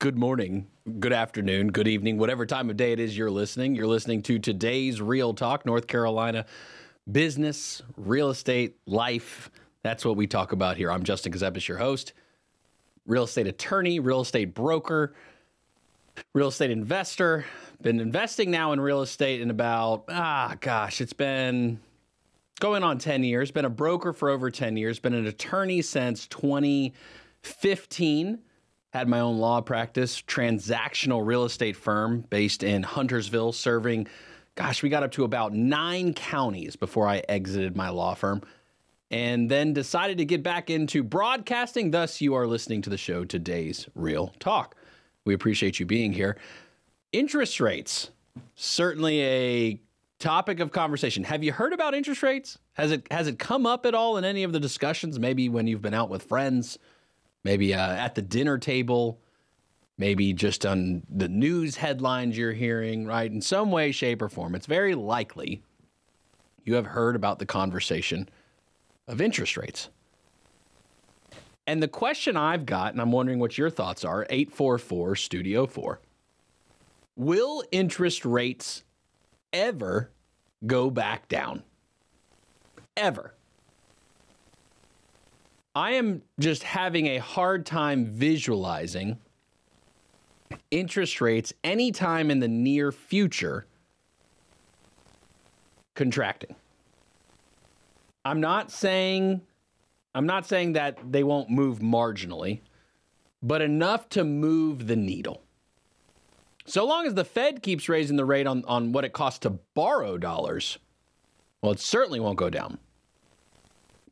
good 0.00 0.16
morning, 0.16 0.68
good 1.00 1.12
afternoon, 1.12 1.72
good 1.72 1.88
evening, 1.88 2.18
whatever 2.18 2.46
time 2.46 2.70
of 2.70 2.76
day 2.76 2.92
it 2.92 3.00
is 3.00 3.18
you're 3.18 3.32
listening. 3.32 3.74
You're 3.74 3.88
listening 3.88 4.22
to 4.22 4.38
today's 4.38 5.02
Real 5.02 5.34
Talk, 5.34 5.66
North 5.66 5.88
Carolina 5.88 6.46
business, 7.10 7.82
real 7.96 8.30
estate, 8.30 8.76
life. 8.86 9.50
That's 9.82 10.04
what 10.04 10.16
we 10.16 10.28
talk 10.28 10.52
about 10.52 10.76
here. 10.76 10.92
I'm 10.92 11.02
Justin 11.02 11.32
Ckezepis, 11.32 11.66
your 11.66 11.78
host, 11.78 12.12
real 13.06 13.24
estate 13.24 13.48
attorney, 13.48 13.98
real 13.98 14.20
estate 14.20 14.54
broker, 14.54 15.16
real 16.32 16.48
estate 16.48 16.70
investor. 16.70 17.44
Been 17.82 17.98
investing 17.98 18.52
now 18.52 18.70
in 18.70 18.80
real 18.80 19.02
estate 19.02 19.40
in 19.40 19.50
about, 19.50 20.04
ah, 20.08 20.54
gosh, 20.60 21.00
it's 21.00 21.12
been 21.12 21.80
going 22.60 22.84
on 22.84 22.98
10 22.98 23.24
years. 23.24 23.50
Been 23.50 23.64
a 23.64 23.70
broker 23.70 24.12
for 24.12 24.28
over 24.28 24.48
10 24.48 24.76
years, 24.76 25.00
been 25.00 25.14
an 25.14 25.26
attorney 25.26 25.82
since 25.82 26.28
2015 26.28 28.38
had 28.90 29.08
my 29.08 29.20
own 29.20 29.38
law 29.38 29.60
practice, 29.60 30.22
transactional 30.22 31.24
real 31.24 31.44
estate 31.44 31.76
firm 31.76 32.24
based 32.30 32.62
in 32.62 32.82
Huntersville, 32.82 33.52
serving, 33.52 34.06
gosh, 34.54 34.82
we 34.82 34.88
got 34.88 35.02
up 35.02 35.12
to 35.12 35.24
about 35.24 35.52
nine 35.52 36.14
counties 36.14 36.76
before 36.76 37.06
I 37.06 37.18
exited 37.28 37.76
my 37.76 37.90
law 37.90 38.14
firm. 38.14 38.42
And 39.10 39.50
then 39.50 39.72
decided 39.72 40.18
to 40.18 40.26
get 40.26 40.42
back 40.42 40.68
into 40.68 41.02
broadcasting. 41.02 41.92
Thus, 41.92 42.20
you 42.20 42.34
are 42.34 42.46
listening 42.46 42.82
to 42.82 42.90
the 42.90 42.98
show 42.98 43.24
Today's 43.24 43.88
Real 43.94 44.34
Talk. 44.38 44.76
We 45.24 45.32
appreciate 45.32 45.80
you 45.80 45.86
being 45.86 46.12
here. 46.12 46.36
Interest 47.12 47.58
rates, 47.58 48.10
certainly 48.54 49.22
a 49.22 49.80
topic 50.18 50.60
of 50.60 50.72
conversation. 50.72 51.24
Have 51.24 51.42
you 51.42 51.52
heard 51.52 51.72
about 51.72 51.94
interest 51.94 52.22
rates? 52.22 52.58
Has 52.74 52.92
it 52.92 53.06
has 53.10 53.28
it 53.28 53.38
come 53.38 53.64
up 53.64 53.86
at 53.86 53.94
all 53.94 54.18
in 54.18 54.24
any 54.24 54.42
of 54.42 54.52
the 54.52 54.60
discussions? 54.60 55.18
Maybe 55.18 55.48
when 55.48 55.66
you've 55.66 55.80
been 55.80 55.94
out 55.94 56.10
with 56.10 56.24
friends, 56.24 56.78
maybe 57.48 57.72
uh, 57.72 57.94
at 57.94 58.14
the 58.14 58.20
dinner 58.20 58.58
table, 58.58 59.18
maybe 59.96 60.34
just 60.34 60.66
on 60.66 61.02
the 61.08 61.30
news 61.30 61.76
headlines 61.76 62.36
you're 62.36 62.52
hearing, 62.52 63.06
right? 63.06 63.32
In 63.32 63.40
some 63.40 63.70
way, 63.70 63.90
shape, 63.90 64.20
or 64.20 64.28
form, 64.28 64.54
it's 64.54 64.66
very 64.66 64.94
likely 64.94 65.62
you 66.64 66.74
have 66.74 66.84
heard 66.84 67.16
about 67.16 67.38
the 67.38 67.46
conversation 67.46 68.28
of 69.06 69.22
interest 69.22 69.56
rates. 69.56 69.88
And 71.66 71.82
the 71.82 71.88
question 71.88 72.36
I've 72.36 72.66
got, 72.66 72.92
and 72.92 73.00
I'm 73.00 73.12
wondering 73.12 73.38
what 73.38 73.56
your 73.56 73.70
thoughts 73.70 74.04
are 74.04 74.26
844 74.28 75.16
Studio 75.16 75.66
4. 75.66 76.00
Will 77.16 77.64
interest 77.72 78.26
rates 78.26 78.84
ever 79.54 80.10
go 80.66 80.90
back 80.90 81.28
down? 81.28 81.62
Ever. 82.94 83.37
I 85.78 85.92
am 85.92 86.22
just 86.40 86.64
having 86.64 87.06
a 87.06 87.18
hard 87.18 87.64
time 87.64 88.06
visualizing 88.06 89.16
interest 90.72 91.20
rates 91.20 91.52
anytime 91.62 92.32
in 92.32 92.40
the 92.40 92.48
near 92.48 92.90
future 92.90 93.64
contracting. 95.94 96.56
I'm 98.24 98.40
not 98.40 98.72
saying 98.72 99.40
I'm 100.16 100.26
not 100.26 100.46
saying 100.46 100.72
that 100.72 101.12
they 101.12 101.22
won't 101.22 101.48
move 101.48 101.78
marginally, 101.78 102.58
but 103.40 103.62
enough 103.62 104.08
to 104.08 104.24
move 104.24 104.88
the 104.88 104.96
needle. 104.96 105.44
So 106.66 106.84
long 106.84 107.06
as 107.06 107.14
the 107.14 107.24
Fed 107.24 107.62
keeps 107.62 107.88
raising 107.88 108.16
the 108.16 108.24
rate 108.24 108.48
on, 108.48 108.64
on 108.64 108.90
what 108.90 109.04
it 109.04 109.12
costs 109.12 109.38
to 109.40 109.50
borrow 109.74 110.18
dollars, 110.18 110.78
well, 111.62 111.70
it 111.70 111.78
certainly 111.78 112.18
won't 112.18 112.36
go 112.36 112.50
down. 112.50 112.78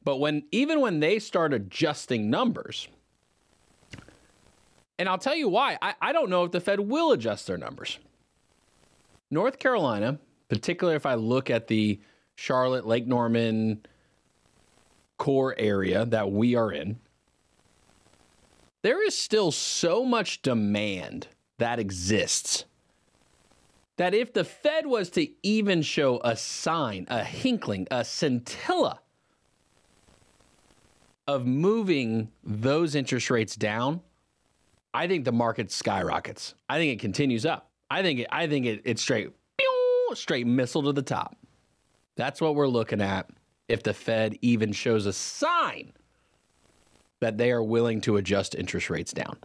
But 0.06 0.20
when 0.20 0.44
even 0.52 0.80
when 0.80 1.00
they 1.00 1.18
start 1.18 1.52
adjusting 1.52 2.30
numbers, 2.30 2.86
and 5.00 5.08
I'll 5.08 5.18
tell 5.18 5.34
you 5.34 5.48
why, 5.48 5.76
I, 5.82 5.94
I 6.00 6.12
don't 6.12 6.30
know 6.30 6.44
if 6.44 6.52
the 6.52 6.60
Fed 6.60 6.78
will 6.78 7.10
adjust 7.10 7.48
their 7.48 7.58
numbers. 7.58 7.98
North 9.32 9.58
Carolina, 9.58 10.20
particularly 10.48 10.94
if 10.94 11.06
I 11.06 11.16
look 11.16 11.50
at 11.50 11.66
the 11.66 12.00
Charlotte, 12.36 12.86
Lake 12.86 13.08
Norman 13.08 13.84
core 15.18 15.56
area 15.58 16.06
that 16.06 16.30
we 16.30 16.54
are 16.54 16.70
in, 16.70 17.00
there 18.82 19.04
is 19.04 19.18
still 19.18 19.50
so 19.50 20.04
much 20.04 20.40
demand 20.40 21.26
that 21.58 21.80
exists 21.80 22.64
that 23.96 24.14
if 24.14 24.32
the 24.32 24.44
Fed 24.44 24.86
was 24.86 25.10
to 25.10 25.28
even 25.42 25.82
show 25.82 26.20
a 26.22 26.36
sign, 26.36 27.06
a 27.08 27.24
hinkling, 27.24 27.88
a 27.90 28.04
scintilla 28.04 29.00
of 31.26 31.46
moving 31.46 32.30
those 32.44 32.94
interest 32.94 33.30
rates 33.30 33.56
down, 33.56 34.00
I 34.94 35.06
think 35.06 35.24
the 35.24 35.32
market 35.32 35.70
skyrockets. 35.70 36.54
I 36.68 36.78
think 36.78 36.92
it 36.92 37.00
continues 37.00 37.44
up. 37.44 37.70
I 37.90 38.02
think 38.02 38.20
it, 38.20 38.28
I 38.30 38.46
think 38.46 38.66
it, 38.66 38.82
it's 38.84 39.02
straight 39.02 39.30
straight 40.14 40.46
missile 40.46 40.82
to 40.84 40.92
the 40.92 41.02
top. 41.02 41.36
That's 42.16 42.40
what 42.40 42.54
we're 42.54 42.68
looking 42.68 43.00
at 43.00 43.28
if 43.68 43.82
the 43.82 43.92
Fed 43.92 44.38
even 44.40 44.72
shows 44.72 45.06
a 45.06 45.12
sign 45.12 45.92
that 47.20 47.36
they 47.38 47.50
are 47.50 47.62
willing 47.62 48.00
to 48.02 48.16
adjust 48.16 48.54
interest 48.54 48.90
rates 48.90 49.12
down. 49.12 49.36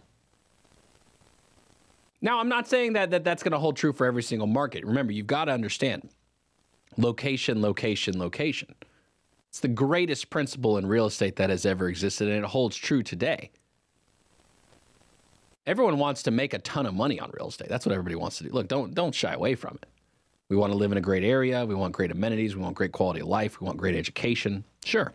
Now, 2.20 2.38
I'm 2.38 2.48
not 2.48 2.68
saying 2.68 2.92
that, 2.92 3.10
that 3.10 3.24
that's 3.24 3.42
going 3.42 3.52
to 3.52 3.58
hold 3.58 3.76
true 3.76 3.92
for 3.92 4.06
every 4.06 4.22
single 4.22 4.46
market. 4.46 4.84
Remember, 4.86 5.12
you've 5.12 5.26
got 5.26 5.46
to 5.46 5.52
understand 5.52 6.08
location, 6.96 7.60
location, 7.60 8.18
location. 8.18 8.74
It's 9.52 9.60
the 9.60 9.68
greatest 9.68 10.30
principle 10.30 10.78
in 10.78 10.86
real 10.86 11.04
estate 11.04 11.36
that 11.36 11.50
has 11.50 11.66
ever 11.66 11.86
existed, 11.86 12.26
and 12.26 12.42
it 12.42 12.48
holds 12.48 12.74
true 12.74 13.02
today. 13.02 13.50
Everyone 15.66 15.98
wants 15.98 16.22
to 16.22 16.30
make 16.30 16.54
a 16.54 16.58
ton 16.60 16.86
of 16.86 16.94
money 16.94 17.20
on 17.20 17.30
real 17.34 17.48
estate. 17.48 17.68
That's 17.68 17.84
what 17.84 17.92
everybody 17.92 18.14
wants 18.14 18.38
to 18.38 18.44
do. 18.44 18.50
Look, 18.50 18.66
don't 18.66 18.94
don't 18.94 19.14
shy 19.14 19.34
away 19.34 19.54
from 19.54 19.78
it. 19.82 19.90
We 20.48 20.56
want 20.56 20.72
to 20.72 20.78
live 20.78 20.90
in 20.90 20.96
a 20.96 21.02
great 21.02 21.22
area. 21.22 21.66
We 21.66 21.74
want 21.74 21.92
great 21.92 22.10
amenities. 22.10 22.56
We 22.56 22.62
want 22.62 22.76
great 22.76 22.92
quality 22.92 23.20
of 23.20 23.26
life. 23.26 23.60
We 23.60 23.66
want 23.66 23.76
great 23.76 23.94
education. 23.94 24.64
Sure. 24.86 25.12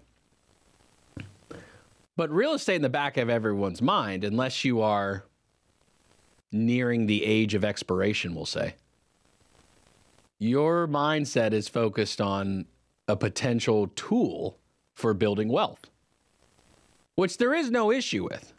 But 2.15 2.29
real 2.29 2.53
estate 2.53 2.75
in 2.75 2.83
the 2.83 2.89
back 2.89 3.17
of 3.17 3.31
everyone's 3.31 3.81
mind, 3.81 4.23
unless 4.23 4.63
you 4.63 4.81
are 4.81 5.25
nearing 6.51 7.07
the 7.07 7.25
age 7.25 7.55
of 7.55 7.65
expiration, 7.65 8.35
we'll 8.35 8.45
say, 8.45 8.75
your 10.37 10.87
mindset 10.87 11.53
is 11.53 11.67
focused 11.67 12.21
on 12.21 12.67
a 13.07 13.15
potential 13.15 13.87
tool 13.95 14.57
for 14.93 15.13
building 15.13 15.49
wealth, 15.49 15.89
which 17.15 17.37
there 17.37 17.53
is 17.53 17.71
no 17.71 17.91
issue 17.91 18.23
with. 18.23 18.53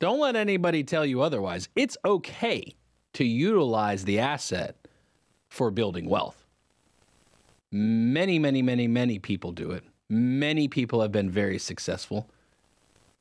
Don't 0.00 0.20
let 0.20 0.36
anybody 0.36 0.84
tell 0.84 1.06
you 1.06 1.22
otherwise. 1.22 1.68
It's 1.76 1.96
okay 2.04 2.74
to 3.14 3.24
utilize 3.24 4.04
the 4.04 4.18
asset 4.18 4.76
for 5.48 5.70
building 5.70 6.08
wealth. 6.08 6.44
Many, 7.70 8.38
many, 8.38 8.62
many, 8.62 8.86
many 8.86 9.18
people 9.18 9.52
do 9.52 9.70
it. 9.70 9.84
Many 10.08 10.68
people 10.68 11.00
have 11.00 11.10
been 11.10 11.30
very 11.30 11.58
successful, 11.58 12.28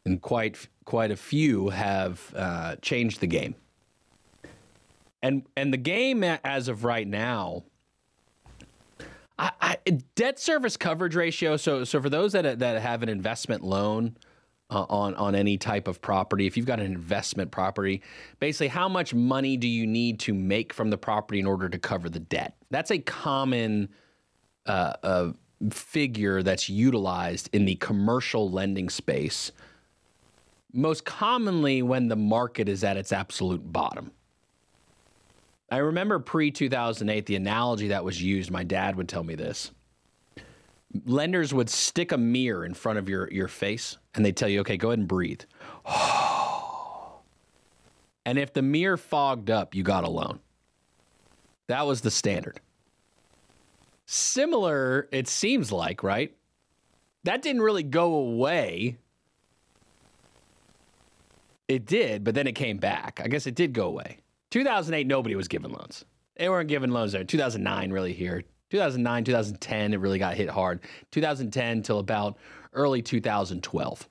and 0.05 0.21
quite 0.21 0.67
quite 0.85 1.11
a 1.11 1.15
few 1.15 1.69
have 1.69 2.33
uh, 2.35 2.75
changed 2.81 3.19
the 3.21 3.27
game. 3.27 3.55
And 5.21 5.43
and 5.55 5.71
the 5.71 5.77
game 5.77 6.23
as 6.23 6.67
of 6.67 6.83
right 6.83 7.07
now 7.07 7.63
I, 9.39 9.51
I, 9.61 9.77
debt 10.15 10.39
service 10.39 10.77
coverage 10.77 11.15
ratio. 11.15 11.57
So, 11.57 11.83
so 11.83 12.01
for 12.01 12.09
those 12.09 12.33
that 12.33 12.59
that 12.59 12.81
have 12.81 13.03
an 13.03 13.09
investment 13.09 13.63
loan 13.63 14.15
uh, 14.69 14.85
on 14.89 15.15
on 15.15 15.35
any 15.35 15.57
type 15.57 15.87
of 15.87 16.01
property, 16.01 16.45
if 16.45 16.55
you've 16.55 16.65
got 16.65 16.79
an 16.79 16.85
investment 16.85 17.51
property, 17.51 18.01
basically, 18.39 18.67
how 18.67 18.87
much 18.87 19.13
money 19.13 19.57
do 19.57 19.67
you 19.67 19.87
need 19.87 20.19
to 20.21 20.33
make 20.33 20.73
from 20.73 20.89
the 20.89 20.97
property 20.97 21.39
in 21.39 21.47
order 21.47 21.67
to 21.67 21.79
cover 21.79 22.09
the 22.09 22.19
debt? 22.19 22.55
That's 22.69 22.91
a 22.91 22.99
common 22.99 23.89
uh, 24.65 24.93
uh, 25.01 25.31
figure 25.71 26.43
that's 26.43 26.69
utilized 26.69 27.49
in 27.53 27.65
the 27.65 27.75
commercial 27.75 28.51
lending 28.51 28.89
space. 28.89 29.51
Most 30.71 31.05
commonly, 31.05 31.81
when 31.81 32.07
the 32.07 32.15
market 32.15 32.67
is 32.67 32.83
at 32.83 32.97
its 32.97 33.11
absolute 33.11 33.71
bottom. 33.71 34.11
I 35.71 35.77
remember 35.77 36.19
pre 36.19 36.51
2008, 36.51 37.25
the 37.25 37.35
analogy 37.35 37.87
that 37.89 38.03
was 38.03 38.21
used, 38.21 38.51
my 38.51 38.63
dad 38.63 38.95
would 38.95 39.09
tell 39.09 39.23
me 39.23 39.35
this. 39.35 39.71
Lenders 41.05 41.53
would 41.53 41.69
stick 41.69 42.11
a 42.11 42.17
mirror 42.17 42.65
in 42.65 42.73
front 42.75 42.99
of 42.99 43.09
your, 43.09 43.31
your 43.31 43.47
face 43.47 43.97
and 44.13 44.23
they'd 44.23 44.37
tell 44.37 44.49
you, 44.49 44.59
okay, 44.61 44.77
go 44.77 44.89
ahead 44.89 44.99
and 44.99 45.07
breathe. 45.07 45.41
and 48.25 48.37
if 48.37 48.53
the 48.53 48.61
mirror 48.61 48.97
fogged 48.97 49.49
up, 49.49 49.73
you 49.73 49.81
got 49.81 50.03
a 50.03 50.09
loan. 50.09 50.39
That 51.67 51.87
was 51.87 52.01
the 52.01 52.11
standard. 52.11 52.59
Similar, 54.05 55.07
it 55.11 55.27
seems 55.27 55.71
like, 55.71 56.03
right? 56.03 56.35
That 57.23 57.41
didn't 57.41 57.61
really 57.61 57.83
go 57.83 58.13
away. 58.13 58.97
It 61.67 61.85
did, 61.85 62.23
but 62.23 62.35
then 62.35 62.45
it 62.45 62.53
came 62.53 62.77
back. 62.77 63.21
I 63.23 63.27
guess 63.27 63.47
it 63.47 63.55
did 63.55 63.73
go 63.73 63.87
away. 63.87 64.17
2008, 64.53 65.07
nobody 65.07 65.33
was 65.35 65.47
giving 65.47 65.71
loans. 65.71 66.05
They 66.35 66.47
weren't 66.47 66.69
giving 66.69 66.91
loans 66.91 67.11
there. 67.11 67.23
2009, 67.23 67.91
really 67.91 68.13
here. 68.13 68.43
2009, 68.69 69.23
2010, 69.23 69.93
it 69.95 69.99
really 69.99 70.19
got 70.19 70.35
hit 70.35 70.47
hard. 70.47 70.81
2010 71.09 71.81
till 71.81 71.97
about 71.97 72.37
early 72.73 73.01
2012. 73.01 74.09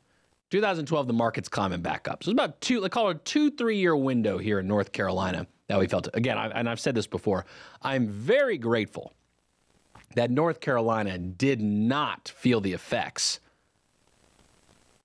2012, 0.51 1.07
the 1.07 1.13
market's 1.13 1.49
climbing 1.49 1.81
back 1.81 2.09
up. 2.09 2.25
So 2.25 2.33
it's 2.33 2.35
about 2.35 2.61
two, 2.61 2.81
let's 2.81 2.93
call 2.93 3.11
it 3.11 3.19
a 3.19 3.21
two, 3.21 3.53
three 3.53 3.77
year 3.77 3.95
window 3.95 4.37
here 4.37 4.59
in 4.59 4.67
North 4.67 4.91
Carolina 4.91 5.47
that 5.69 5.79
we 5.79 5.87
felt. 5.87 6.09
Again, 6.13 6.37
I, 6.37 6.49
and 6.49 6.69
I've 6.69 6.81
said 6.81 6.97
this 6.97 7.07
before, 7.07 7.47
I'm 7.81 8.09
very 8.09 8.59
grateful 8.59 9.13
that 10.17 10.33
North 10.33 10.59
Carolina 10.59 11.19
did 11.19 11.61
not 11.63 12.33
feel 12.35 12.61
the 12.61 12.73
effects 12.73 13.39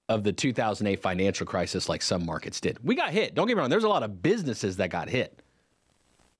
of 0.09 0.23
the 0.23 0.31
2008 0.31 1.01
financial 1.01 1.45
crisis 1.45 1.89
like 1.89 2.01
some 2.01 2.25
markets 2.25 2.61
did. 2.61 2.77
We 2.83 2.95
got 2.95 3.11
hit. 3.11 3.35
Don't 3.35 3.47
get 3.47 3.55
me 3.55 3.61
wrong, 3.61 3.69
there's 3.69 3.83
a 3.83 3.89
lot 3.89 4.03
of 4.03 4.21
businesses 4.21 4.77
that 4.77 4.89
got 4.89 5.09
hit. 5.09 5.41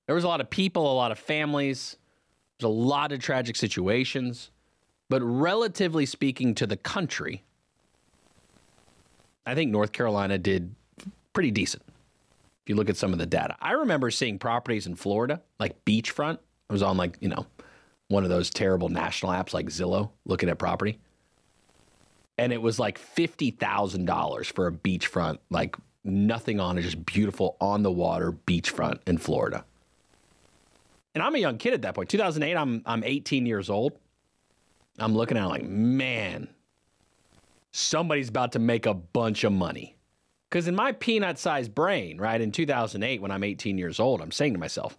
There 0.06 0.14
was 0.14 0.24
a 0.24 0.28
lot 0.28 0.40
of 0.40 0.48
people, 0.48 0.90
a 0.90 0.94
lot 0.94 1.12
of 1.12 1.18
families, 1.18 1.96
there's 2.58 2.70
a 2.70 2.72
lot 2.72 3.12
of 3.12 3.20
tragic 3.20 3.56
situations. 3.56 4.50
But 5.10 5.22
relatively 5.22 6.06
speaking 6.06 6.54
to 6.56 6.66
the 6.66 6.76
country, 6.76 7.42
I 9.46 9.54
think 9.54 9.70
North 9.70 9.92
Carolina 9.92 10.38
did 10.38 10.74
pretty 11.32 11.50
decent. 11.50 11.82
If 11.86 12.68
you 12.68 12.74
look 12.74 12.90
at 12.90 12.96
some 12.96 13.12
of 13.12 13.18
the 13.18 13.26
data, 13.26 13.56
I 13.60 13.72
remember 13.72 14.10
seeing 14.10 14.38
properties 14.38 14.86
in 14.86 14.94
Florida, 14.94 15.40
like 15.58 15.84
beachfront. 15.86 16.38
I 16.68 16.72
was 16.72 16.82
on 16.82 16.98
like, 16.98 17.16
you 17.20 17.28
know, 17.28 17.46
one 18.08 18.24
of 18.24 18.30
those 18.30 18.50
terrible 18.50 18.90
national 18.90 19.32
apps 19.32 19.54
like 19.54 19.66
Zillow 19.66 20.10
looking 20.26 20.50
at 20.50 20.58
property. 20.58 20.98
And 22.38 22.52
it 22.52 22.62
was 22.62 22.78
like 22.78 23.00
$50,000 23.00 24.46
for 24.52 24.66
a 24.68 24.72
beachfront, 24.72 25.38
like 25.50 25.76
nothing 26.04 26.60
on 26.60 26.78
it, 26.78 26.82
just 26.82 27.04
beautiful 27.04 27.56
on 27.60 27.82
the 27.82 27.90
water 27.90 28.32
beachfront 28.32 29.00
in 29.06 29.18
Florida. 29.18 29.64
And 31.14 31.22
I'm 31.22 31.34
a 31.34 31.38
young 31.38 31.58
kid 31.58 31.74
at 31.74 31.82
that 31.82 31.94
point. 31.94 32.08
2008, 32.08 32.56
I'm, 32.56 32.82
I'm 32.86 33.02
18 33.02 33.44
years 33.44 33.68
old. 33.68 33.98
I'm 34.98 35.14
looking 35.14 35.36
at 35.36 35.46
like, 35.46 35.64
man, 35.64 36.48
somebody's 37.72 38.28
about 38.28 38.52
to 38.52 38.58
make 38.58 38.86
a 38.86 38.94
bunch 38.94 39.44
of 39.44 39.52
money. 39.52 39.96
Because 40.48 40.66
in 40.66 40.74
my 40.74 40.92
peanut 40.92 41.38
sized 41.38 41.74
brain, 41.74 42.18
right, 42.18 42.40
in 42.40 42.52
2008, 42.52 43.20
when 43.20 43.30
I'm 43.30 43.44
18 43.44 43.78
years 43.78 44.00
old, 44.00 44.20
I'm 44.20 44.30
saying 44.30 44.54
to 44.54 44.58
myself, 44.58 44.96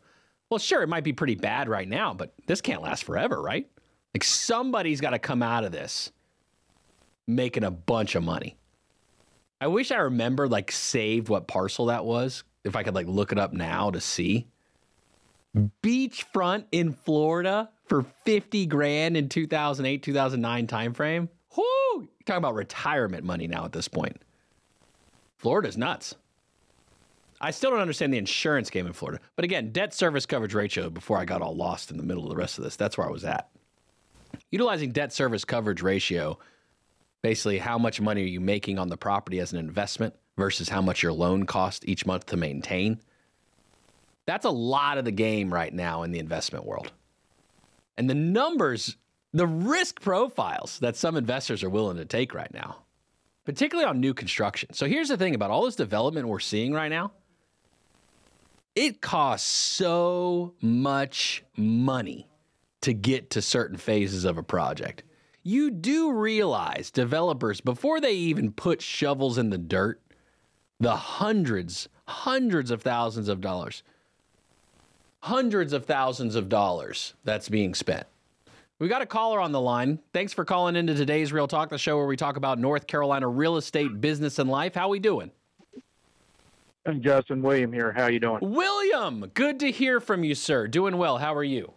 well, 0.49 0.59
sure, 0.59 0.81
it 0.81 0.89
might 0.89 1.03
be 1.03 1.13
pretty 1.13 1.35
bad 1.35 1.69
right 1.69 1.87
now, 1.87 2.13
but 2.13 2.33
this 2.47 2.61
can't 2.61 2.81
last 2.81 3.03
forever, 3.03 3.41
right? 3.41 3.67
Like 4.13 4.23
somebody's 4.23 5.01
got 5.01 5.11
to 5.11 5.19
come 5.19 5.41
out 5.41 5.63
of 5.63 5.71
this 5.71 6.11
making 7.29 7.63
a 7.63 7.71
bunch 7.71 8.15
of 8.15 8.23
money. 8.23 8.57
I 9.61 9.67
wish 9.67 9.91
I 9.91 9.97
remember 9.97 10.47
like 10.47 10.71
saved 10.71 11.29
what 11.29 11.47
parcel 11.47 11.87
that 11.87 12.05
was. 12.05 12.43
If 12.63 12.75
I 12.75 12.83
could 12.83 12.95
like 12.95 13.07
look 13.07 13.31
it 13.31 13.39
up 13.39 13.53
now 13.53 13.91
to 13.91 14.01
see. 14.01 14.47
Beachfront 15.83 16.65
in 16.71 16.93
Florida 16.93 17.69
for 17.85 18.05
50 18.25 18.65
grand 18.67 19.17
in 19.17 19.29
2008, 19.29 20.03
2009 20.03 20.67
timeframe. 20.67 21.29
Whoo! 21.57 22.07
Talking 22.25 22.37
about 22.37 22.55
retirement 22.55 23.23
money 23.23 23.47
now 23.47 23.65
at 23.65 23.71
this 23.71 23.87
point. 23.87 24.21
Florida's 25.37 25.77
nuts. 25.77 26.15
I 27.41 27.51
still 27.51 27.71
don't 27.71 27.79
understand 27.79 28.13
the 28.13 28.17
insurance 28.17 28.69
game 28.69 28.85
in 28.85 28.93
Florida. 28.93 29.21
But 29.35 29.45
again, 29.45 29.71
debt 29.71 29.93
service 29.93 30.25
coverage 30.25 30.53
ratio 30.53 30.89
before 30.89 31.17
I 31.17 31.25
got 31.25 31.41
all 31.41 31.55
lost 31.55 31.89
in 31.89 31.97
the 31.97 32.03
middle 32.03 32.23
of 32.23 32.29
the 32.29 32.35
rest 32.35 32.57
of 32.57 32.63
this. 32.65 32.75
That's 32.75 32.97
where 32.97 33.07
I 33.07 33.11
was 33.11 33.23
at. 33.23 33.49
Utilizing 34.51 34.91
debt 34.91 35.13
service 35.13 35.45
coverage 35.45 35.81
ratio, 35.81 36.37
basically 37.21 37.57
how 37.57 37.77
much 37.77 37.99
money 37.99 38.23
are 38.23 38.27
you 38.27 38.39
making 38.39 38.79
on 38.79 38.89
the 38.89 38.97
property 38.97 39.39
as 39.39 39.53
an 39.53 39.59
investment 39.59 40.15
versus 40.37 40.69
how 40.69 40.81
much 40.81 41.03
your 41.03 41.11
loan 41.11 41.45
cost 41.45 41.87
each 41.87 42.05
month 42.05 42.27
to 42.27 42.37
maintain. 42.37 42.99
That's 44.25 44.45
a 44.45 44.51
lot 44.51 44.97
of 44.97 45.05
the 45.05 45.11
game 45.11 45.53
right 45.53 45.73
now 45.73 46.03
in 46.03 46.11
the 46.11 46.19
investment 46.19 46.65
world. 46.65 46.91
And 47.97 48.09
the 48.09 48.15
numbers, 48.15 48.95
the 49.33 49.47
risk 49.47 50.01
profiles 50.01 50.79
that 50.79 50.95
some 50.95 51.17
investors 51.17 51.63
are 51.63 51.69
willing 51.69 51.97
to 51.97 52.05
take 52.05 52.33
right 52.33 52.53
now, 52.53 52.83
particularly 53.43 53.89
on 53.89 53.99
new 53.99 54.13
construction. 54.13 54.73
So 54.73 54.85
here's 54.85 55.09
the 55.09 55.17
thing 55.17 55.35
about 55.35 55.51
all 55.51 55.65
this 55.65 55.75
development 55.75 56.27
we're 56.27 56.39
seeing 56.39 56.73
right 56.73 56.89
now 56.89 57.11
it 58.75 59.01
costs 59.01 59.49
so 59.49 60.53
much 60.61 61.43
money 61.57 62.29
to 62.81 62.93
get 62.93 63.31
to 63.31 63.41
certain 63.41 63.75
phases 63.75 64.23
of 64.23 64.37
a 64.37 64.43
project. 64.43 65.03
You 65.43 65.71
do 65.71 66.11
realize 66.11 66.91
developers, 66.91 67.61
before 67.61 68.01
they 68.01 68.13
even 68.13 68.51
put 68.51 68.81
shovels 68.81 69.37
in 69.37 69.49
the 69.49 69.57
dirt, 69.57 70.01
the 70.79 70.95
hundreds, 70.95 71.89
hundreds 72.07 72.71
of 72.71 72.81
thousands 72.81 73.29
of 73.29 73.41
dollars 73.41 73.83
hundreds 75.21 75.73
of 75.73 75.85
thousands 75.85 76.35
of 76.35 76.49
dollars 76.49 77.13
that's 77.23 77.49
being 77.49 77.73
spent. 77.73 78.05
We 78.79 78.87
got 78.87 79.01
a 79.01 79.05
caller 79.05 79.41
on 79.41 79.51
the 79.51 79.59
line. 79.59 79.99
Thanks 80.13 80.31
for 80.31 80.45
calling 80.45 80.77
into 80.77 80.93
today's 80.93 81.33
Real 81.33 81.47
Talk, 81.47 81.69
the 81.69 81.77
show 81.77 81.97
where 81.97 82.05
we 82.05 82.15
talk 82.15 82.37
about 82.37 82.59
North 82.59 82.87
Carolina 82.87 83.27
real 83.27 83.57
estate, 83.57 83.99
business, 83.99 84.39
and 84.39 84.49
life. 84.49 84.73
How 84.73 84.87
we 84.87 84.99
doing? 84.99 85.31
And 86.85 87.03
Justin 87.03 87.41
William 87.41 87.73
here. 87.73 87.91
How 87.91 88.07
you 88.07 88.21
doing? 88.21 88.39
William, 88.41 89.29
good 89.33 89.59
to 89.59 89.69
hear 89.69 89.99
from 89.99 90.23
you, 90.23 90.33
sir. 90.33 90.65
Doing 90.67 90.97
well. 90.97 91.17
How 91.17 91.35
are 91.35 91.43
you? 91.43 91.73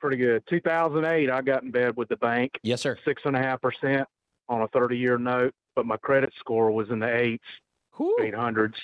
Pretty 0.00 0.16
good. 0.16 0.42
2008, 0.48 1.30
I 1.30 1.42
got 1.42 1.62
in 1.62 1.70
bed 1.70 1.96
with 1.96 2.08
the 2.08 2.16
bank. 2.16 2.52
Yes, 2.62 2.80
sir. 2.80 2.96
Six 3.04 3.22
and 3.26 3.36
a 3.36 3.38
half 3.38 3.60
percent 3.60 4.08
on 4.48 4.62
a 4.62 4.68
30-year 4.68 5.18
note, 5.18 5.54
but 5.74 5.84
my 5.84 5.96
credit 5.98 6.32
score 6.38 6.70
was 6.70 6.88
in 6.90 6.98
the 6.98 7.14
eights, 7.14 7.44
eight 8.22 8.34
hundreds. 8.34 8.76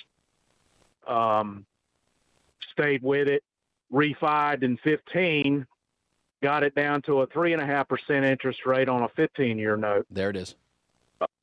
Um, 1.07 1.65
stayed 2.71 3.01
with 3.01 3.27
it, 3.27 3.43
refied 3.91 4.61
in 4.61 4.77
15, 4.77 5.65
got 6.43 6.63
it 6.63 6.75
down 6.75 7.01
to 7.03 7.21
a 7.21 7.27
three 7.27 7.53
and 7.53 7.61
a 7.61 7.65
half 7.65 7.87
percent 7.87 8.25
interest 8.25 8.65
rate 8.65 8.89
on 8.89 9.03
a 9.03 9.09
15 9.09 9.57
year 9.57 9.75
note. 9.75 10.05
There 10.11 10.29
it 10.29 10.35
is. 10.35 10.55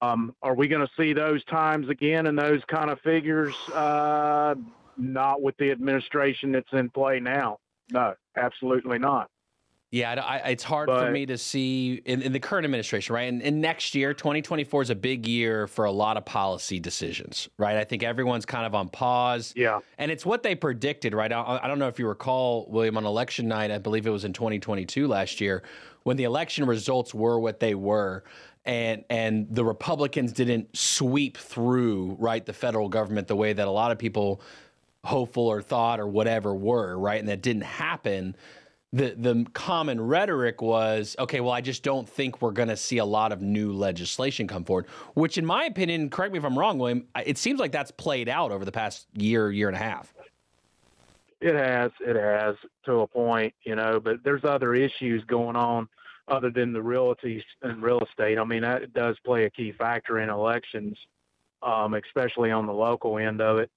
Um, 0.01 0.37
are 0.41 0.55
we 0.55 0.69
going 0.69 0.87
to 0.87 0.93
see 0.97 1.13
those 1.13 1.43
times 1.45 1.89
again 1.89 2.27
and 2.27 2.39
those 2.39 2.63
kind 2.69 2.91
of 2.91 3.01
figures? 3.01 3.55
Uh, 3.73 4.55
not 4.97 5.43
with 5.43 5.57
the 5.57 5.73
administration 5.73 6.53
that's 6.53 6.73
in 6.73 6.91
play 6.91 7.19
now. 7.19 7.59
No, 7.91 8.15
absolutely 8.37 8.99
not. 8.99 9.29
Yeah, 9.95 10.21
I, 10.21 10.51
it's 10.51 10.65
hard 10.65 10.89
but, 10.89 10.99
for 10.99 11.13
me 11.13 11.25
to 11.27 11.39
see 11.39 12.03
in, 12.05 12.21
in, 12.21 12.33
the 12.33 12.41
current 12.41 12.65
administration, 12.65 13.15
right? 13.15 13.29
And, 13.29 13.41
and 13.41 13.61
next 13.61 13.95
year, 13.95 14.13
2024 14.13 14.83
is 14.83 14.91
a 14.91 14.97
big 14.97 15.25
year 15.25 15.69
for 15.69 15.85
a 15.85 15.93
lot 15.93 16.17
of 16.17 16.25
policy 16.25 16.81
decisions, 16.81 17.49
right? 17.59 17.77
I 17.77 17.85
think 17.85 18.03
everyone's 18.03 18.45
kind 18.45 18.67
of 18.67 18.75
on 18.75 18.89
pause. 18.89 19.53
Yeah. 19.55 19.79
And 19.97 20.11
it's 20.11 20.27
what 20.27 20.43
they 20.43 20.57
predicted, 20.57 21.15
right? 21.15 21.31
I, 21.31 21.61
I 21.63 21.69
don't 21.69 21.79
know 21.79 21.87
if 21.87 22.01
you 22.01 22.09
recall, 22.09 22.67
William, 22.71 22.97
on 22.97 23.05
election 23.05 23.47
night, 23.47 23.71
I 23.71 23.79
believe 23.79 24.05
it 24.05 24.11
was 24.11 24.25
in 24.25 24.33
2022 24.33 25.07
last 25.07 25.41
year, 25.41 25.63
when 26.03 26.17
the 26.17 26.25
election 26.25 26.67
results 26.67 27.15
were 27.15 27.39
what 27.39 27.61
they 27.61 27.77
were. 27.77 28.25
And 28.65 29.05
and 29.11 29.47
the 29.49 29.65
Republicans 29.65 30.33
didn't 30.33 30.77
sweep 30.77 31.37
through 31.37 32.17
right 32.19 32.45
the 32.45 32.53
federal 32.53 32.89
government 32.89 33.29
the 33.29 33.37
way 33.37 33.53
that 33.53 33.69
a 33.69 33.71
lot 33.71 33.93
of 33.93 33.99
people 33.99 34.41
hopeful 35.05 35.47
or 35.47 35.63
thought 35.63 36.01
or 36.01 36.09
whatever 36.09 36.53
were 36.53 36.99
right, 36.99 37.21
and 37.21 37.29
that 37.29 37.43
didn't 37.43 37.63
happen 37.63 38.35
the 38.95 39.15
the 39.17 39.45
common 39.55 40.01
rhetoric 40.01 40.63
was 40.63 41.17
okay 41.19 41.41
well 41.41 41.53
i 41.53 41.61
just 41.61 41.83
don't 41.83 42.09
think 42.09 42.41
we're 42.41 42.53
going 42.53 42.69
to 42.69 42.77
see 42.77 42.99
a 42.99 43.05
lot 43.05 43.33
of 43.33 43.43
new 43.43 43.73
legislation 43.73 44.47
come 44.47 44.65
forward 44.65 44.87
which 45.15 45.37
in 45.37 45.45
my 45.45 45.65
opinion 45.65 46.09
correct 46.09 46.33
me 46.33 46.39
if 46.39 46.45
i'm 46.45 46.57
wrong 46.57 46.79
william 46.79 47.05
it 47.27 47.37
seems 47.37 47.59
like 47.59 47.73
that's 47.73 47.91
played 47.91 48.29
out 48.29 48.53
over 48.53 48.65
the 48.65 48.73
past 48.73 49.09
year 49.15 49.51
year 49.51 49.69
and 49.69 49.77
a 49.77 49.81
half. 49.81 50.15
It 51.41 51.55
has 51.55 51.91
it 52.01 52.17
has 52.17 52.55
to 52.87 53.01
a 53.01 53.07
point 53.07 53.53
you 53.65 53.75
know 53.75 54.01
but 54.01 54.23
there's 54.23 54.45
other 54.45 54.75
issues 54.75 55.25
going 55.25 55.57
on 55.57 55.89
other 56.29 56.51
than 56.51 56.73
the 56.73 56.81
realty 56.81 57.45
and 57.63 57.83
real 57.83 58.01
estate. 58.01 58.39
I 58.39 58.45
mean 58.45 58.63
that 58.63 58.93
does 58.95 59.17
play 59.25 59.45
a 59.45 59.51
key 59.51 59.73
factor 59.73 60.21
in 60.21 60.31
elections 60.31 60.97
um, 61.63 61.95
especially 61.95 62.51
on 62.51 62.67
the 62.67 62.73
local 62.73 63.19
end 63.19 63.41
of 63.41 63.59
it 63.59 63.71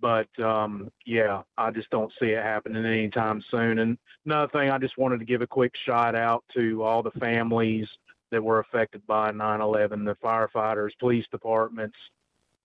but 0.00 0.28
um, 0.40 0.90
yeah, 1.04 1.42
I 1.56 1.70
just 1.70 1.90
don't 1.90 2.12
see 2.20 2.26
it 2.26 2.42
happening 2.42 2.84
anytime 2.84 3.42
soon. 3.50 3.78
And 3.78 3.98
another 4.24 4.50
thing, 4.52 4.70
I 4.70 4.78
just 4.78 4.98
wanted 4.98 5.18
to 5.20 5.24
give 5.24 5.42
a 5.42 5.46
quick 5.46 5.72
shout 5.84 6.14
out 6.14 6.44
to 6.54 6.82
all 6.82 7.02
the 7.02 7.10
families 7.12 7.88
that 8.30 8.42
were 8.42 8.58
affected 8.58 9.06
by 9.06 9.30
9/11, 9.32 10.04
the 10.04 10.16
firefighters, 10.16 10.98
police 10.98 11.26
departments, 11.30 11.96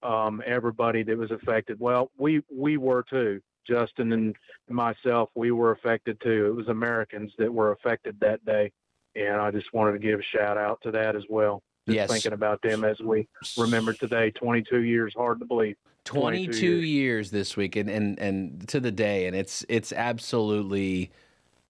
um, 0.04 0.42
everybody 0.46 1.04
that 1.04 1.18
was 1.18 1.32
affected. 1.32 1.80
Well, 1.80 2.12
we 2.18 2.44
we 2.54 2.78
were 2.78 3.04
too. 3.04 3.42
Justin 3.68 4.12
and 4.12 4.36
myself, 4.70 5.30
we 5.36 5.52
were 5.52 5.72
affected 5.72 6.20
too. 6.22 6.48
It 6.48 6.56
was 6.56 6.68
Americans 6.68 7.32
that 7.38 7.54
were 7.54 7.72
affected 7.72 8.20
that 8.20 8.44
day, 8.44 8.72
and 9.16 9.36
I 9.36 9.52
just 9.52 9.72
wanted 9.74 9.94
to 9.94 10.00
give 10.00 10.20
a 10.20 10.24
shout 10.24 10.58
out 10.58 10.82
to 10.82 10.92
that 10.92 11.16
as 11.16 11.24
well. 11.30 11.62
Just 11.92 11.96
yes. 11.96 12.12
thinking 12.12 12.34
about 12.34 12.62
them 12.62 12.84
as 12.84 13.00
we 13.00 13.28
remember 13.58 13.94
today. 13.94 14.32
22 14.32 14.82
years, 14.82 15.14
hard 15.14 15.40
to 15.40 15.46
believe. 15.46 15.76
22, 16.06 16.46
22 16.46 16.68
years. 16.68 16.86
years. 16.86 17.32
this 17.32 17.56
week 17.56 17.76
and, 17.76 17.90
and 17.90 18.18
and 18.18 18.68
to 18.68 18.80
the 18.80 18.92
day 18.92 19.28
and 19.28 19.36
it's 19.36 19.64
it's 19.70 19.94
absolutely 19.94 21.12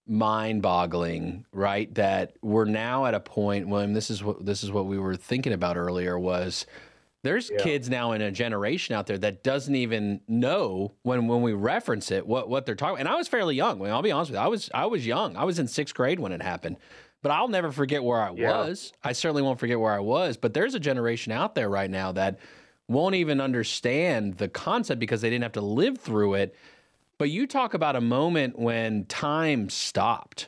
mind-boggling 0.08 1.46
right 1.52 1.94
that 1.96 2.36
we're 2.42 2.66
now 2.66 3.06
at 3.06 3.14
a 3.14 3.20
point 3.20 3.68
when 3.68 3.94
this 3.94 4.10
is 4.10 4.24
what 4.24 4.46
this 4.46 4.64
is 4.64 4.72
what 4.72 4.86
we 4.86 4.98
were 4.98 5.16
thinking 5.16 5.54
about 5.54 5.78
earlier 5.78 6.18
was 6.18 6.66
there's 7.24 7.52
yeah. 7.52 7.62
kids 7.62 7.90
now 7.90 8.14
in 8.14 8.22
a 8.22 8.32
generation 8.32 8.96
out 8.96 9.06
there 9.06 9.18
that 9.18 9.44
doesn't 9.44 9.76
even 9.76 10.22
know 10.28 10.92
when 11.04 11.28
when 11.28 11.42
we 11.42 11.54
reference 11.54 12.10
it 12.10 12.26
what 12.26 12.50
what 12.50 12.66
they're 12.66 12.76
talking 12.76 13.00
and 13.00 13.08
I 13.08 13.16
was 13.16 13.28
fairly 13.28 13.56
young 13.56 13.80
I 13.82 13.84
mean, 13.84 13.94
I'll 13.94 14.02
be 14.02 14.12
honest 14.12 14.32
with 14.32 14.40
you 14.40 14.44
I 14.44 14.48
was 14.48 14.70
I 14.74 14.86
was 14.86 15.06
young 15.06 15.36
I 15.36 15.44
was 15.44 15.60
in 15.60 15.68
6th 15.68 15.94
grade 15.94 16.20
when 16.20 16.32
it 16.32 16.42
happened 16.42 16.78
but 17.22 17.32
I'll 17.32 17.48
never 17.48 17.72
forget 17.72 18.04
where 18.04 18.22
I 18.22 18.32
Yeah. 18.32 18.58
was. 18.58 18.94
I 19.04 19.14
certainly 19.14 19.42
won't 19.42 19.60
forget 19.60 19.80
where 19.80 19.94
I 19.94 20.00
was. 20.00 20.38
But 20.38 20.54
there's 20.54 20.74
a 20.76 20.80
generation 20.80 21.32
out 21.32 21.56
there 21.56 21.70
right 21.70 21.90
now 21.90 22.12
that 22.14 22.40
won't 22.88 23.16
even 23.16 23.40
understand 23.40 24.38
the 24.38 24.50
concept 24.50 25.00
because 25.00 25.22
they 25.22 25.30
didn't 25.30 25.44
have 25.44 25.52
to 25.54 25.62
live 25.62 25.98
through 26.00 26.34
it. 26.36 26.56
But 27.18 27.30
you 27.30 27.46
talk 27.48 27.74
about 27.74 27.96
a 27.96 28.02
moment 28.02 28.58
when 28.58 29.06
time 29.06 29.70
stopped. 29.70 30.48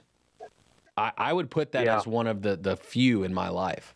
I, 0.97 1.11
I 1.17 1.33
would 1.33 1.49
put 1.51 1.71
that 1.73 1.85
Yeah. 1.85 1.97
as 1.97 2.07
one 2.07 2.27
of 2.27 2.41
the 2.41 2.55
the 2.55 2.75
few 2.75 3.23
in 3.23 3.33
my 3.33 3.49
life. 3.49 3.95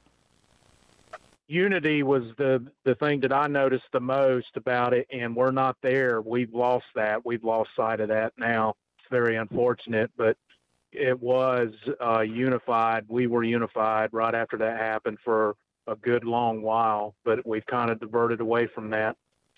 unity 1.49 2.03
was 2.03 2.23
the 2.37 2.65
the 2.83 2.93
thing 2.95 3.21
that 3.21 3.31
I 3.31 3.47
noticed 3.47 3.85
the 3.93 3.99
most 3.99 4.55
about 4.55 4.93
it, 4.93 5.07
and 5.11 5.35
we're 5.35 5.51
not 5.51 5.77
there. 5.81 6.21
We've 6.21 6.53
lost 6.53 6.85
that. 6.95 7.25
We've 7.25 7.43
lost 7.43 7.69
sight 7.75 7.99
of 8.01 8.09
that 8.09 8.33
now. 8.37 8.75
It's 8.99 9.07
very 9.09 9.35
unfortunate, 9.37 10.11
but 10.17 10.37
it 10.97 11.19
was 11.21 11.69
uh, 12.03 12.21
unified. 12.21 13.05
We 13.07 13.27
were 13.27 13.43
unified 13.43 14.09
right 14.11 14.33
after 14.33 14.57
that 14.57 14.77
happened 14.77 15.17
for 15.23 15.55
a 15.87 15.95
good 15.95 16.23
long 16.23 16.61
while, 16.61 17.15
but 17.23 17.45
we've 17.45 17.65
kind 17.65 17.89
of 17.89 17.99
diverted 17.99 18.41
away 18.41 18.67
from 18.67 18.89
that. 18.89 19.15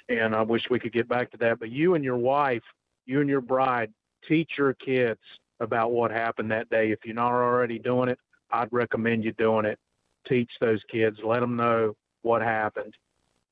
And 0.09 0.35
I 0.35 0.41
wish 0.41 0.69
we 0.69 0.79
could 0.79 0.93
get 0.93 1.07
back 1.07 1.31
to 1.31 1.37
that. 1.37 1.59
But 1.59 1.71
you 1.71 1.95
and 1.95 2.03
your 2.03 2.17
wife, 2.17 2.63
you 3.05 3.21
and 3.21 3.29
your 3.29 3.41
bride, 3.41 3.91
teach 4.27 4.51
your 4.57 4.73
kids 4.73 5.19
about 5.59 5.91
what 5.91 6.11
happened 6.11 6.51
that 6.51 6.69
day. 6.69 6.91
If 6.91 6.99
you're 7.05 7.15
not 7.15 7.31
already 7.31 7.79
doing 7.79 8.09
it, 8.09 8.19
I'd 8.51 8.71
recommend 8.71 9.23
you 9.23 9.31
doing 9.33 9.65
it 9.65 9.79
teach 10.27 10.51
those 10.59 10.81
kids, 10.91 11.17
let 11.23 11.39
them 11.39 11.55
know 11.55 11.95
what 12.21 12.41
happened. 12.41 12.95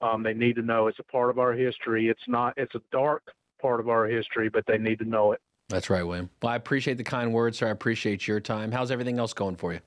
Um, 0.02 0.22
they 0.22 0.34
need 0.34 0.56
to 0.58 0.62
know 0.62 0.88
it's 0.88 1.00
a 1.00 1.04
part 1.04 1.30
of 1.30 1.40
our 1.40 1.54
history. 1.54 2.10
It's 2.10 2.28
not, 2.28 2.54
it's 2.58 2.76
a 2.76 2.82
dark 2.92 3.24
part 3.62 3.80
of 3.80 3.90
our 3.90 4.06
history, 4.06 4.50
but 4.50 4.66
they 4.68 4.78
need 4.78 5.00
to 5.00 5.06
know 5.06 5.32
it. 5.32 5.42
That's 5.70 5.90
right, 5.90 6.04
William. 6.04 6.30
Well, 6.42 6.54
I 6.54 6.56
appreciate 6.56 6.98
the 6.98 7.04
kind 7.04 7.34
words, 7.34 7.58
sir. 7.58 7.68
I 7.68 7.72
appreciate 7.72 8.28
your 8.28 8.40
time. 8.40 8.72
How's 8.72 8.90
everything 8.90 9.20
else 9.20 9.34
going 9.34 9.58
for 9.58 9.74
you? 9.74 9.80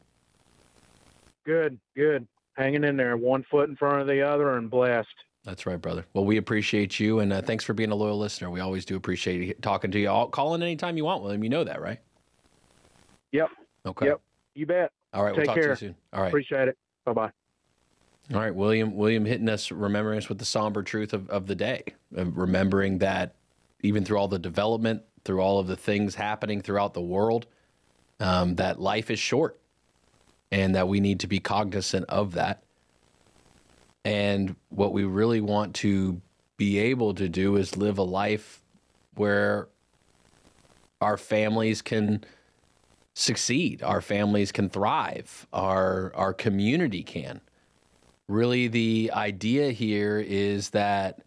Good, 1.47 1.79
good. 1.97 2.27
Hanging 2.55 2.85
in 2.85 2.97
there, 2.97 3.17
one 3.17 3.45
foot 3.51 3.71
in 3.71 3.77
front 3.77 4.01
of 4.01 4.07
the 4.07 4.21
other 4.21 4.57
and 4.59 4.71
blessed. 4.71 5.09
That's 5.45 5.65
right, 5.65 5.81
brother. 5.81 6.05
Well, 6.13 6.27
we 6.27 6.37
appreciate 6.37 7.01
you, 7.01 7.21
and 7.21 7.33
uh, 7.33 7.41
thanks 7.41 7.65
for 7.65 7.73
being 7.73 7.91
a 7.91 7.95
loyal 7.95 8.19
listener. 8.19 8.51
We 8.51 8.61
always 8.61 8.85
do 8.85 8.97
appreciate 8.97 9.63
talking 9.63 9.91
to 9.93 9.99
you. 9.99 10.09
I'll 10.09 10.29
call 10.29 10.55
in 10.55 10.63
anytime 10.63 10.99
you 10.99 11.07
want, 11.07 11.23
William. 11.23 11.43
You 11.43 11.49
know 11.49 11.65
that, 11.65 11.81
right? 11.81 11.99
Yep. 13.33 13.49
Okay. 13.87 14.07
Yep. 14.07 14.21
You 14.55 14.67
bet. 14.67 14.93
All 15.15 15.25
right. 15.25 15.31
We'll 15.35 15.41
Take 15.41 15.47
talk 15.47 15.55
to 15.55 15.61
care. 15.63 15.71
you 15.71 15.77
soon. 15.77 15.97
All 16.13 16.21
right. 16.21 16.29
Appreciate 16.29 16.69
it. 16.69 16.77
Bye 17.07 17.13
bye. 17.15 17.31
All 18.35 18.41
right, 18.41 18.55
William. 18.55 18.95
William 18.95 19.25
hitting 19.25 19.49
us, 19.49 19.73
remembering 19.73 20.19
us 20.19 20.29
with 20.29 20.39
the 20.39 20.45
somber 20.45 20.83
truth 20.83 21.15
of, 21.15 21.31
of 21.31 21.47
the 21.47 21.55
day, 21.55 21.85
of 22.15 22.37
remembering 22.37 22.99
that 22.99 23.35
even 23.83 24.05
through 24.05 24.19
all 24.19 24.29
the 24.29 24.39
development, 24.39 25.03
through 25.25 25.41
all 25.41 25.59
of 25.59 25.67
the 25.67 25.77
things 25.77 26.15
happening 26.15 26.61
throughout 26.61 26.95
the 26.95 27.01
world, 27.01 27.47
um, 28.19 28.57
that 28.57 28.81
life 28.81 29.11
is 29.11 29.19
short, 29.19 29.59
and 30.51 30.75
that 30.75 30.89
we 30.89 31.01
need 31.01 31.21
to 31.21 31.27
be 31.27 31.39
cognizant 31.39 32.05
of 32.09 32.33
that. 32.33 32.63
And 34.05 34.57
what 34.71 34.93
we 34.93 35.05
really 35.05 35.41
want 35.41 35.75
to 35.77 36.21
be 36.57 36.79
able 36.79 37.15
to 37.15 37.29
do 37.29 37.57
is 37.57 37.77
live 37.77 37.99
a 37.99 38.03
life 38.03 38.63
where 39.15 39.69
our 41.01 41.17
families 41.17 41.83
can 41.83 42.25
succeed, 43.15 43.83
our 43.83 44.01
families 44.01 44.53
can 44.53 44.69
thrive, 44.69 45.47
our 45.53 46.13
our 46.15 46.33
community 46.33 47.03
can 47.03 47.41
really 48.31 48.69
the 48.69 49.11
idea 49.13 49.73
here 49.73 50.19
is 50.19 50.71
that 50.71 51.21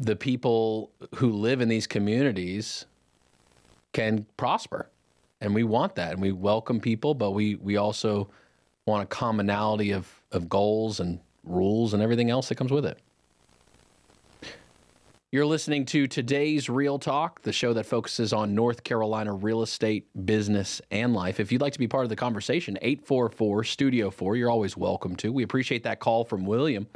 the 0.00 0.16
people 0.16 0.90
who 1.16 1.30
live 1.30 1.60
in 1.60 1.68
these 1.68 1.86
communities 1.86 2.86
can 3.92 4.26
prosper 4.38 4.88
and 5.42 5.54
we 5.54 5.62
want 5.62 5.94
that 5.94 6.12
and 6.12 6.22
we 6.22 6.32
welcome 6.32 6.80
people 6.80 7.14
but 7.14 7.32
we 7.32 7.54
we 7.56 7.76
also 7.76 8.28
want 8.86 9.02
a 9.02 9.06
commonality 9.06 9.92
of 9.92 10.08
of 10.32 10.48
goals 10.48 11.00
and 11.00 11.20
rules 11.44 11.92
and 11.92 12.02
everything 12.02 12.30
else 12.30 12.48
that 12.48 12.54
comes 12.54 12.72
with 12.72 12.86
it 12.86 12.98
you're 15.32 15.46
listening 15.46 15.84
to 15.86 16.08
today's 16.08 16.68
Real 16.68 16.98
Talk, 16.98 17.42
the 17.42 17.52
show 17.52 17.72
that 17.74 17.86
focuses 17.86 18.32
on 18.32 18.52
North 18.52 18.82
Carolina 18.82 19.32
real 19.32 19.62
estate, 19.62 20.08
business, 20.26 20.82
and 20.90 21.14
life. 21.14 21.38
If 21.38 21.52
you'd 21.52 21.60
like 21.60 21.72
to 21.74 21.78
be 21.78 21.86
part 21.86 22.02
of 22.02 22.08
the 22.10 22.16
conversation, 22.16 22.76
844 22.82 23.62
Studio 23.62 24.10
4, 24.10 24.34
you're 24.34 24.50
always 24.50 24.76
welcome 24.76 25.14
to. 25.14 25.32
We 25.32 25.44
appreciate 25.44 25.84
that 25.84 26.00
call 26.00 26.24
from 26.24 26.46
William. 26.46 26.88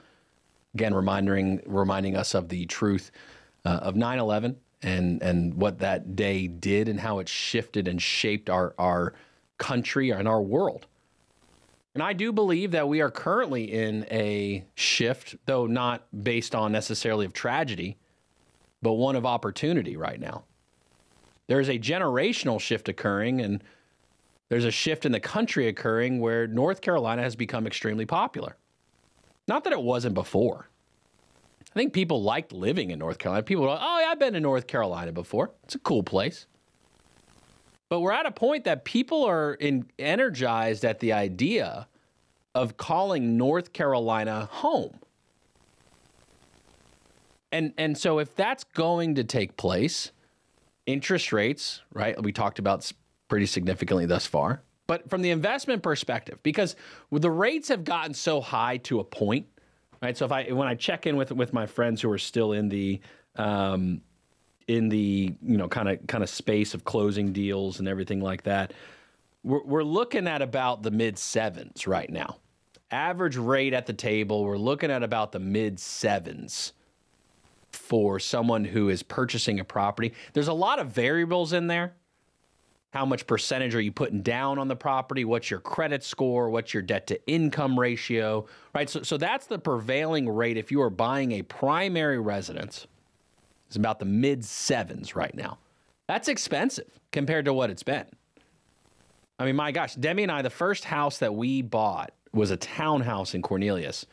Again, 0.75 0.95
reminding 0.95 1.63
reminding 1.67 2.17
us 2.17 2.35
of 2.35 2.49
the 2.49 2.67
truth 2.67 3.11
uh, 3.65 3.81
of 3.83 3.97
9 3.97 4.19
11 4.19 4.57
and, 4.83 5.23
and 5.23 5.55
what 5.55 5.79
that 5.79 6.15
day 6.17 6.47
did 6.47 6.89
and 6.89 7.01
how 7.01 7.19
it 7.19 7.29
shifted 7.29 7.89
and 7.89 8.01
shaped 8.01 8.51
our, 8.51 8.75
our 8.79 9.15
country 9.59 10.11
and 10.11 10.29
our 10.29 10.43
world. 10.43 10.87
And 11.95 12.03
I 12.03 12.13
do 12.13 12.33
believe 12.33 12.73
that 12.73 12.89
we 12.89 13.01
are 13.01 13.11
currently 13.11 13.73
in 13.73 14.05
a 14.11 14.65
shift, 14.75 15.37
though 15.47 15.67
not 15.67 16.07
based 16.25 16.55
on 16.55 16.73
necessarily 16.73 17.25
of 17.25 17.33
tragedy 17.33 17.97
but 18.85 18.93
one 18.93 19.17
of 19.17 19.27
opportunity 19.27 19.97
right 19.97 20.21
now. 20.21 20.45
There's 21.49 21.69
a 21.69 21.79
generational 21.79 22.61
shift 22.61 22.89
occurring, 22.89 23.41
and 23.41 23.65
there's 24.49 24.65
a 24.65 24.71
shift 24.71 25.05
in 25.05 25.13
the 25.13 25.21
country 25.21 25.67
occurring 25.67 26.21
where 26.21 26.47
North 26.47 26.81
Carolina 26.83 27.23
has 27.23 27.35
become 27.35 27.67
extremely 27.67 28.07
popular. 28.07 28.57
Not 29.47 29.65
that 29.65 29.73
it 29.73 29.83
wasn't 29.83 30.15
before. 30.15 30.69
I 31.71 31.75
think 31.75 31.93
people 31.93 32.23
liked 32.23 32.53
living 32.53 32.91
in 32.91 32.99
North 32.99 33.19
Carolina. 33.19 33.43
People 33.43 33.65
were 33.65 33.71
like, 33.71 33.81
oh, 33.83 34.01
yeah, 34.01 34.07
I've 34.09 34.19
been 34.19 34.35
to 34.35 34.41
North 34.41 34.67
Carolina 34.67 35.13
before. 35.13 35.51
It's 35.65 35.75
a 35.75 35.81
cool 35.81 36.03
place. 36.03 36.47
But 37.89 38.01
we're 38.01 38.13
at 38.13 38.27
a 38.27 38.31
point 38.31 38.65
that 38.65 38.85
people 38.85 39.25
are 39.25 39.55
in, 39.55 39.87
energized 39.99 40.85
at 40.85 41.01
the 41.01 41.13
idea 41.13 41.89
of 42.55 42.77
calling 42.77 43.37
North 43.37 43.73
Carolina 43.73 44.49
home. 44.51 44.99
And 47.51 47.73
and 47.79 47.97
so 47.97 48.19
if 48.19 48.35
that's 48.35 48.65
going 48.65 49.15
to 49.15 49.25
take 49.25 49.57
place, 49.57 50.11
interest 50.87 51.33
rates, 51.33 51.83
right? 51.93 52.21
We 52.21 52.33
talked 52.33 52.59
about 52.59 52.91
pretty 53.29 53.47
significantly 53.47 54.07
thus 54.07 54.27
far. 54.27 54.63
But 54.87 55.09
from 55.09 55.23
the 55.23 55.31
investment 55.31 55.83
perspective, 55.83 56.39
because 56.43 56.77
the 57.11 57.31
rates 57.31 57.69
have 57.69 57.85
gotten 57.85 58.13
so 58.13 58.41
high 58.41 58.77
to 58.79 59.01
a 59.01 59.05
point, 59.05 59.47
right? 60.03 60.17
So 60.17 60.27
if 60.27 60.33
I 60.33 60.53
when 60.53 60.69
I 60.69 60.75
check 60.75 61.07
in 61.07 61.17
with 61.17 61.33
with 61.33 61.53
my 61.53 61.67
friends 61.67 62.03
who 62.03 62.11
are 62.11 62.19
still 62.19 62.53
in 62.53 62.69
the 62.69 63.01
um, 63.37 64.03
in 64.69 64.89
the 64.89 65.35
you 65.43 65.57
know 65.57 65.69
kind 65.69 65.89
of 65.89 66.07
kind 66.07 66.23
of 66.23 66.29
space 66.29 66.75
of 66.75 66.85
closing 66.85 67.33
deals 67.33 67.79
and 67.79 67.89
everything 67.89 68.21
like 68.21 68.43
that, 68.43 68.73
we're, 69.43 69.63
we're 69.65 69.85
looking 69.85 70.29
at 70.29 70.43
about 70.43 70.83
the 70.83 70.91
mid 70.91 71.19
sevens 71.19 71.87
right 71.87 72.11
now. 72.11 72.37
Average 72.91 73.37
rate 73.37 73.73
at 73.73 73.87
the 73.87 73.93
table, 73.93 74.45
we're 74.45 74.59
looking 74.59 74.91
at 74.91 75.03
about 75.03 75.33
the 75.33 75.39
mid 75.39 75.81
sevens 75.81 76.75
for 77.73 78.21
someone 78.21 78.65
who 78.65 78.89
is 78.89 79.03
purchasing 79.03 79.59
a 79.61 79.65
property. 79.65 80.13
There's 80.33 80.49
a 80.49 80.53
lot 80.53 80.79
of 80.79 80.89
variables 80.89 81.53
in 81.53 81.67
there. 81.67 81.95
How 82.95 83.05
much 83.05 83.27
percentage 83.27 83.75
are 83.75 83.81
you 83.81 83.91
putting 83.91 84.23
down 84.23 84.61
on 84.61 84.69
the 84.69 84.77
property? 84.77 85.25
What's 85.25 85.51
your 85.51 85.59
credit 85.59 86.05
score? 86.05 86.49
What's 86.49 86.73
your 86.73 86.85
debt 86.85 87.09
to 87.09 87.21
income 87.27 87.77
ratio? 87.79 88.47
Right? 88.73 88.89
So, 88.89 89.03
so 89.03 89.17
that's 89.17 89.49
the 89.49 89.59
prevailing 89.59 90.29
rate 90.29 90.57
if 90.57 90.71
you 90.71 90.81
are 90.81 90.91
buying 90.91 91.33
a 91.33 91.43
primary 91.43 92.21
residence. 92.21 92.87
It's 93.67 93.75
about 93.75 93.99
the 93.99 94.05
mid 94.05 94.45
sevens 94.45 95.17
right 95.17 95.35
now. 95.35 95.59
That's 96.07 96.29
expensive 96.29 97.01
compared 97.11 97.47
to 97.47 97.53
what 97.53 97.69
it's 97.69 97.83
been. 97.83 98.07
I 99.41 99.45
mean, 99.45 99.57
my 99.57 99.73
gosh, 99.73 99.97
Demi 99.97 100.23
and 100.23 100.31
I, 100.31 100.43
the 100.43 100.51
first 100.51 100.85
house 100.85 101.19
that 101.19 101.35
we 101.35 101.63
bought 101.63 102.13
was 102.33 102.53
a 102.53 102.57
townhouse 102.57 103.35
in 103.35 103.43
Cornelius 103.43 104.07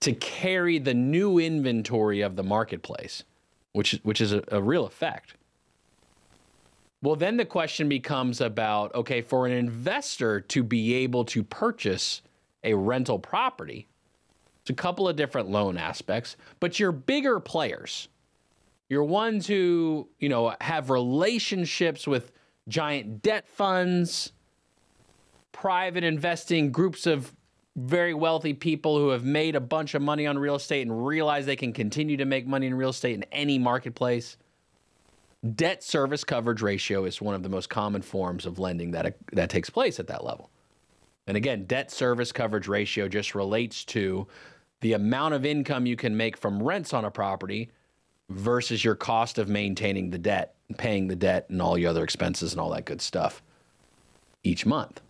to 0.00 0.14
carry 0.14 0.78
the 0.78 0.94
new 0.94 1.38
inventory 1.38 2.22
of 2.22 2.36
the 2.36 2.42
marketplace, 2.42 3.24
which 3.72 4.00
which 4.02 4.22
is 4.22 4.32
a, 4.32 4.42
a 4.48 4.62
real 4.62 4.86
effect. 4.86 5.34
Well, 7.02 7.16
then 7.16 7.36
the 7.36 7.44
question 7.44 7.86
becomes 7.86 8.40
about 8.40 8.94
okay, 8.94 9.20
for 9.20 9.46
an 9.46 9.52
investor 9.52 10.40
to 10.40 10.62
be 10.62 10.94
able 10.94 11.26
to 11.26 11.42
purchase 11.42 12.22
a 12.64 12.74
rental 12.74 13.18
property, 13.18 13.88
it's 14.60 14.70
a 14.70 14.74
couple 14.74 15.08
of 15.08 15.16
different 15.16 15.48
loan 15.48 15.76
aspects, 15.78 16.36
but 16.58 16.78
your 16.78 16.92
bigger 16.92 17.40
players, 17.40 18.08
your 18.88 19.04
ones 19.04 19.46
who, 19.46 20.08
you 20.18 20.28
know, 20.28 20.54
have 20.60 20.90
relationships 20.90 22.06
with 22.06 22.32
giant 22.68 23.22
debt 23.22 23.48
funds, 23.48 24.32
private 25.52 26.04
investing 26.04 26.70
groups 26.70 27.06
of 27.06 27.34
very 27.76 28.14
wealthy 28.14 28.52
people 28.52 28.98
who 28.98 29.10
have 29.10 29.24
made 29.24 29.54
a 29.54 29.60
bunch 29.60 29.94
of 29.94 30.02
money 30.02 30.26
on 30.26 30.38
real 30.38 30.56
estate 30.56 30.86
and 30.86 31.06
realize 31.06 31.46
they 31.46 31.56
can 31.56 31.72
continue 31.72 32.16
to 32.16 32.24
make 32.24 32.46
money 32.46 32.66
in 32.66 32.74
real 32.74 32.90
estate 32.90 33.14
in 33.14 33.24
any 33.32 33.58
marketplace. 33.58 34.36
Debt 35.54 35.82
service 35.82 36.22
coverage 36.24 36.60
ratio 36.60 37.04
is 37.04 37.20
one 37.22 37.34
of 37.34 37.42
the 37.42 37.48
most 37.48 37.70
common 37.70 38.02
forms 38.02 38.44
of 38.44 38.58
lending 38.58 38.90
that 38.90 39.16
that 39.32 39.48
takes 39.48 39.70
place 39.70 39.98
at 39.98 40.06
that 40.08 40.24
level. 40.24 40.50
And 41.30 41.36
again, 41.36 41.64
debt 41.66 41.92
service 41.92 42.32
coverage 42.32 42.66
ratio 42.66 43.06
just 43.06 43.36
relates 43.36 43.84
to 43.84 44.26
the 44.80 44.94
amount 44.94 45.32
of 45.32 45.46
income 45.46 45.86
you 45.86 45.94
can 45.94 46.16
make 46.16 46.36
from 46.36 46.60
rents 46.60 46.92
on 46.92 47.04
a 47.04 47.10
property 47.12 47.70
versus 48.30 48.84
your 48.84 48.96
cost 48.96 49.38
of 49.38 49.48
maintaining 49.48 50.10
the 50.10 50.18
debt 50.18 50.56
paying 50.76 51.06
the 51.06 51.14
debt 51.14 51.46
and 51.48 51.62
all 51.62 51.78
your 51.78 51.90
other 51.90 52.02
expenses 52.02 52.50
and 52.50 52.60
all 52.60 52.70
that 52.70 52.84
good 52.84 53.00
stuff 53.00 53.44
each 54.42 54.66
month. 54.66 55.00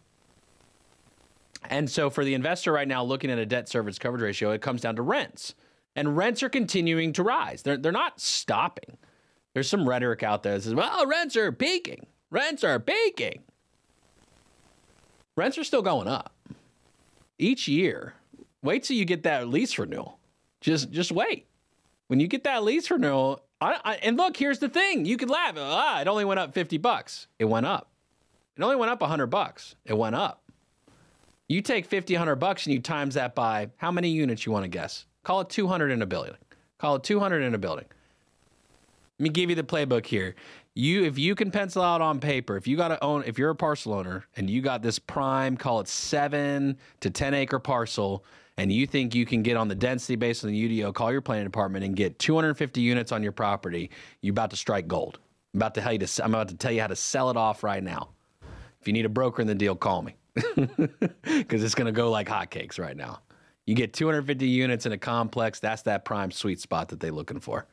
And 1.71 1.89
so 1.89 2.11
for 2.11 2.23
the 2.23 2.35
investor 2.35 2.71
right 2.71 2.87
now 2.87 3.03
looking 3.03 3.31
at 3.31 3.39
a 3.39 3.47
debt 3.47 3.67
service 3.67 3.99
coverage 3.99 4.21
ratio, 4.21 4.51
it 4.51 4.61
comes 4.61 4.83
down 4.83 4.97
to 4.97 5.03
rents. 5.03 5.55
And 5.97 6.19
rents 6.19 6.43
are 6.43 6.51
continuing 6.51 7.15
to 7.15 7.23
rise. 7.23 7.63
They're, 7.63 7.79
they're 7.79 7.93
not 7.93 8.21
stopping. 8.21 8.99
There's 9.55 9.71
some 9.71 9.89
rhetoric 9.89 10.23
out 10.23 10.43
there 10.43 10.57
that 10.57 10.65
says, 10.65 10.75
well, 10.75 11.07
rents 11.07 11.35
are 11.35 11.51
peaking. 11.51 12.05
Rents 12.31 12.63
are 12.63 12.79
peaking. 12.79 13.43
Rents 15.41 15.57
are 15.57 15.65
still 15.65 15.81
going 15.81 16.07
up 16.07 16.35
each 17.39 17.67
year. 17.67 18.13
Wait 18.63 18.83
till 18.83 18.99
you 18.99 19.07
get 19.07 19.23
that 19.23 19.49
lease 19.49 19.79
renewal. 19.79 20.19
Just 20.61 20.91
just 20.91 21.11
wait. 21.11 21.47
When 22.09 22.21
you 22.21 22.29
get 22.29 22.45
that 22.45 22.63
lease 22.63 22.91
renewal, 22.91 23.41
I, 23.59 23.81
I, 23.83 23.95
and 24.03 24.19
look, 24.19 24.37
here's 24.37 24.59
the 24.59 24.69
thing: 24.69 25.07
you 25.07 25.17
could 25.17 25.31
laugh. 25.31 25.55
Ah, 25.57 26.03
it 26.03 26.09
only 26.09 26.27
went 26.27 26.41
up 26.41 26.53
fifty 26.53 26.77
bucks. 26.77 27.27
It 27.39 27.47
went 27.47 27.65
up. 27.65 27.89
It 28.59 28.63
only 28.63 28.77
went 28.77 28.91
up 28.91 29.03
hundred 29.03 29.29
bucks. 29.29 29.77
It 29.87 29.97
went 29.97 30.15
up. 30.15 30.43
You 31.49 31.63
take 31.63 31.87
50, 31.87 32.15
100 32.15 32.37
bucks 32.37 32.67
and 32.67 32.75
you 32.75 32.81
times 32.81 33.15
that 33.15 33.35
by 33.35 33.71
how 33.79 33.91
many 33.91 34.11
units 34.11 34.45
you 34.45 34.53
want 34.53 34.65
to 34.65 34.69
guess? 34.69 35.07
Call 35.25 35.41
it 35.41 35.49
200 35.49 35.91
in 35.91 36.03
a 36.03 36.07
building. 36.07 36.37
Call 36.79 36.97
it 36.97 37.03
200 37.03 37.43
in 37.43 37.55
a 37.55 37.59
building. 37.59 37.87
Let 39.19 39.25
me 39.25 39.31
give 39.31 39.51
you 39.51 39.57
the 39.57 39.65
playbook 39.65 40.07
here. 40.07 40.35
You, 40.75 41.05
if 41.05 41.19
you 41.19 41.35
can 41.35 41.51
pencil 41.51 41.83
out 41.83 42.01
on 42.01 42.21
paper, 42.21 42.57
if 42.57 42.69
you 42.69 42.77
got 42.77 42.89
to 42.89 43.03
own, 43.03 43.25
if 43.27 43.39
you're 43.39 43.51
a 43.51 43.57
parcel 43.57 43.93
owner 43.93 44.25
and 44.37 44.49
you 44.49 44.63
got 44.63 44.83
this 44.83 44.99
prime, 44.99 45.57
call 45.57 45.81
it 45.81 45.89
seven 45.89 46.79
to 47.01 47.11
10 47.11 47.35
acre 47.35 47.59
parcel, 47.59 48.25
and 48.57 48.71
you 48.71 48.87
think 48.87 49.15
you 49.15 49.27
can 49.27 49.43
get 49.43 49.57
on 49.57 49.69
the 49.69 49.75
density 49.75 50.17
based 50.17 50.45
on 50.45 50.51
the 50.51 50.81
UDO, 50.83 50.95
call 50.95 51.11
your 51.11 51.23
planning 51.23 51.45
department 51.45 51.85
and 51.85 51.97
get 51.97 52.19
250 52.19 52.81
units 52.81 53.11
on 53.11 53.23
your 53.23 53.33
property, 53.33 53.91
you're 54.21 54.33
about 54.33 54.51
to 54.51 54.57
strike 54.57 54.87
gold. 54.87 55.19
I'm 55.55 55.59
about 55.59 55.75
to 55.75 55.81
tell 55.81 55.93
you 55.93 55.99
to, 55.99 56.25
I'm 56.25 56.35
about 56.35 56.49
to 56.49 56.57
tell 56.57 56.71
you 56.71 56.81
how 56.81 56.87
to 56.87 56.97
sell 56.97 57.31
it 57.31 57.37
off 57.37 57.65
right 57.65 57.83
now. 57.83 58.11
If 58.81 58.87
you 58.87 58.93
need 58.93 59.05
a 59.07 59.11
broker 59.11 59.43
in 59.43 59.49
the 59.49 59.55
deal, 59.55 59.75
call 59.75 60.03
me 60.03 60.15
because 60.35 61.65
it's 61.65 61.75
going 61.75 61.87
to 61.87 61.93
go 61.93 62.11
like 62.11 62.29
hotcakes 62.29 62.79
right 62.79 62.97
now. 62.97 63.21
You 63.67 63.75
get 63.75 63.93
250 63.93 64.47
units 64.47 64.87
in 64.87 64.93
a 64.93 64.99
complex, 64.99 65.59
that's 65.59 65.83
that 65.83 66.05
prime 66.05 66.31
sweet 66.31 66.61
spot 66.61 66.89
that 66.89 67.01
they're 67.01 67.13
looking 67.13 67.41
for. 67.41 67.67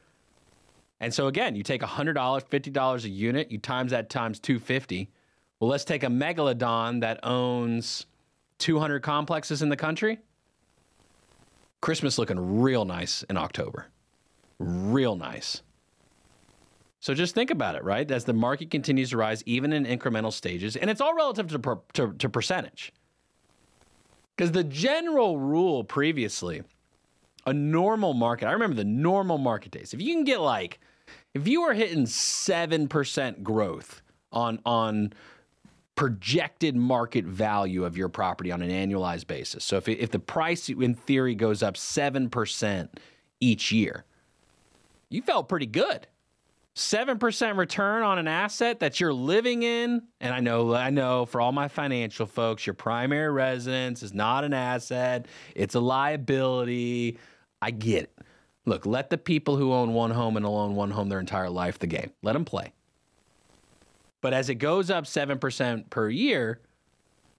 And 0.99 1.13
so 1.13 1.27
again, 1.27 1.55
you 1.55 1.63
take 1.63 1.81
$100, 1.81 2.13
$50 2.15 3.03
a 3.03 3.09
unit, 3.09 3.51
you 3.51 3.57
times 3.59 3.91
that 3.91 4.09
times 4.09 4.39
250. 4.39 5.09
Well, 5.59 5.69
let's 5.69 5.85
take 5.85 6.03
a 6.03 6.07
megalodon 6.07 7.01
that 7.01 7.19
owns 7.23 8.05
200 8.59 9.01
complexes 9.01 9.61
in 9.61 9.69
the 9.69 9.77
country. 9.77 10.19
Christmas 11.81 12.17
looking 12.17 12.59
real 12.59 12.85
nice 12.85 13.23
in 13.23 13.37
October. 13.37 13.87
Real 14.59 15.15
nice. 15.15 15.61
So 16.99 17.13
just 17.13 17.35
think 17.35 17.51
about 17.51 17.75
it, 17.75 17.83
right? 17.83 18.09
As 18.09 18.25
the 18.25 18.33
market 18.33 18.71
continues 18.71 19.11
to 19.11 19.17
rise, 19.17 19.43
even 19.45 19.71
in 19.71 19.85
incremental 19.85 20.33
stages, 20.33 20.75
and 20.75 20.89
it's 20.89 20.99
all 20.99 21.13
relative 21.13 21.47
to, 21.49 21.59
per, 21.59 21.77
to, 21.93 22.13
to 22.13 22.27
percentage. 22.27 22.91
Because 24.35 24.51
the 24.51 24.63
general 24.63 25.37
rule 25.37 25.83
previously, 25.83 26.63
a 27.47 27.53
normal 27.53 28.13
market, 28.13 28.47
I 28.47 28.51
remember 28.51 28.75
the 28.75 28.83
normal 28.83 29.37
market 29.37 29.71
days. 29.71 29.93
If 29.93 30.01
you 30.01 30.13
can 30.13 30.25
get 30.25 30.41
like, 30.41 30.79
if 31.33 31.47
you 31.47 31.61
are 31.63 31.73
hitting 31.73 32.03
7% 32.03 33.41
growth 33.41 34.01
on, 34.33 34.59
on 34.65 35.13
projected 35.95 36.75
market 36.75 37.23
value 37.23 37.85
of 37.85 37.97
your 37.97 38.09
property 38.09 38.51
on 38.51 38.61
an 38.61 38.69
annualized 38.69 39.27
basis. 39.27 39.63
So 39.63 39.77
if, 39.77 39.87
if 39.87 40.11
the 40.11 40.19
price 40.19 40.67
in 40.67 40.93
theory 40.93 41.35
goes 41.35 41.63
up 41.63 41.75
7% 41.75 42.89
each 43.39 43.71
year, 43.71 44.03
you 45.09 45.21
felt 45.21 45.47
pretty 45.47 45.65
good 45.65 46.05
7% 46.75 47.57
return 47.57 48.03
on 48.03 48.19
an 48.19 48.27
asset 48.27 48.81
that 48.81 48.99
you're 48.99 49.13
living 49.13 49.63
in 49.63 50.03
and 50.21 50.31
i 50.31 50.39
know 50.39 50.75
i 50.75 50.91
know 50.91 51.25
for 51.25 51.41
all 51.41 51.51
my 51.51 51.67
financial 51.67 52.27
folks 52.27 52.67
your 52.67 52.75
primary 52.75 53.31
residence 53.31 54.03
is 54.03 54.13
not 54.13 54.43
an 54.43 54.53
asset 54.53 55.25
it's 55.55 55.73
a 55.73 55.79
liability 55.79 57.17
i 57.61 57.71
get 57.71 58.03
it 58.03 58.17
look 58.65 58.85
let 58.85 59.09
the 59.09 59.17
people 59.17 59.57
who 59.57 59.73
own 59.73 59.93
one 59.93 60.11
home 60.11 60.37
and 60.37 60.45
own 60.45 60.75
one 60.75 60.91
home 60.91 61.09
their 61.09 61.19
entire 61.19 61.49
life 61.49 61.79
the 61.79 61.87
game 61.87 62.11
let 62.23 62.33
them 62.33 62.45
play 62.45 62.73
but 64.21 64.33
as 64.33 64.49
it 64.49 64.55
goes 64.55 64.89
up 64.89 65.05
7% 65.05 65.89
per 65.89 66.09
year 66.09 66.59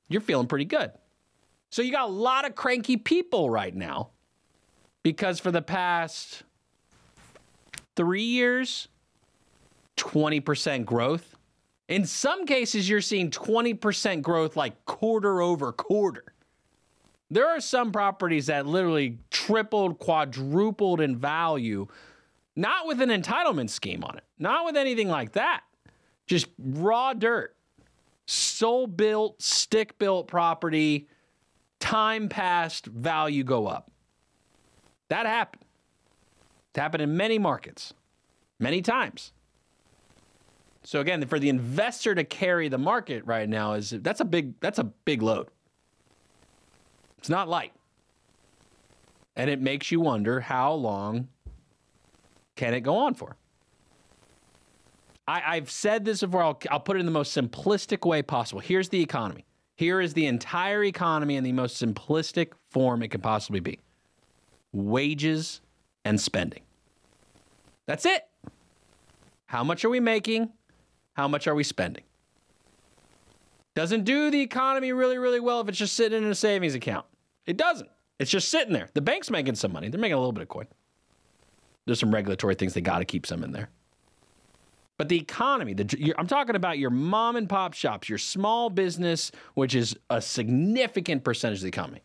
you're 0.08 0.20
feeling 0.20 0.46
pretty 0.46 0.64
good 0.64 0.92
so 1.70 1.82
you 1.82 1.92
got 1.92 2.08
a 2.08 2.12
lot 2.12 2.46
of 2.46 2.54
cranky 2.54 2.96
people 2.96 3.50
right 3.50 3.74
now 3.74 4.10
because 5.02 5.38
for 5.38 5.50
the 5.50 5.62
past 5.62 6.44
three 7.94 8.22
years 8.22 8.88
20% 9.98 10.86
growth. 10.86 11.36
In 11.88 12.06
some 12.06 12.46
cases, 12.46 12.88
you're 12.88 13.00
seeing 13.00 13.30
20% 13.30 14.22
growth 14.22 14.56
like 14.56 14.84
quarter 14.86 15.42
over 15.42 15.72
quarter. 15.72 16.24
There 17.30 17.46
are 17.48 17.60
some 17.60 17.92
properties 17.92 18.46
that 18.46 18.66
literally 18.66 19.18
tripled, 19.30 19.98
quadrupled 19.98 21.00
in 21.00 21.16
value, 21.16 21.86
not 22.56 22.86
with 22.86 23.00
an 23.00 23.10
entitlement 23.10 23.70
scheme 23.70 24.02
on 24.02 24.16
it, 24.16 24.24
not 24.38 24.64
with 24.64 24.76
anything 24.76 25.08
like 25.08 25.32
that. 25.32 25.62
Just 26.26 26.48
raw 26.58 27.12
dirt, 27.12 27.54
soul 28.26 28.86
built, 28.86 29.40
stick 29.42 29.98
built 29.98 30.26
property, 30.26 31.08
time 31.80 32.28
passed, 32.28 32.86
value 32.86 33.44
go 33.44 33.66
up. 33.66 33.90
That 35.08 35.26
happened. 35.26 35.64
It 36.74 36.80
happened 36.80 37.02
in 37.02 37.16
many 37.16 37.38
markets, 37.38 37.94
many 38.58 38.82
times. 38.82 39.32
So 40.84 41.00
again, 41.00 41.26
for 41.26 41.38
the 41.38 41.48
investor 41.48 42.14
to 42.14 42.24
carry 42.24 42.68
the 42.68 42.78
market 42.78 43.26
right 43.26 43.48
now 43.48 43.74
is 43.74 43.90
that's 43.90 44.20
a 44.20 44.24
big 44.24 44.58
that's 44.60 44.78
a 44.78 44.84
big 44.84 45.22
load. 45.22 45.48
It's 47.18 47.28
not 47.28 47.48
light. 47.48 47.72
And 49.36 49.50
it 49.50 49.60
makes 49.60 49.90
you 49.90 50.00
wonder 50.00 50.40
how 50.40 50.72
long 50.72 51.28
can 52.56 52.74
it 52.74 52.80
go 52.80 52.96
on 52.96 53.14
for? 53.14 53.36
I, 55.28 55.56
have 55.56 55.70
said 55.70 56.06
this 56.06 56.20
before. 56.20 56.42
I'll, 56.42 56.58
I'll 56.70 56.80
put 56.80 56.96
it 56.96 57.00
in 57.00 57.06
the 57.06 57.12
most 57.12 57.36
simplistic 57.36 58.08
way 58.08 58.22
possible. 58.22 58.60
Here's 58.60 58.88
the 58.88 59.02
economy. 59.02 59.44
Here 59.76 60.00
is 60.00 60.14
the 60.14 60.26
entire 60.26 60.82
economy 60.84 61.36
in 61.36 61.44
the 61.44 61.52
most 61.52 61.80
simplistic 61.80 62.52
form 62.70 63.02
it 63.02 63.08
can 63.08 63.20
possibly 63.20 63.60
be 63.60 63.78
wages 64.72 65.60
and 66.04 66.20
spending. 66.20 66.62
That's 67.86 68.06
it. 68.06 68.26
How 69.46 69.62
much 69.62 69.84
are 69.84 69.88
we 69.88 70.00
making? 70.00 70.50
How 71.12 71.28
much 71.28 71.46
are 71.46 71.54
we 71.54 71.62
spending? 71.62 72.04
Doesn't 73.78 74.02
do 74.02 74.28
the 74.28 74.40
economy 74.40 74.90
really, 74.90 75.18
really 75.18 75.38
well 75.38 75.60
if 75.60 75.68
it's 75.68 75.78
just 75.78 75.94
sitting 75.94 76.24
in 76.24 76.28
a 76.28 76.34
savings 76.34 76.74
account. 76.74 77.06
It 77.46 77.56
doesn't. 77.56 77.88
It's 78.18 78.28
just 78.28 78.48
sitting 78.48 78.72
there. 78.72 78.88
The 78.94 79.00
bank's 79.00 79.30
making 79.30 79.54
some 79.54 79.72
money. 79.72 79.88
They're 79.88 80.00
making 80.00 80.14
a 80.14 80.18
little 80.18 80.32
bit 80.32 80.42
of 80.42 80.48
coin. 80.48 80.66
There's 81.86 82.00
some 82.00 82.12
regulatory 82.12 82.56
things 82.56 82.74
they 82.74 82.80
got 82.80 82.98
to 82.98 83.04
keep 83.04 83.24
some 83.24 83.44
in 83.44 83.52
there. 83.52 83.70
But 84.96 85.08
the 85.08 85.16
economy, 85.16 85.74
the, 85.74 86.12
I'm 86.18 86.26
talking 86.26 86.56
about 86.56 86.80
your 86.80 86.90
mom 86.90 87.36
and 87.36 87.48
pop 87.48 87.72
shops, 87.72 88.08
your 88.08 88.18
small 88.18 88.68
business, 88.68 89.30
which 89.54 89.76
is 89.76 89.96
a 90.10 90.20
significant 90.20 91.22
percentage 91.22 91.58
of 91.58 91.62
the 91.62 91.68
economy, 91.68 92.02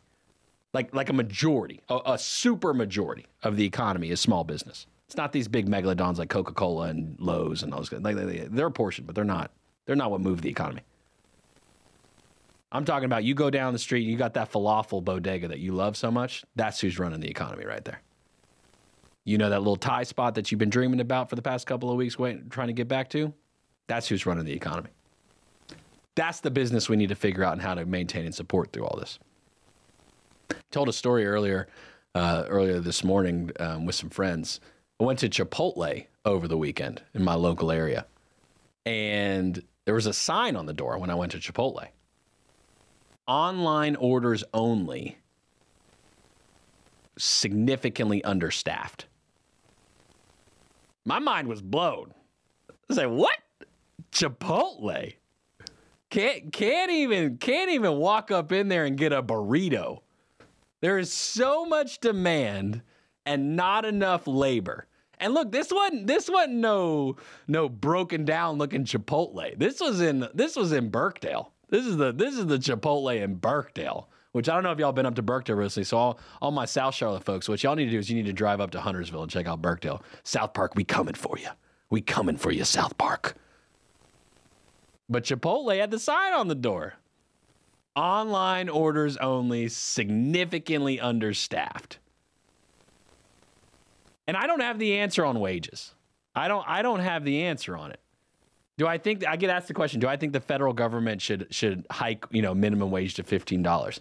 like 0.75 0.93
like 0.93 1.09
a 1.09 1.13
majority, 1.13 1.81
a, 1.89 1.99
a 2.05 2.19
super 2.19 2.75
majority 2.75 3.25
of 3.41 3.57
the 3.57 3.65
economy 3.65 4.11
is 4.11 4.21
small 4.21 4.43
business. 4.43 4.85
It's 5.07 5.17
not 5.17 5.31
these 5.31 5.47
big 5.47 5.67
megalodons 5.67 6.19
like 6.19 6.29
Coca 6.29 6.53
Cola 6.53 6.89
and 6.89 7.19
Lowe's 7.19 7.63
and 7.63 7.73
all 7.73 7.79
those. 7.79 7.91
Like 7.91 8.15
they're 8.51 8.67
a 8.67 8.71
portion, 8.71 9.05
but 9.05 9.15
they're 9.15 9.23
not. 9.23 9.49
They're 9.87 9.95
not 9.95 10.11
what 10.11 10.21
move 10.21 10.43
the 10.43 10.49
economy. 10.51 10.83
I'm 12.73 12.85
talking 12.85 13.05
about 13.05 13.23
you 13.23 13.35
go 13.35 13.51
down 13.51 13.71
the 13.71 13.79
street, 13.79 14.01
and 14.01 14.11
you 14.11 14.17
got 14.17 14.33
that 14.33 14.51
falafel 14.51 15.03
bodega 15.03 15.47
that 15.49 15.59
you 15.59 15.73
love 15.73 15.95
so 15.95 16.09
much. 16.09 16.43
That's 16.55 16.81
who's 16.81 16.97
running 16.97 17.19
the 17.19 17.29
economy 17.29 17.65
right 17.65 17.85
there. 17.85 18.01
You 19.25 19.37
know 19.37 19.51
that 19.51 19.59
little 19.59 19.75
Thai 19.75 20.03
spot 20.03 20.35
that 20.35 20.51
you've 20.51 20.59
been 20.59 20.71
dreaming 20.71 20.99
about 20.99 21.29
for 21.29 21.35
the 21.35 21.41
past 21.43 21.67
couple 21.67 21.91
of 21.91 21.97
weeks, 21.97 22.17
waiting, 22.17 22.49
trying 22.49 22.67
to 22.67 22.73
get 22.73 22.87
back 22.87 23.09
to. 23.11 23.31
That's 23.87 24.07
who's 24.07 24.25
running 24.25 24.45
the 24.45 24.53
economy. 24.53 24.89
That's 26.15 26.39
the 26.39 26.51
business 26.51 26.89
we 26.89 26.97
need 26.97 27.09
to 27.09 27.15
figure 27.15 27.43
out 27.43 27.53
and 27.53 27.61
how 27.61 27.75
to 27.75 27.85
maintain 27.85 28.25
and 28.25 28.33
support 28.33 28.73
through 28.73 28.85
all 28.85 28.97
this. 28.99 29.19
I 30.51 30.55
Told 30.71 30.89
a 30.89 30.93
story 30.93 31.25
earlier, 31.25 31.67
uh, 32.15 32.45
earlier 32.47 32.79
this 32.79 33.03
morning 33.03 33.51
um, 33.59 33.85
with 33.85 33.95
some 33.95 34.09
friends. 34.09 34.59
I 34.99 35.03
went 35.03 35.19
to 35.19 35.29
Chipotle 35.29 36.07
over 36.25 36.47
the 36.47 36.57
weekend 36.57 37.03
in 37.13 37.23
my 37.23 37.35
local 37.35 37.71
area, 37.71 38.07
and 38.85 39.63
there 39.85 39.93
was 39.93 40.07
a 40.07 40.13
sign 40.13 40.55
on 40.55 40.65
the 40.65 40.73
door 40.73 40.97
when 40.97 41.09
I 41.09 41.15
went 41.15 41.31
to 41.33 41.37
Chipotle. 41.37 41.87
Online 43.27 43.95
orders 43.95 44.43
only, 44.53 45.17
significantly 47.17 48.23
understaffed. 48.23 49.05
My 51.05 51.19
mind 51.19 51.47
was 51.47 51.61
blown. 51.61 52.13
I 52.69 52.73
was 52.87 52.97
like, 52.97 53.09
what? 53.09 53.37
Chipotle? 54.11 55.13
Can't 56.09 56.53
can't 56.53 56.91
even 56.91 57.37
can't 57.37 57.71
even 57.71 57.95
walk 57.95 58.29
up 58.29 58.51
in 58.51 58.67
there 58.67 58.85
and 58.85 58.97
get 58.97 59.13
a 59.13 59.23
burrito. 59.23 60.01
There 60.81 60.99
is 60.99 61.11
so 61.11 61.65
much 61.65 61.99
demand 61.99 62.81
and 63.25 63.55
not 63.55 63.85
enough 63.85 64.27
labor. 64.27 64.85
And 65.17 65.33
look, 65.33 65.51
this 65.51 65.71
wasn't 65.71 66.07
this 66.07 66.29
wasn't 66.29 66.55
no 66.55 67.15
no 67.47 67.69
broken 67.69 68.25
down 68.25 68.57
looking 68.57 68.83
Chipotle. 68.83 69.57
This 69.57 69.79
was 69.79 70.01
in 70.01 70.27
this 70.33 70.57
was 70.57 70.73
in 70.73 70.89
Birkdale. 70.89 71.52
This 71.73 71.87
is 71.87 71.97
the 71.97 72.11
this 72.11 72.37
is 72.37 72.45
the 72.45 72.59
Chipotle 72.59 73.19
in 73.19 73.33
Birkdale. 73.33 74.07
Which 74.31 74.47
I 74.47 74.53
don't 74.53 74.63
know 74.63 74.71
if 74.71 74.77
y'all 74.77 74.91
been 74.91 75.07
up 75.07 75.15
to 75.15 75.23
Birkdale 75.23 75.55
recently. 75.55 75.85
So 75.85 75.97
all, 75.97 76.19
all 76.39 76.51
my 76.51 76.65
South 76.65 76.93
Charlotte 76.93 77.23
folks, 77.23 77.49
what 77.49 77.63
y'all 77.63 77.75
need 77.75 77.85
to 77.85 77.91
do 77.91 77.97
is 77.97 78.11
you 78.11 78.15
need 78.15 78.27
to 78.27 78.33
drive 78.33 78.61
up 78.61 78.69
to 78.71 78.81
Huntersville 78.81 79.23
and 79.23 79.31
check 79.31 79.47
out 79.47 79.59
Birkdale. 79.59 80.03
South 80.23 80.53
Park, 80.53 80.73
we 80.75 80.83
coming 80.83 81.15
for 81.15 81.35
you. 81.39 81.49
We 81.89 82.01
coming 82.01 82.37
for 82.37 82.51
you, 82.51 82.63
South 82.63 82.95
Park. 82.99 83.35
But 85.09 85.23
Chipotle 85.23 85.79
had 85.79 85.89
the 85.89 85.97
sign 85.97 86.33
on 86.33 86.47
the 86.47 86.55
door. 86.55 86.93
Online 87.95 88.69
orders 88.69 89.17
only, 89.17 89.67
significantly 89.67 90.99
understaffed. 90.99 91.97
And 94.27 94.37
I 94.37 94.45
don't 94.45 94.61
have 94.61 94.77
the 94.77 94.97
answer 94.97 95.25
on 95.25 95.39
wages. 95.39 95.95
I 96.35 96.47
don't 96.47 96.67
I 96.67 96.83
don't 96.83 96.99
have 96.99 97.23
the 97.23 97.43
answer 97.43 97.75
on 97.75 97.91
it. 97.91 97.99
Do 98.77 98.87
I 98.87 98.97
think 98.97 99.25
I 99.27 99.35
get 99.35 99.49
asked 99.49 99.67
the 99.67 99.73
question, 99.73 99.99
do 99.99 100.07
I 100.07 100.17
think 100.17 100.33
the 100.33 100.39
federal 100.39 100.73
government 100.73 101.21
should 101.21 101.47
should 101.51 101.85
hike, 101.91 102.25
you 102.31 102.41
know, 102.41 102.55
minimum 102.55 102.89
wage 102.89 103.13
to 103.15 103.23
$15? 103.23 103.99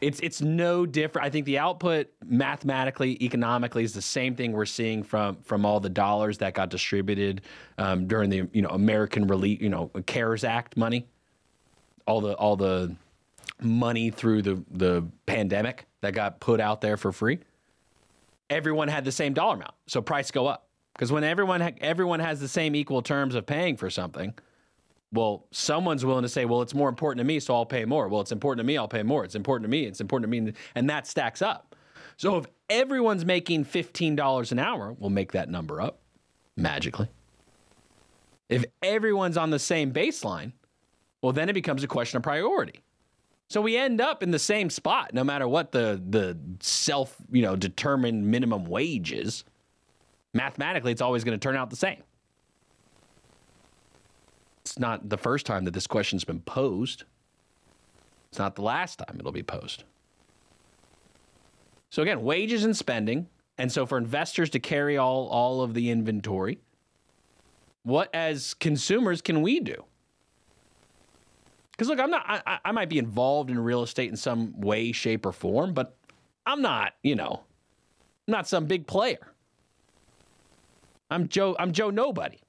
It's 0.00 0.20
it's 0.20 0.40
no 0.40 0.86
different. 0.86 1.26
I 1.26 1.30
think 1.30 1.46
the 1.46 1.58
output 1.58 2.08
mathematically, 2.24 3.22
economically 3.24 3.82
is 3.82 3.92
the 3.92 4.02
same 4.02 4.36
thing 4.36 4.52
we're 4.52 4.66
seeing 4.66 5.02
from 5.02 5.36
from 5.42 5.64
all 5.64 5.80
the 5.80 5.88
dollars 5.88 6.38
that 6.38 6.54
got 6.54 6.68
distributed 6.68 7.40
um, 7.78 8.06
during 8.06 8.30
the 8.30 8.48
you 8.52 8.62
know 8.62 8.68
American 8.68 9.26
relief, 9.26 9.60
you 9.60 9.70
know, 9.70 9.90
CARES 10.06 10.44
Act 10.44 10.76
money, 10.76 11.06
all 12.06 12.20
the 12.20 12.34
all 12.34 12.54
the 12.54 12.94
money 13.60 14.10
through 14.10 14.42
the 14.42 14.62
the 14.70 15.04
pandemic 15.26 15.86
that 16.02 16.12
got 16.12 16.38
put 16.38 16.60
out 16.60 16.80
there 16.80 16.96
for 16.96 17.10
free. 17.10 17.40
Everyone 18.50 18.88
had 18.88 19.04
the 19.04 19.12
same 19.12 19.32
dollar 19.32 19.54
amount, 19.54 19.74
so 19.86 20.00
price 20.02 20.30
go 20.30 20.46
up 20.46 20.68
because 20.94 21.12
when 21.12 21.24
everyone 21.24 21.60
ha- 21.60 21.72
everyone 21.80 22.20
has 22.20 22.40
the 22.40 22.48
same 22.48 22.74
equal 22.74 23.02
terms 23.02 23.34
of 23.34 23.46
paying 23.46 23.76
for 23.76 23.90
something 23.90 24.34
well, 25.14 25.46
someone's 25.52 26.04
willing 26.04 26.22
to 26.22 26.28
say, 26.28 26.44
well, 26.44 26.60
it's 26.60 26.74
more 26.74 26.88
important 26.88 27.18
to 27.18 27.24
me, 27.24 27.38
so 27.38 27.54
I'll 27.54 27.64
pay 27.64 27.84
more. 27.84 28.08
Well, 28.08 28.20
it's 28.20 28.32
important 28.32 28.64
to 28.64 28.66
me, 28.66 28.76
I'll 28.76 28.88
pay 28.88 29.04
more. 29.04 29.24
It's 29.24 29.36
important 29.36 29.64
to 29.64 29.70
me, 29.70 29.84
it's 29.84 30.00
important 30.00 30.30
to 30.30 30.40
me. 30.40 30.52
And 30.74 30.90
that 30.90 31.06
stacks 31.06 31.40
up. 31.40 31.76
So 32.16 32.36
if 32.38 32.46
everyone's 32.68 33.24
making 33.24 33.64
$15 33.64 34.52
an 34.52 34.58
hour, 34.58 34.94
we'll 34.98 35.10
make 35.10 35.32
that 35.32 35.48
number 35.48 35.80
up 35.80 36.00
magically. 36.56 37.08
If 38.48 38.64
everyone's 38.82 39.36
on 39.36 39.50
the 39.50 39.58
same 39.58 39.92
baseline, 39.92 40.52
well, 41.22 41.32
then 41.32 41.48
it 41.48 41.54
becomes 41.54 41.82
a 41.84 41.88
question 41.88 42.16
of 42.16 42.22
priority. 42.22 42.80
So 43.48 43.60
we 43.60 43.76
end 43.76 44.00
up 44.00 44.22
in 44.22 44.30
the 44.30 44.38
same 44.38 44.68
spot 44.68 45.14
no 45.14 45.22
matter 45.22 45.46
what 45.46 45.70
the, 45.70 46.02
the 46.08 46.36
self, 46.60 47.16
you 47.30 47.42
know, 47.42 47.56
determined 47.56 48.26
minimum 48.26 48.64
wage 48.64 49.12
is. 49.12 49.44
Mathematically, 50.34 50.92
it's 50.92 51.00
always 51.00 51.24
going 51.24 51.38
to 51.38 51.42
turn 51.42 51.56
out 51.56 51.70
the 51.70 51.76
same. 51.76 52.02
It's 54.62 54.78
not 54.78 55.08
the 55.08 55.16
first 55.16 55.46
time 55.46 55.64
that 55.64 55.70
this 55.70 55.86
question's 55.86 56.24
been 56.24 56.40
posed. 56.40 57.04
It's 58.30 58.38
not 58.38 58.56
the 58.56 58.62
last 58.62 58.98
time 58.98 59.16
it'll 59.18 59.32
be 59.32 59.44
posed. 59.44 59.84
So 61.90 62.02
again, 62.02 62.22
wages 62.22 62.64
and 62.64 62.76
spending, 62.76 63.28
and 63.56 63.70
so 63.70 63.86
for 63.86 63.96
investors 63.96 64.50
to 64.50 64.58
carry 64.58 64.98
all 64.98 65.28
all 65.28 65.62
of 65.62 65.74
the 65.74 65.90
inventory, 65.90 66.58
what 67.84 68.12
as 68.12 68.54
consumers 68.54 69.22
can 69.22 69.42
we 69.42 69.60
do? 69.60 69.84
Because 71.70 71.88
look, 71.88 72.00
I'm 72.00 72.10
not. 72.10 72.24
I, 72.26 72.58
I 72.64 72.72
might 72.72 72.88
be 72.88 72.98
involved 72.98 73.50
in 73.50 73.58
real 73.60 73.84
estate 73.84 74.10
in 74.10 74.16
some 74.16 74.60
way, 74.60 74.90
shape, 74.90 75.26
or 75.26 75.32
form, 75.32 75.74
but 75.74 75.96
I'm 76.46 76.62
not. 76.62 76.94
You 77.04 77.14
know, 77.14 77.44
I'm 78.26 78.32
not 78.32 78.48
some 78.48 78.66
big 78.66 78.88
player. 78.88 79.33
I'm 81.14 81.28
Joe. 81.28 81.54
I'm 81.58 81.70
Joe 81.70 81.90
Nobody. 81.90 82.40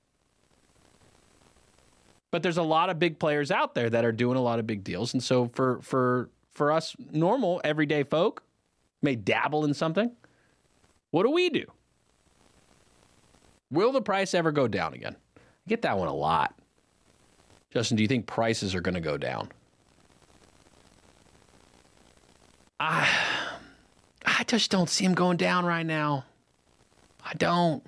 But 2.32 2.42
there's 2.42 2.58
a 2.58 2.64
lot 2.64 2.90
of 2.90 2.98
big 2.98 3.20
players 3.20 3.52
out 3.52 3.76
there 3.76 3.90
that 3.92 4.04
are 4.04 4.12
doing 4.12 4.38
a 4.38 4.42
lot 4.42 4.58
of 4.58 4.66
big 4.66 4.84
deals, 4.84 5.14
and 5.14 5.24
so 5.24 5.52
for 5.54 5.80
for 5.82 6.30
for 6.52 6.72
us 6.72 6.96
normal 7.12 7.62
everyday 7.64 8.04
folk, 8.04 8.44
may 9.04 9.16
dabble 9.16 9.66
in 9.66 9.74
something. 9.76 10.12
What 11.12 11.24
do 11.24 11.30
we 11.30 11.50
do? 11.50 11.66
Will 13.70 13.92
the 13.92 14.02
price 14.02 14.34
ever 14.34 14.52
go 14.52 14.68
down 14.68 14.94
again? 14.94 15.16
I 15.38 15.70
get 15.70 15.84
that 15.84 15.98
one 15.98 16.08
a 16.08 16.14
lot. 16.14 16.56
Justin, 17.70 17.98
do 17.98 18.04
you 18.04 18.08
think 18.08 18.26
prices 18.26 18.74
are 18.74 18.82
going 18.82 18.96
to 18.96 19.02
go 19.02 19.18
down? 19.18 19.52
I 22.80 23.08
I 24.26 24.44
just 24.46 24.72
don't 24.72 24.90
see 24.90 25.06
them 25.06 25.14
going 25.14 25.38
down 25.38 25.66
right 25.66 25.86
now. 25.86 26.26
I 27.24 27.34
don't. 27.36 27.84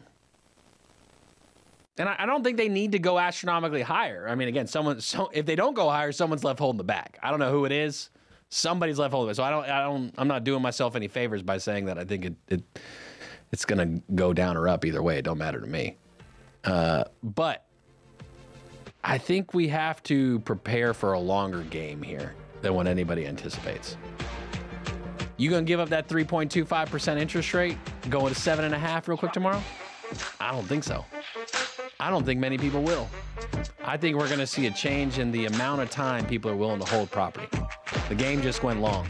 And 2.00 2.08
I, 2.08 2.16
I, 2.20 2.26
don't 2.26 2.44
think 2.44 2.58
they 2.58 2.70
need 2.70 2.92
to 2.92 3.00
go 3.00 3.18
astronomically 3.18 3.82
higher. 3.82 4.28
I 4.30 4.36
mean, 4.36 4.48
again, 4.48 4.68
someone 4.68 5.02
so 5.02 5.30
if 5.34 5.46
they 5.46 5.56
don't 5.56 5.74
go 5.74 5.90
higher, 5.90 6.12
someone's 6.12 6.44
left 6.44 6.60
holding 6.60 6.78
the 6.78 6.84
bag. 6.84 7.18
I 7.22 7.30
don't 7.32 7.40
know 7.40 7.52
who 7.52 7.66
it 7.66 7.72
is. 7.72 8.10
Somebody's 8.50 9.00
left 9.00 9.14
holding 9.14 9.32
it. 9.32 9.36
So 9.36 9.44
I 9.44 9.50
don't 9.50 9.68
I 9.68 9.82
don't 9.82 10.14
I'm 10.18 10.28
not 10.28 10.44
doing 10.44 10.62
myself 10.62 10.96
any 10.96 11.08
favors 11.08 11.42
by 11.42 11.58
saying 11.58 11.86
that 11.86 11.98
I 11.98 12.06
think 12.06 12.26
it, 12.26 12.36
it 12.48 12.80
it's 13.52 13.66
gonna 13.66 14.02
go 14.16 14.34
down 14.34 14.58
or 14.58 14.68
up 14.68 14.86
either 14.86 15.02
way. 15.02 15.18
It 15.18 15.24
don't 15.24 15.38
matter 15.38 15.60
to 15.60 15.68
me. 15.68 15.98
Uh, 16.64 17.06
but 17.24 17.66
I 19.04 19.18
think 19.18 19.54
we 19.54 19.68
have 19.70 20.04
to 20.04 20.40
prepare 20.42 20.94
for 20.94 21.14
a 21.14 21.20
longer 21.20 21.64
game 21.64 22.02
here 22.02 22.36
than 22.62 22.74
what 22.74 22.88
anybody 22.88 23.26
anticipates. 23.26 23.98
You 25.38 25.50
gonna 25.50 25.64
give 25.64 25.80
up 25.80 25.90
that 25.90 26.08
3.25% 26.08 27.20
interest 27.20 27.54
rate 27.54 27.78
going 28.10 28.34
to 28.34 28.40
seven 28.40 28.66
and 28.66 28.74
a 28.74 28.80
half 28.80 29.08
real 29.08 29.18
quick 29.18 29.34
tomorrow? 29.34 29.62
I 30.40 30.52
don't 30.52 30.66
think 30.66 30.84
so. 30.84 31.06
I 32.00 32.12
don't 32.12 32.24
think 32.24 32.40
many 32.40 32.60
people 32.60 32.84
will. 32.84 33.10
I 33.84 33.98
think 33.98 34.18
we're 34.18 34.28
going 34.28 34.40
to 34.40 34.48
see 34.48 34.68
a 34.68 34.72
change 34.72 35.18
in 35.18 35.32
the 35.32 35.48
amount 35.48 35.82
of 35.82 35.90
time 35.90 36.28
people 36.28 36.52
are 36.52 36.56
willing 36.56 36.80
to 36.80 36.86
hold 36.86 37.10
property. 37.10 37.48
The 38.08 38.16
game 38.16 38.42
just 38.42 38.62
went 38.62 38.82
long. 38.82 39.08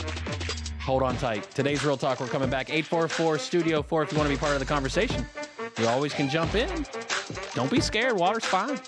Hold 0.80 1.04
on 1.04 1.18
tight. 1.18 1.52
Today's 1.52 1.84
Real 1.84 1.98
Talk, 1.98 2.22
we're 2.22 2.28
coming 2.28 2.50
back 2.50 2.70
844 2.70 3.40
Studio 3.40 3.82
4 3.82 4.04
if 4.04 4.12
you 4.14 4.18
want 4.18 4.30
to 4.30 4.34
be 4.34 4.40
part 4.40 4.54
of 4.54 4.60
the 4.60 4.66
conversation. 4.66 5.26
You 5.78 5.88
always 5.88 6.14
can 6.14 6.30
jump 6.30 6.56
in. 6.56 6.86
Don't 7.54 7.70
be 7.70 7.82
scared, 7.82 8.16
water's 8.16 8.46
fine. 8.46 8.80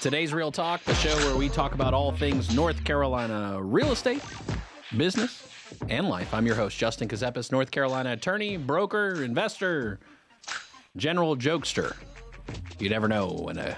Today's 0.00 0.32
Real 0.32 0.50
Talk, 0.50 0.82
the 0.84 0.94
show 0.94 1.14
where 1.16 1.36
we 1.36 1.50
talk 1.50 1.74
about 1.74 1.92
all 1.92 2.10
things 2.10 2.56
North 2.56 2.82
Carolina 2.84 3.62
real 3.62 3.92
estate, 3.92 4.22
business, 4.96 5.46
and 5.90 6.08
life. 6.08 6.32
I'm 6.32 6.46
your 6.46 6.54
host, 6.54 6.78
Justin 6.78 7.06
Ckezepis, 7.06 7.52
North 7.52 7.70
Carolina 7.70 8.12
attorney, 8.12 8.56
broker, 8.56 9.22
investor, 9.22 10.00
general 10.96 11.36
jokester. 11.36 11.94
You 12.78 12.88
never 12.88 13.08
know 13.08 13.28
when 13.28 13.58
a 13.58 13.76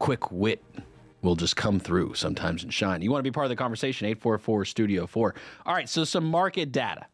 quick 0.00 0.32
wit 0.32 0.64
will 1.22 1.36
just 1.36 1.54
come 1.54 1.78
through 1.78 2.14
sometimes 2.14 2.64
and 2.64 2.74
shine. 2.74 3.00
You 3.00 3.12
want 3.12 3.20
to 3.20 3.30
be 3.30 3.32
part 3.32 3.44
of 3.44 3.50
the 3.50 3.56
conversation? 3.56 4.08
844 4.08 4.64
Studio 4.64 5.06
4. 5.06 5.34
All 5.64 5.74
right, 5.74 5.88
so 5.88 6.02
some 6.02 6.24
market 6.24 6.72
data. 6.72 7.06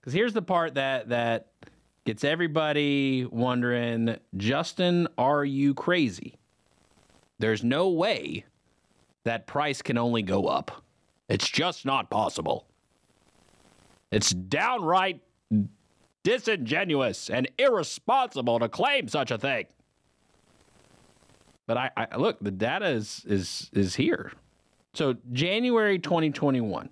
Because 0.00 0.12
here's 0.12 0.34
the 0.34 0.42
part 0.42 0.74
that 0.74 1.08
that 1.08 1.48
gets 2.04 2.22
everybody 2.22 3.24
wondering, 3.24 4.18
Justin, 4.36 5.08
are 5.18 5.44
you 5.44 5.74
crazy? 5.74 6.36
There's 7.38 7.64
no 7.64 7.88
way 7.88 8.44
that 9.24 9.46
price 9.46 9.82
can 9.82 9.98
only 9.98 10.22
go 10.22 10.46
up. 10.46 10.82
It's 11.28 11.48
just 11.48 11.84
not 11.84 12.10
possible. 12.10 12.66
It's 14.10 14.30
downright 14.30 15.20
disingenuous 16.22 17.30
and 17.30 17.48
irresponsible 17.58 18.58
to 18.58 18.68
claim 18.68 19.08
such 19.08 19.30
a 19.30 19.38
thing. 19.38 19.66
But 21.66 21.78
I, 21.78 21.90
I 21.96 22.16
look, 22.16 22.38
the 22.40 22.50
data 22.50 22.88
is 22.88 23.24
is 23.26 23.70
is 23.72 23.94
here. 23.94 24.32
So 24.92 25.14
January 25.32 25.98
2021. 25.98 26.90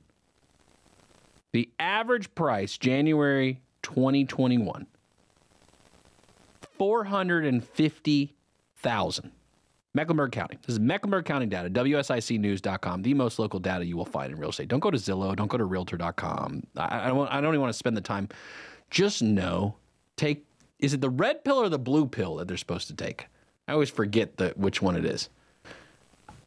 The 1.52 1.68
average 1.78 2.34
price 2.34 2.78
January 2.78 3.60
2021 3.82 4.86
450,000. 6.78 9.32
Mecklenburg 9.94 10.32
County. 10.32 10.58
This 10.66 10.74
is 10.74 10.80
Mecklenburg 10.80 11.26
County 11.26 11.46
data, 11.46 11.68
WSICnews.com, 11.68 13.02
the 13.02 13.14
most 13.14 13.38
local 13.38 13.60
data 13.60 13.84
you 13.84 13.96
will 13.96 14.06
find 14.06 14.32
in 14.32 14.38
real 14.38 14.50
estate. 14.50 14.68
Don't 14.68 14.80
go 14.80 14.90
to 14.90 14.96
Zillow, 14.96 15.36
don't 15.36 15.48
go 15.48 15.58
to 15.58 15.64
realtor.com. 15.64 16.62
I, 16.76 17.06
I, 17.06 17.08
don't, 17.08 17.28
I 17.28 17.40
don't 17.40 17.50
even 17.50 17.60
want 17.60 17.72
to 17.72 17.78
spend 17.78 17.96
the 17.96 18.00
time. 18.02 18.28
Just 18.90 19.22
know, 19.22 19.74
take, 20.16 20.46
is 20.78 20.94
it 20.94 21.00
the 21.00 21.10
red 21.10 21.44
pill 21.44 21.58
or 21.58 21.68
the 21.68 21.78
blue 21.78 22.06
pill 22.06 22.36
that 22.36 22.48
they're 22.48 22.56
supposed 22.56 22.88
to 22.88 22.94
take? 22.94 23.26
I 23.68 23.72
always 23.72 23.90
forget 23.90 24.38
the, 24.38 24.54
which 24.56 24.80
one 24.80 24.96
it 24.96 25.04
is. 25.04 25.28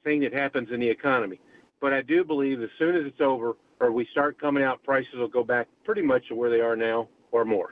thing 0.04 0.20
that 0.20 0.34
happens 0.34 0.68
in 0.70 0.80
the 0.80 0.88
economy. 0.88 1.40
But 1.80 1.94
I 1.94 2.02
do 2.02 2.24
believe 2.24 2.62
as 2.62 2.68
soon 2.78 2.94
as 2.94 3.06
it's 3.06 3.20
over 3.20 3.56
or 3.80 3.90
we 3.92 4.06
start 4.12 4.38
coming 4.38 4.62
out, 4.62 4.82
prices 4.82 5.14
will 5.14 5.28
go 5.28 5.42
back 5.42 5.66
pretty 5.84 6.02
much 6.02 6.28
to 6.28 6.34
where 6.34 6.50
they 6.50 6.60
are 6.60 6.76
now 6.76 7.08
or 7.32 7.46
more. 7.46 7.70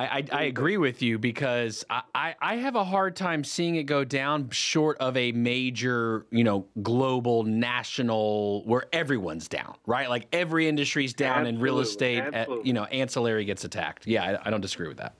I, 0.00 0.06
I, 0.06 0.24
I 0.32 0.42
agree 0.44 0.76
with 0.76 1.02
you 1.02 1.18
because 1.18 1.84
I, 1.90 2.02
I, 2.14 2.34
I 2.40 2.56
have 2.56 2.76
a 2.76 2.84
hard 2.84 3.16
time 3.16 3.42
seeing 3.42 3.76
it 3.76 3.84
go 3.84 4.04
down 4.04 4.50
short 4.50 4.96
of 4.98 5.16
a 5.16 5.32
major, 5.32 6.26
you 6.30 6.44
know, 6.44 6.66
global, 6.82 7.42
national, 7.42 8.64
where 8.64 8.86
everyone's 8.92 9.48
down, 9.48 9.74
right? 9.86 10.08
Like 10.08 10.28
every 10.32 10.68
industry's 10.68 11.14
down 11.14 11.46
and 11.46 11.60
real 11.60 11.80
estate, 11.80 12.20
uh, 12.20 12.30
absolutely. 12.32 12.68
you 12.68 12.74
know, 12.74 12.84
ancillary 12.84 13.44
gets 13.44 13.64
attacked. 13.64 14.06
Yeah, 14.06 14.24
I, 14.24 14.48
I 14.48 14.50
don't 14.50 14.60
disagree 14.60 14.88
with 14.88 14.98
that. 14.98 15.14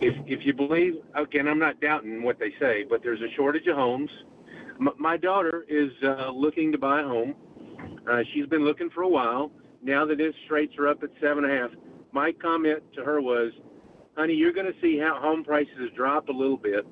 If, 0.00 0.14
if 0.26 0.46
you 0.46 0.54
believe, 0.54 0.94
again, 1.14 1.46
I'm 1.46 1.58
not 1.58 1.80
doubting 1.80 2.22
what 2.22 2.38
they 2.38 2.52
say, 2.58 2.84
but 2.88 3.02
there's 3.02 3.20
a 3.20 3.30
shortage 3.36 3.66
of 3.66 3.76
homes. 3.76 4.10
M- 4.80 4.88
my 4.98 5.18
daughter 5.18 5.66
is 5.68 5.90
uh, 6.02 6.30
looking 6.30 6.72
to 6.72 6.78
buy 6.78 7.00
a 7.02 7.04
home. 7.04 7.34
Uh, 8.10 8.22
she's 8.32 8.46
been 8.46 8.64
looking 8.64 8.88
for 8.90 9.02
a 9.02 9.08
while. 9.08 9.52
Now 9.82 10.06
that 10.06 10.12
interest 10.12 10.50
rates 10.50 10.74
are 10.78 10.88
up 10.88 11.02
at 11.02 11.10
seven 11.20 11.44
and 11.44 11.52
a 11.52 11.56
half, 11.56 11.70
my 12.12 12.32
comment 12.32 12.82
to 12.94 13.04
her 13.04 13.20
was, 13.20 13.52
"Honey, 14.16 14.34
you're 14.34 14.52
going 14.52 14.72
to 14.72 14.80
see 14.80 14.98
how 14.98 15.18
home 15.20 15.44
prices 15.44 15.90
drop 15.94 16.28
a 16.28 16.32
little 16.32 16.56
bit. 16.56 16.86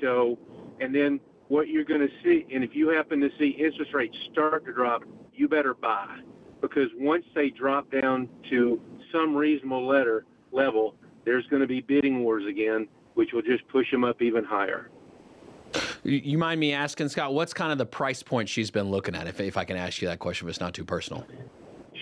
So, 0.00 0.36
and 0.80 0.94
then 0.94 1.20
what 1.48 1.68
you're 1.68 1.84
going 1.84 2.00
to 2.00 2.12
see, 2.24 2.46
and 2.52 2.64
if 2.64 2.74
you 2.74 2.88
happen 2.88 3.20
to 3.20 3.30
see 3.38 3.48
interest 3.50 3.94
rates 3.94 4.16
start 4.32 4.64
to 4.66 4.72
drop, 4.72 5.02
you 5.32 5.48
better 5.48 5.74
buy, 5.74 6.18
because 6.60 6.88
once 6.98 7.24
they 7.34 7.50
drop 7.50 7.90
down 7.90 8.28
to 8.50 8.80
some 9.12 9.34
reasonable 9.34 9.86
letter 9.86 10.24
level, 10.52 10.94
there's 11.30 11.46
going 11.46 11.62
to 11.62 11.68
be 11.68 11.80
bidding 11.80 12.24
wars 12.24 12.44
again, 12.46 12.88
which 13.14 13.32
will 13.32 13.42
just 13.42 13.66
push 13.68 13.88
them 13.90 14.02
up 14.02 14.20
even 14.20 14.42
higher." 14.42 14.90
You, 16.02 16.36
mind 16.36 16.58
me 16.58 16.72
asking, 16.72 17.10
Scott, 17.10 17.32
what's 17.32 17.52
kind 17.52 17.70
of 17.70 17.78
the 17.78 17.86
price 17.86 18.22
point 18.24 18.48
she's 18.48 18.72
been 18.72 18.90
looking 18.90 19.14
at? 19.14 19.28
If, 19.28 19.40
if 19.40 19.56
I 19.56 19.64
can 19.64 19.76
ask 19.76 20.02
you 20.02 20.08
that 20.08 20.18
question, 20.18 20.48
if 20.48 20.50
it's 20.50 20.60
not 20.60 20.74
too 20.74 20.84
personal. 20.84 21.24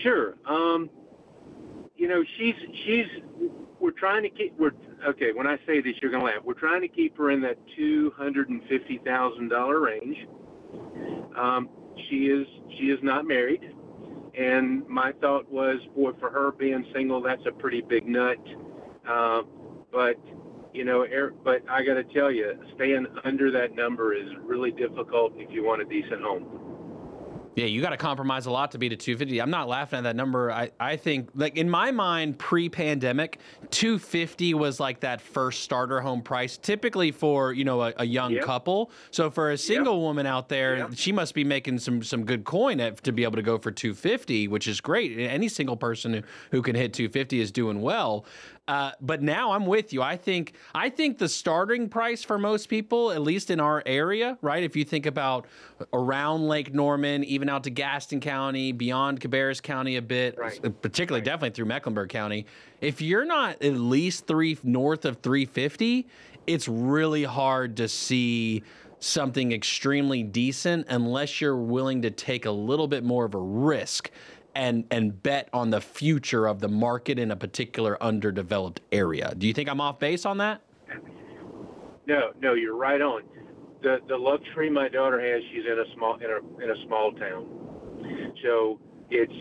Sure. 0.01 0.35
Um, 0.47 0.89
you 1.95 2.07
know, 2.07 2.23
she's 2.37 2.55
she's 2.85 3.05
we're 3.79 3.91
trying 3.91 4.23
to 4.23 4.29
keep 4.29 4.57
we're 4.57 4.71
okay. 5.07 5.33
When 5.33 5.45
I 5.45 5.59
say 5.67 5.81
this, 5.81 5.93
you're 6.01 6.09
gonna 6.09 6.23
laugh. 6.23 6.43
We're 6.43 6.53
trying 6.53 6.81
to 6.81 6.87
keep 6.87 7.15
her 7.17 7.29
in 7.29 7.41
that 7.41 7.57
two 7.75 8.11
hundred 8.17 8.49
and 8.49 8.63
fifty 8.63 8.99
thousand 9.05 9.49
dollar 9.49 9.79
range. 9.79 10.17
Um, 11.37 11.69
she 12.09 12.27
is 12.27 12.47
she 12.77 12.85
is 12.85 12.99
not 13.03 13.27
married, 13.27 13.71
and 14.35 14.87
my 14.87 15.11
thought 15.21 15.51
was, 15.51 15.79
boy, 15.95 16.13
for 16.19 16.31
her 16.31 16.51
being 16.53 16.85
single, 16.93 17.21
that's 17.21 17.45
a 17.45 17.51
pretty 17.51 17.81
big 17.81 18.07
nut. 18.07 18.37
Uh, 19.07 19.41
but 19.91 20.15
you 20.73 20.85
know, 20.85 21.01
er, 21.01 21.33
but 21.43 21.63
I 21.69 21.83
got 21.83 21.95
to 21.95 22.03
tell 22.03 22.31
you, 22.31 22.53
staying 22.75 23.07
under 23.23 23.51
that 23.51 23.75
number 23.75 24.13
is 24.13 24.27
really 24.43 24.71
difficult 24.71 25.33
if 25.35 25.51
you 25.51 25.63
want 25.63 25.81
a 25.81 25.85
decent 25.85 26.21
home. 26.21 26.45
Yeah, 27.55 27.65
you 27.65 27.81
got 27.81 27.89
to 27.89 27.97
compromise 27.97 28.45
a 28.45 28.51
lot 28.51 28.71
to 28.71 28.77
beat 28.77 28.93
a 28.93 28.95
250. 28.95 29.41
I'm 29.41 29.49
not 29.49 29.67
laughing 29.67 29.97
at 29.97 30.03
that 30.03 30.15
number. 30.15 30.49
I, 30.49 30.69
I 30.79 30.95
think, 30.95 31.29
like, 31.35 31.57
in 31.57 31.69
my 31.69 31.91
mind, 31.91 32.37
pre 32.37 32.69
pandemic, 32.69 33.39
250 33.71 34.53
was 34.53 34.79
like 34.79 35.01
that 35.01 35.19
first 35.19 35.61
starter 35.61 35.99
home 35.99 36.21
price, 36.21 36.57
typically 36.57 37.11
for, 37.11 37.51
you 37.51 37.65
know, 37.65 37.81
a, 37.81 37.93
a 37.97 38.05
young 38.05 38.31
Yep. 38.33 38.43
couple. 38.45 38.91
So 39.11 39.29
for 39.29 39.51
a 39.51 39.57
single 39.57 39.99
woman 39.99 40.25
out 40.25 40.47
there, 40.47 40.77
Yep. 40.77 40.91
she 40.93 41.11
must 41.11 41.33
be 41.33 41.43
making 41.43 41.79
some, 41.79 42.01
some 42.01 42.23
good 42.23 42.45
coin 42.45 42.79
at, 42.79 43.03
to 43.03 43.11
be 43.11 43.23
able 43.23 43.35
to 43.35 43.41
go 43.41 43.57
for 43.57 43.71
250, 43.71 44.47
which 44.47 44.67
is 44.67 44.79
great. 44.79 45.17
Any 45.19 45.49
single 45.49 45.75
person 45.75 46.13
who, 46.13 46.21
who 46.51 46.61
can 46.61 46.75
hit 46.75 46.93
250 46.93 47.41
is 47.41 47.51
doing 47.51 47.81
well. 47.81 48.25
Uh, 48.69 48.91
but 49.01 49.23
now 49.23 49.51
I'm 49.51 49.65
with 49.65 49.93
you. 49.93 50.03
I 50.03 50.15
think 50.15 50.53
I 50.75 50.91
think 50.91 51.17
the 51.17 51.27
starting 51.27 51.89
price 51.89 52.23
for 52.23 52.37
most 52.37 52.69
people, 52.69 53.11
at 53.11 53.23
least 53.23 53.49
in 53.49 53.59
our 53.59 53.81
area, 53.87 54.37
right? 54.43 54.61
If 54.63 54.75
you 54.75 54.85
think 54.85 55.07
about 55.07 55.47
around 55.91 56.47
Lake 56.47 56.71
Norman, 56.71 57.23
even 57.23 57.49
out 57.49 57.63
to 57.63 57.71
Gaston 57.71 58.19
County, 58.19 58.71
beyond 58.71 59.21
Cabarrus 59.21 59.59
County 59.59 59.95
a 59.95 60.03
bit, 60.03 60.37
Right. 60.37 60.61
particularly 60.83 61.23
definitely 61.25 61.55
through 61.55 61.65
Mecklenburg 61.65 62.09
County, 62.09 62.45
if 62.79 63.01
you're 63.01 63.25
not 63.25 63.59
at 63.63 63.73
least 63.73 64.27
three 64.27 64.55
north 64.61 65.03
of 65.03 65.17
350, 65.17 66.05
it's 66.45 66.67
really 66.67 67.23
hard 67.23 67.75
to 67.77 67.87
see 67.87 68.61
something 68.99 69.51
extremely 69.51 70.21
decent 70.21 70.85
unless 70.89 71.41
you're 71.41 71.55
willing 71.57 72.03
to 72.03 72.11
take 72.11 72.45
a 72.45 72.51
little 72.51 72.87
bit 72.87 73.03
more 73.03 73.25
of 73.25 73.33
a 73.33 73.39
risk 73.39 74.11
and 74.55 74.85
and 74.91 75.21
bet 75.21 75.49
on 75.53 75.69
the 75.69 75.81
future 75.81 76.47
of 76.47 76.59
the 76.59 76.67
market 76.67 77.19
in 77.19 77.31
a 77.31 77.35
particular 77.35 78.01
underdeveloped 78.01 78.81
area. 78.91 79.33
Do 79.37 79.47
you 79.47 79.53
think 79.53 79.69
I'm 79.69 79.81
off 79.81 79.99
base 79.99 80.25
on 80.25 80.37
that? 80.37 80.61
No, 82.05 82.31
no, 82.41 82.53
you're 82.53 82.75
right 82.75 83.01
on. 83.01 83.23
The 83.81 83.99
the 84.07 84.17
luxury 84.17 84.69
my 84.69 84.89
daughter 84.89 85.19
has, 85.19 85.43
she's 85.51 85.65
in 85.65 85.79
a 85.79 85.93
small 85.95 86.15
in 86.15 86.29
a 86.29 86.63
in 86.63 86.71
a 86.71 86.85
small 86.85 87.11
town. 87.13 87.47
So 88.43 88.79
it's 89.09 89.33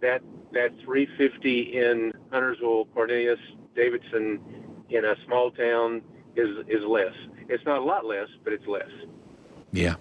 that 0.00 0.22
that 0.52 0.70
350 0.84 1.78
in 1.78 2.12
Huntersville, 2.30 2.86
Cornelius, 2.94 3.38
Davidson, 3.74 4.40
in 4.90 5.04
a 5.04 5.14
small 5.26 5.50
town 5.50 6.02
is 6.36 6.48
is 6.68 6.84
less. 6.86 7.14
It's 7.48 7.64
not 7.64 7.78
a 7.78 7.84
lot 7.84 8.04
less, 8.04 8.28
but 8.44 8.52
it's 8.52 8.66
less. 8.66 8.90
Yeah. 9.72 9.96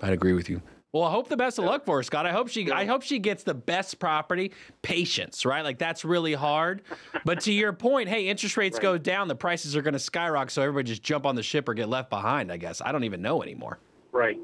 I'd 0.00 0.12
agree 0.12 0.32
with 0.32 0.48
you. 0.48 0.62
Well, 0.98 1.06
I 1.06 1.12
hope 1.12 1.28
the 1.28 1.36
best 1.36 1.60
of 1.60 1.64
luck 1.64 1.84
for 1.84 1.98
her, 1.98 2.02
Scott. 2.02 2.26
I 2.26 2.32
hope 2.32 2.48
she 2.48 2.72
I 2.72 2.84
hope 2.84 3.02
she 3.04 3.20
gets 3.20 3.44
the 3.44 3.54
best 3.54 4.00
property. 4.00 4.50
Patience, 4.82 5.46
right? 5.46 5.62
Like 5.62 5.78
that's 5.78 6.04
really 6.04 6.34
hard. 6.34 6.82
But 7.24 7.42
to 7.42 7.52
your 7.52 7.72
point, 7.72 8.08
hey, 8.08 8.26
interest 8.26 8.56
rates 8.56 8.78
Right. 8.78 8.82
go 8.82 8.98
down, 8.98 9.28
the 9.28 9.36
prices 9.36 9.76
are 9.76 9.82
going 9.82 9.92
to 9.92 10.00
skyrocket, 10.00 10.50
so 10.50 10.60
everybody 10.60 10.88
just 10.88 11.04
jump 11.04 11.24
on 11.24 11.36
the 11.36 11.42
ship 11.44 11.68
or 11.68 11.74
get 11.74 11.88
left 11.88 12.10
behind. 12.10 12.50
I 12.50 12.56
guess 12.56 12.82
I 12.84 12.90
don't 12.90 13.04
even 13.04 13.22
know 13.22 13.44
anymore. 13.44 13.78
Right. 14.10 14.40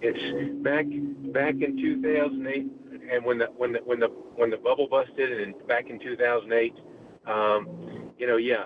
It's 0.00 0.62
back 0.62 0.86
back 1.34 1.56
in 1.60 1.76
2008, 1.76 2.66
and 3.12 3.22
when 3.22 3.36
the 3.36 3.46
when 3.54 3.72
the 3.72 3.80
when 3.84 4.00
the 4.00 4.06
when 4.06 4.48
the 4.48 4.56
bubble 4.56 4.88
busted, 4.88 5.38
and 5.38 5.54
back 5.68 5.90
in 5.90 5.98
2008, 5.98 6.74
um, 7.26 8.10
you 8.16 8.26
know, 8.26 8.38
yeah, 8.38 8.64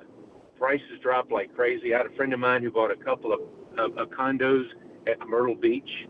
prices 0.57 1.01
dropped 1.03 1.33
like 1.33 1.53
crazy. 1.53 1.95
I 1.95 1.99
had 1.99 2.07
a 2.07 2.15
friend 2.15 2.33
of 2.33 2.39
mine 2.39 2.63
who 2.63 2.71
bought 2.71 2.93
a 2.93 2.97
couple 2.97 3.33
of, 3.33 3.41
of, 3.77 3.99
of 3.99 4.09
condos 4.11 4.67
at 5.09 5.19
Myrtle 5.29 5.57
Beach, 5.57 6.07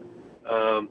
um, 0.50 0.88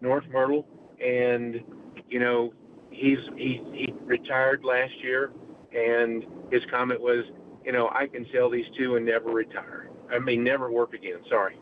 North 0.00 0.24
Myrtle, 0.30 0.66
and 1.04 1.60
you 2.08 2.20
know, 2.20 2.52
he's 2.90 3.18
he 3.36 3.62
he 3.72 3.94
retired 4.04 4.64
last 4.64 4.94
year, 5.02 5.32
and 5.72 6.24
his 6.50 6.62
comment 6.70 7.00
was, 7.00 7.24
you 7.64 7.72
know, 7.72 7.88
I 7.92 8.06
can 8.06 8.26
sell 8.32 8.50
these 8.50 8.66
two 8.76 8.96
and 8.96 9.06
never 9.06 9.30
retire. 9.30 9.90
I 10.10 10.18
mean, 10.18 10.44
never 10.44 10.70
work 10.70 10.94
again. 10.94 11.18
Sorry. 11.28 11.56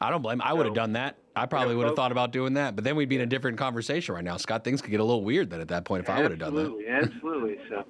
I 0.00 0.10
don't 0.10 0.20
blame. 0.20 0.42
I 0.42 0.52
would 0.52 0.66
have 0.66 0.74
done 0.74 0.92
that. 0.92 1.16
I 1.34 1.46
probably 1.46 1.74
would 1.74 1.86
have 1.86 1.96
thought 1.96 2.12
about 2.12 2.30
doing 2.30 2.54
that, 2.54 2.76
but 2.76 2.84
then 2.84 2.96
we'd 2.96 3.08
be 3.08 3.16
in 3.16 3.22
a 3.22 3.26
different 3.26 3.58
conversation 3.58 4.14
right 4.14 4.24
now. 4.24 4.36
Scott, 4.36 4.62
things 4.64 4.82
could 4.82 4.90
get 4.90 5.00
a 5.00 5.04
little 5.04 5.24
weird 5.24 5.50
then 5.50 5.60
at 5.60 5.68
that 5.68 5.84
point 5.84 6.04
if 6.04 6.10
I 6.10 6.20
would 6.20 6.30
have 6.30 6.40
done 6.40 6.54
that. 6.54 6.60
Absolutely, 6.60 6.88
absolutely. 6.88 7.58
So, 7.68 7.84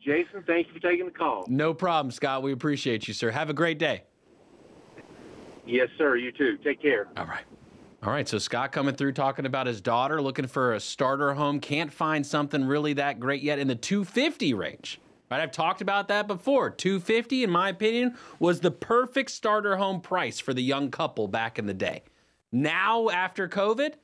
Jason, 0.00 0.42
thank 0.46 0.66
you 0.66 0.74
for 0.74 0.80
taking 0.80 1.04
the 1.04 1.12
call. 1.12 1.44
No 1.48 1.74
problem, 1.74 2.10
Scott. 2.10 2.42
We 2.42 2.52
appreciate 2.52 3.06
you, 3.06 3.14
sir. 3.14 3.30
Have 3.30 3.50
a 3.50 3.54
great 3.54 3.78
day. 3.78 4.02
Yes, 5.64 5.88
sir. 5.96 6.16
You 6.16 6.32
too. 6.32 6.58
Take 6.64 6.82
care. 6.82 7.06
All 7.16 7.26
right. 7.26 7.44
All 8.04 8.12
right. 8.12 8.28
So 8.28 8.38
Scott 8.38 8.72
coming 8.72 8.96
through 8.96 9.12
talking 9.12 9.46
about 9.46 9.68
his 9.68 9.80
daughter 9.80 10.20
looking 10.20 10.48
for 10.48 10.74
a 10.74 10.80
starter 10.80 11.34
home. 11.34 11.60
Can't 11.60 11.92
find 11.92 12.26
something 12.26 12.64
really 12.64 12.94
that 12.94 13.20
great 13.20 13.42
yet 13.42 13.60
in 13.60 13.68
the 13.68 13.76
250 13.76 14.54
range. 14.54 15.00
Right? 15.30 15.40
I've 15.40 15.52
talked 15.52 15.80
about 15.80 16.08
that 16.08 16.26
before. 16.26 16.68
250, 16.68 17.44
in 17.44 17.50
my 17.50 17.68
opinion, 17.68 18.16
was 18.40 18.60
the 18.60 18.72
perfect 18.72 19.30
starter 19.30 19.76
home 19.76 20.00
price 20.00 20.40
for 20.40 20.52
the 20.52 20.62
young 20.62 20.90
couple 20.90 21.28
back 21.28 21.60
in 21.60 21.66
the 21.66 21.74
day. 21.74 22.02
Now, 22.50 23.08
after 23.08 23.48
COVID, 23.48 23.94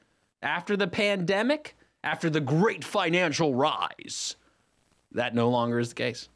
after 0.43 0.77
the 0.77 0.87
pandemic, 0.87 1.77
after 2.05 2.31
the 2.31 2.41
great 2.41 2.85
financial 2.85 3.55
rise, 3.55 4.37
that 5.13 5.35
no 5.35 5.51
longer 5.51 5.81
is 5.81 5.91
the 5.91 5.97
case. 5.97 6.29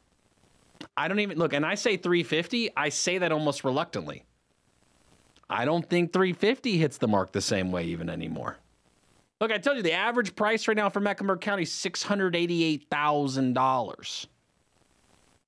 I 0.97 1.07
don't 1.07 1.21
even 1.21 1.37
look, 1.37 1.53
and 1.53 1.65
I 1.65 1.75
say 1.75 1.95
350, 1.95 2.71
I 2.75 2.89
say 2.89 3.19
that 3.19 3.31
almost 3.31 3.63
reluctantly. 3.63 4.25
I 5.53 5.65
don't 5.65 5.87
think 5.87 6.11
350 6.11 6.77
hits 6.77 6.97
the 6.97 7.07
mark 7.07 7.31
the 7.31 7.41
same 7.41 7.71
way 7.71 7.85
even 7.85 8.09
anymore. 8.09 8.57
Look, 9.39 9.51
I 9.51 9.59
told 9.59 9.77
you 9.77 9.83
the 9.83 9.93
average 9.93 10.35
price 10.35 10.67
right 10.67 10.75
now 10.75 10.89
for 10.89 10.99
Mecklenburg 10.99 11.41
County 11.41 11.61
is 11.63 11.69
$688,000. 11.69 14.27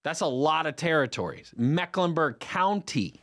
That's 0.03 0.21
a 0.21 0.27
lot 0.27 0.67
of 0.67 0.75
territories. 0.75 1.51
Mecklenburg 1.57 2.39
County. 2.39 3.15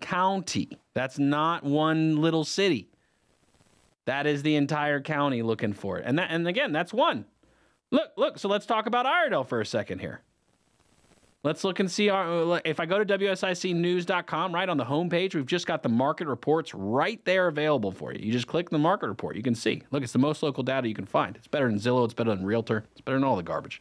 County. 0.00 0.68
That's 0.94 1.18
not 1.18 1.64
one 1.64 2.20
little 2.20 2.44
city. 2.44 2.90
That 4.04 4.26
is 4.26 4.42
the 4.42 4.56
entire 4.56 5.00
county 5.00 5.40
looking 5.42 5.72
for 5.72 5.96
it. 5.98 6.04
And 6.06 6.18
that 6.18 6.30
and 6.30 6.46
again, 6.46 6.72
that's 6.72 6.92
one. 6.92 7.24
Look, 7.90 8.10
look, 8.16 8.38
so 8.38 8.48
let's 8.48 8.66
talk 8.66 8.84
about 8.86 9.06
Iredell 9.06 9.44
for 9.44 9.60
a 9.60 9.66
second 9.66 10.00
here. 10.00 10.20
Let's 11.42 11.64
look 11.64 11.80
and 11.80 11.90
see 11.90 12.10
our. 12.10 12.52
Uh, 12.52 12.60
if 12.66 12.80
I 12.80 12.86
go 12.86 13.02
to 13.02 13.18
WSICnews.com, 13.18 14.54
right 14.54 14.68
on 14.68 14.76
the 14.76 14.84
homepage, 14.84 15.34
we've 15.34 15.46
just 15.46 15.66
got 15.66 15.82
the 15.82 15.88
market 15.88 16.26
reports 16.26 16.74
right 16.74 17.24
there 17.24 17.48
available 17.48 17.92
for 17.92 18.12
you. 18.12 18.20
You 18.22 18.30
just 18.30 18.46
click 18.46 18.68
the 18.68 18.78
market 18.78 19.08
report. 19.08 19.36
You 19.36 19.42
can 19.42 19.54
see. 19.54 19.82
Look, 19.90 20.02
it's 20.02 20.12
the 20.12 20.18
most 20.18 20.42
local 20.42 20.62
data 20.62 20.86
you 20.86 20.94
can 20.94 21.06
find. 21.06 21.36
It's 21.36 21.48
better 21.48 21.66
than 21.66 21.78
Zillow. 21.78 22.04
It's 22.04 22.12
better 22.12 22.34
than 22.34 22.44
Realtor. 22.44 22.84
It's 22.92 23.00
better 23.00 23.16
than 23.16 23.24
all 23.24 23.36
the 23.36 23.42
garbage. 23.42 23.80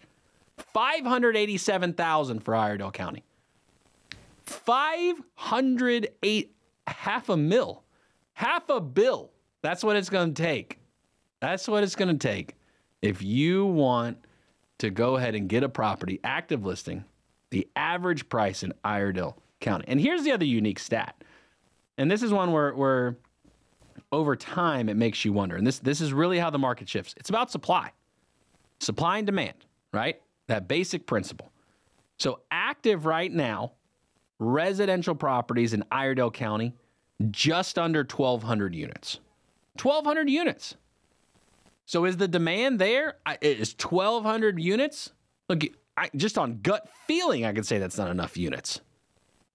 587,000 0.74 2.40
for 2.40 2.56
Iredell 2.56 2.94
County. 2.94 3.24
508, 4.46 6.56
half 6.88 7.30
a 7.30 7.38
mil, 7.38 7.84
half 8.34 8.70
a 8.70 8.80
bill. 8.80 9.32
That's 9.62 9.84
what 9.84 9.98
it's 9.98 10.10
going 10.10 10.34
to 10.34 10.42
take. 10.42 10.80
That's 11.42 11.68
what 11.68 11.84
it's 11.84 11.96
going 11.96 12.18
to 12.18 12.28
take. 12.28 12.56
If 13.02 13.22
you 13.22 13.66
want 13.66 14.18
to 14.80 14.90
go 14.90 15.18
ahead 15.18 15.36
and 15.36 15.48
get 15.48 15.64
a 15.64 15.70
property 15.70 16.20
active 16.24 16.66
listing, 16.66 17.06
the 17.52 17.68
average 17.76 18.30
price 18.30 18.64
in 18.64 18.74
Iredell 18.84 19.38
County. 19.60 19.86
And 19.88 20.00
here's 20.00 20.24
the 20.24 20.32
other 20.32 20.46
unique 20.46 20.80
stat. 20.80 21.24
And 21.98 22.10
this 22.10 22.24
is 22.24 22.32
one 22.32 22.52
where, 22.52 22.74
where 22.74 23.18
over 24.12 24.36
time 24.36 24.90
it 24.90 24.96
makes 24.96 25.26
you 25.26 25.34
wonder. 25.34 25.56
And 25.56 25.66
this, 25.66 25.80
this 25.80 26.02
is 26.02 26.14
really 26.14 26.40
how 26.40 26.50
the 26.50 26.58
market 26.58 26.88
shifts. 26.88 27.14
It's 27.18 27.30
about 27.30 27.52
supply, 27.52 27.92
supply 28.80 29.18
and 29.18 29.26
demand, 29.26 29.66
right? 29.92 30.22
That 30.48 30.68
basic 30.68 31.06
principle. 31.06 31.52
So 32.18 32.42
active 32.52 33.06
right 33.06 33.32
now, 33.32 33.74
residential 34.40 35.16
properties 35.16 35.74
in 35.74 35.84
Iredell 35.92 36.32
County, 36.32 36.74
just 37.32 37.78
under 37.78 38.00
1,200 38.00 38.74
units. 38.74 39.20
1,200 39.82 40.30
units. 40.30 40.76
So 41.86 42.06
is 42.06 42.18
the 42.18 42.28
demand 42.28 42.80
there? 42.80 43.16
I- 43.26 43.38
1,200 43.42 44.60
units? 44.60 45.12
Look, 45.48 45.64
I, 46.00 46.10
just 46.16 46.38
on 46.38 46.60
gut 46.62 46.88
feeling, 47.08 47.46
I 47.46 47.52
could 47.52 47.66
say 47.66 47.78
that's 47.78 47.98
not 47.98 48.10
enough 48.10 48.38
units 48.38 48.82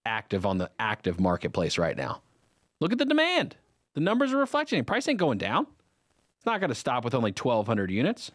active 0.06 0.44
on 0.44 0.58
the 0.58 0.70
active 0.78 1.18
marketplace 1.18 1.78
right 1.78 1.96
now. 1.96 2.20
Look 2.80 2.92
at 2.92 2.98
the 2.98 3.06
demand. 3.06 3.56
The 3.94 4.00
numbers 4.00 4.32
are 4.32 4.36
reflecting. 4.36 4.82
Price 4.84 5.08
ain't 5.08 5.18
going 5.18 5.38
down. 5.38 5.66
It's 6.36 6.44
not 6.44 6.60
going 6.60 6.68
to 6.68 6.74
stop 6.74 7.04
with 7.04 7.14
only 7.14 7.30
1,200 7.30 7.90
units. 7.90 8.30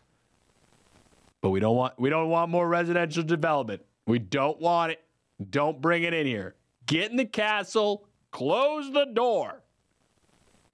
But 1.41 1.51
we 1.51 1.59
don't 1.59 1.75
want 1.75 1.93
we 1.99 2.09
don't 2.09 2.29
want 2.29 2.49
more 2.49 2.67
residential 2.67 3.23
development. 3.23 3.83
We 4.07 4.19
don't 4.19 4.59
want 4.59 4.93
it. 4.93 5.03
Don't 5.49 5.79
bring 5.79 6.03
it 6.03 6.13
in 6.13 6.25
here. 6.25 6.55
Get 6.85 7.11
in 7.11 7.17
the 7.17 7.25
castle. 7.25 8.07
Close 8.31 8.91
the 8.91 9.05
door. 9.05 9.61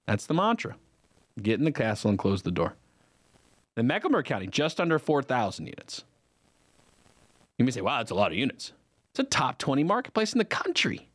That's 0.06 0.26
the 0.26 0.34
mantra. 0.34 0.76
Get 1.40 1.58
in 1.58 1.64
the 1.64 1.72
castle 1.72 2.08
and 2.08 2.18
close 2.18 2.42
the 2.42 2.50
door. 2.50 2.74
In 3.76 3.86
Mecklenburg 3.86 4.24
County, 4.24 4.46
just 4.46 4.80
under 4.80 4.98
4,000 4.98 5.66
units. 5.66 6.04
You 7.58 7.64
may 7.64 7.70
say, 7.70 7.80
wow, 7.80 7.98
that's 7.98 8.10
a 8.10 8.14
lot 8.14 8.32
of 8.32 8.38
units. 8.38 8.72
It's 9.10 9.20
a 9.20 9.24
top 9.24 9.58
20 9.58 9.82
marketplace 9.84 10.32
in 10.32 10.38
the 10.38 10.44
country. 10.44 11.08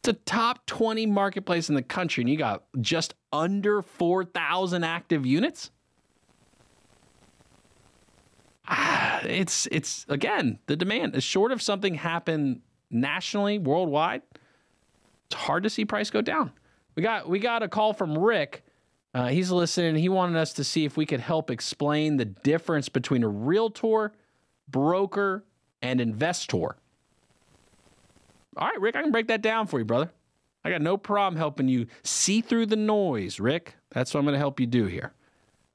It's 0.00 0.08
a 0.08 0.12
top 0.12 0.64
20 0.66 1.06
marketplace 1.06 1.68
in 1.68 1.74
the 1.74 1.82
country, 1.82 2.22
and 2.22 2.30
you 2.30 2.36
got 2.36 2.64
just 2.80 3.14
under 3.32 3.82
4,000 3.82 4.84
active 4.84 5.26
units? 5.26 5.70
Ah, 8.66 9.20
it's, 9.24 9.66
it's 9.72 10.06
again, 10.08 10.58
the 10.66 10.76
demand 10.76 11.16
is 11.16 11.24
short 11.24 11.52
of 11.52 11.60
something 11.60 11.94
happen 11.94 12.62
nationally, 12.90 13.58
worldwide. 13.58 14.22
It's 15.26 15.34
hard 15.34 15.64
to 15.64 15.70
see 15.70 15.84
price 15.84 16.10
go 16.10 16.22
down. 16.22 16.52
We 16.94 17.02
got, 17.02 17.28
we 17.28 17.38
got 17.38 17.62
a 17.62 17.68
call 17.68 17.92
from 17.92 18.16
Rick. 18.16 18.64
Uh, 19.14 19.28
he's 19.28 19.50
listening. 19.50 19.96
He 19.96 20.08
wanted 20.08 20.38
us 20.38 20.52
to 20.54 20.64
see 20.64 20.84
if 20.84 20.96
we 20.96 21.06
could 21.06 21.20
help 21.20 21.50
explain 21.50 22.16
the 22.16 22.24
difference 22.24 22.88
between 22.88 23.22
a 23.22 23.28
realtor, 23.28 24.12
broker, 24.70 25.44
and 25.82 26.00
investor. 26.00 26.56
All 28.56 28.68
right, 28.68 28.80
Rick, 28.80 28.96
I 28.96 29.02
can 29.02 29.12
break 29.12 29.28
that 29.28 29.42
down 29.42 29.66
for 29.66 29.78
you, 29.78 29.84
brother. 29.84 30.10
I 30.64 30.70
got 30.70 30.82
no 30.82 30.96
problem 30.96 31.36
helping 31.36 31.68
you 31.68 31.86
see 32.02 32.40
through 32.40 32.66
the 32.66 32.76
noise, 32.76 33.38
Rick. 33.38 33.76
That's 33.90 34.12
what 34.12 34.20
I'm 34.20 34.26
going 34.26 34.34
to 34.34 34.38
help 34.38 34.58
you 34.58 34.66
do 34.66 34.86
here. 34.86 35.12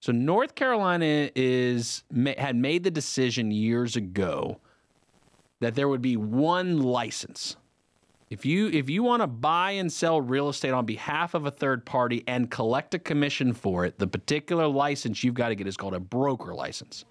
So 0.02 0.12
North 0.12 0.56
Carolina 0.56 1.30
is 1.34 2.04
had 2.38 2.58
made 2.58 2.84
the 2.84 2.92
decision 2.92 3.52
years 3.52 3.96
ago 3.96 4.60
that 5.62 5.76
there 5.76 5.88
would 5.88 6.02
be 6.02 6.18
one 6.18 6.82
license. 6.82 7.56
If 8.30 8.46
you 8.46 8.68
if 8.68 8.90
you 8.90 9.02
want 9.02 9.22
to 9.22 9.28
buy 9.28 9.72
and 9.72 9.92
sell 9.92 10.20
real 10.20 10.50
estate 10.50 10.72
on 10.72 10.86
behalf 10.86 11.36
of 11.36 11.46
a 11.46 11.52
third 11.52 11.86
party 11.86 12.24
and 12.28 12.52
collect 12.52 12.94
a 12.94 13.00
commission 13.00 13.54
for 13.54 13.86
it, 13.86 13.98
the 13.98 14.08
particular 14.08 14.68
license 14.68 15.24
you've 15.24 15.36
got 15.36 15.50
to 15.50 15.56
get 15.56 15.68
is 15.68 15.78
called 15.78 15.94
a 15.94 16.02
broker 16.02 16.54
license. 16.54 17.06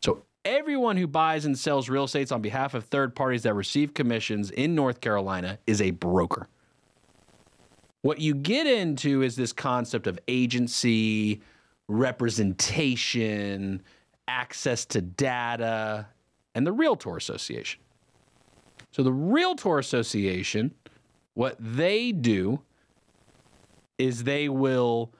So 0.00 0.22
everyone 0.44 0.96
who 0.96 1.06
buys 1.06 1.44
and 1.44 1.58
sells 1.58 1.88
real 1.88 2.04
estates 2.04 2.32
on 2.32 2.42
behalf 2.42 2.74
of 2.74 2.84
third 2.84 3.14
parties 3.14 3.42
that 3.44 3.54
receive 3.54 3.94
commissions 3.94 4.50
in 4.50 4.74
North 4.74 5.00
Carolina 5.00 5.58
is 5.66 5.80
a 5.80 5.90
broker. 5.92 6.48
What 8.02 8.20
you 8.20 8.34
get 8.34 8.66
into 8.66 9.22
is 9.22 9.36
this 9.36 9.52
concept 9.52 10.06
of 10.06 10.18
agency, 10.26 11.40
representation, 11.88 13.82
access 14.26 14.84
to 14.86 15.00
data, 15.00 16.08
and 16.54 16.66
the 16.66 16.72
Realtor 16.72 17.16
Association. 17.16 17.80
So 18.90 19.02
the 19.02 19.12
Realtor 19.12 19.78
Association, 19.78 20.74
what 21.34 21.56
they 21.58 22.12
do 22.12 22.60
is 23.98 24.24
they 24.24 24.48
will 24.48 25.12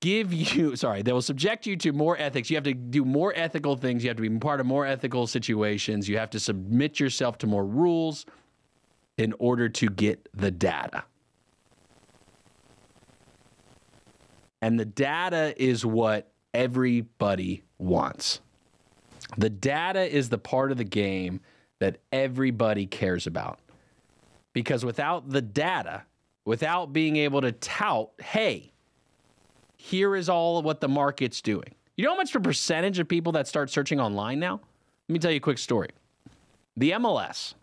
give 0.00 0.32
you 0.32 0.74
sorry 0.84 1.02
they 1.02 1.12
will 1.12 1.22
subject 1.22 1.66
you 1.66 1.76
to 1.76 1.92
more 1.92 2.16
ethics 2.18 2.50
you 2.50 2.56
have 2.56 2.64
to 2.64 2.74
do 2.74 3.04
more 3.04 3.32
ethical 3.36 3.76
things 3.76 4.02
you 4.02 4.08
have 4.10 4.16
to 4.16 4.22
be 4.22 4.38
part 4.38 4.60
of 4.60 4.66
more 4.66 4.86
ethical 4.86 5.26
situations 5.26 6.08
you 6.08 6.16
have 6.18 6.30
to 6.30 6.40
submit 6.40 6.98
yourself 6.98 7.38
to 7.38 7.46
more 7.46 7.64
rules 7.64 8.26
in 9.20 9.34
order 9.38 9.68
to 9.68 9.86
get 9.90 10.28
the 10.34 10.50
data. 10.50 11.04
And 14.62 14.80
the 14.80 14.86
data 14.86 15.54
is 15.62 15.84
what 15.84 16.32
everybody 16.54 17.64
wants. 17.78 18.40
The 19.36 19.50
data 19.50 20.00
is 20.00 20.30
the 20.30 20.38
part 20.38 20.72
of 20.72 20.78
the 20.78 20.84
game 20.84 21.40
that 21.80 21.98
everybody 22.12 22.86
cares 22.86 23.26
about. 23.26 23.58
Because 24.54 24.84
without 24.84 25.28
the 25.28 25.42
data, 25.42 26.04
without 26.46 26.92
being 26.92 27.16
able 27.16 27.42
to 27.42 27.52
tout, 27.52 28.10
hey, 28.22 28.72
here 29.80 30.14
is 30.14 30.28
all 30.28 30.58
of 30.58 30.64
what 30.64 30.82
the 30.82 30.88
market's 30.88 31.40
doing. 31.40 31.74
You 31.96 32.04
know 32.04 32.10
how 32.10 32.16
much 32.18 32.32
the 32.32 32.40
percentage 32.40 32.98
of 32.98 33.08
people 33.08 33.32
that 33.32 33.48
start 33.48 33.70
searching 33.70 33.98
online 33.98 34.38
now? 34.38 34.60
Let 35.08 35.12
me 35.12 35.18
tell 35.18 35.30
you 35.30 35.38
a 35.38 35.40
quick 35.40 35.56
story. 35.56 35.88
The 36.76 36.90
MLS, 36.92 37.54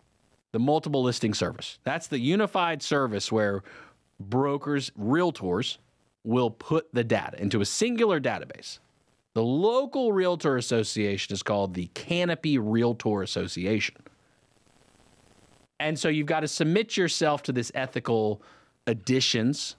the 0.50 0.58
multiple 0.58 1.02
listing 1.02 1.32
service, 1.32 1.78
that's 1.84 2.08
the 2.08 2.18
unified 2.18 2.82
service 2.82 3.30
where 3.30 3.62
brokers, 4.18 4.90
realtors 5.00 5.78
will 6.24 6.50
put 6.50 6.92
the 6.92 7.04
data 7.04 7.40
into 7.40 7.60
a 7.60 7.64
singular 7.64 8.20
database. 8.20 8.80
The 9.34 9.42
local 9.44 10.12
realtor 10.12 10.56
association 10.56 11.32
is 11.32 11.44
called 11.44 11.74
the 11.74 11.86
Canopy 11.94 12.58
Realtor 12.58 13.22
Association. 13.22 13.94
And 15.78 15.96
so 15.96 16.08
you've 16.08 16.26
got 16.26 16.40
to 16.40 16.48
submit 16.48 16.96
yourself 16.96 17.44
to 17.44 17.52
this 17.52 17.70
ethical 17.76 18.42
additions, 18.88 19.76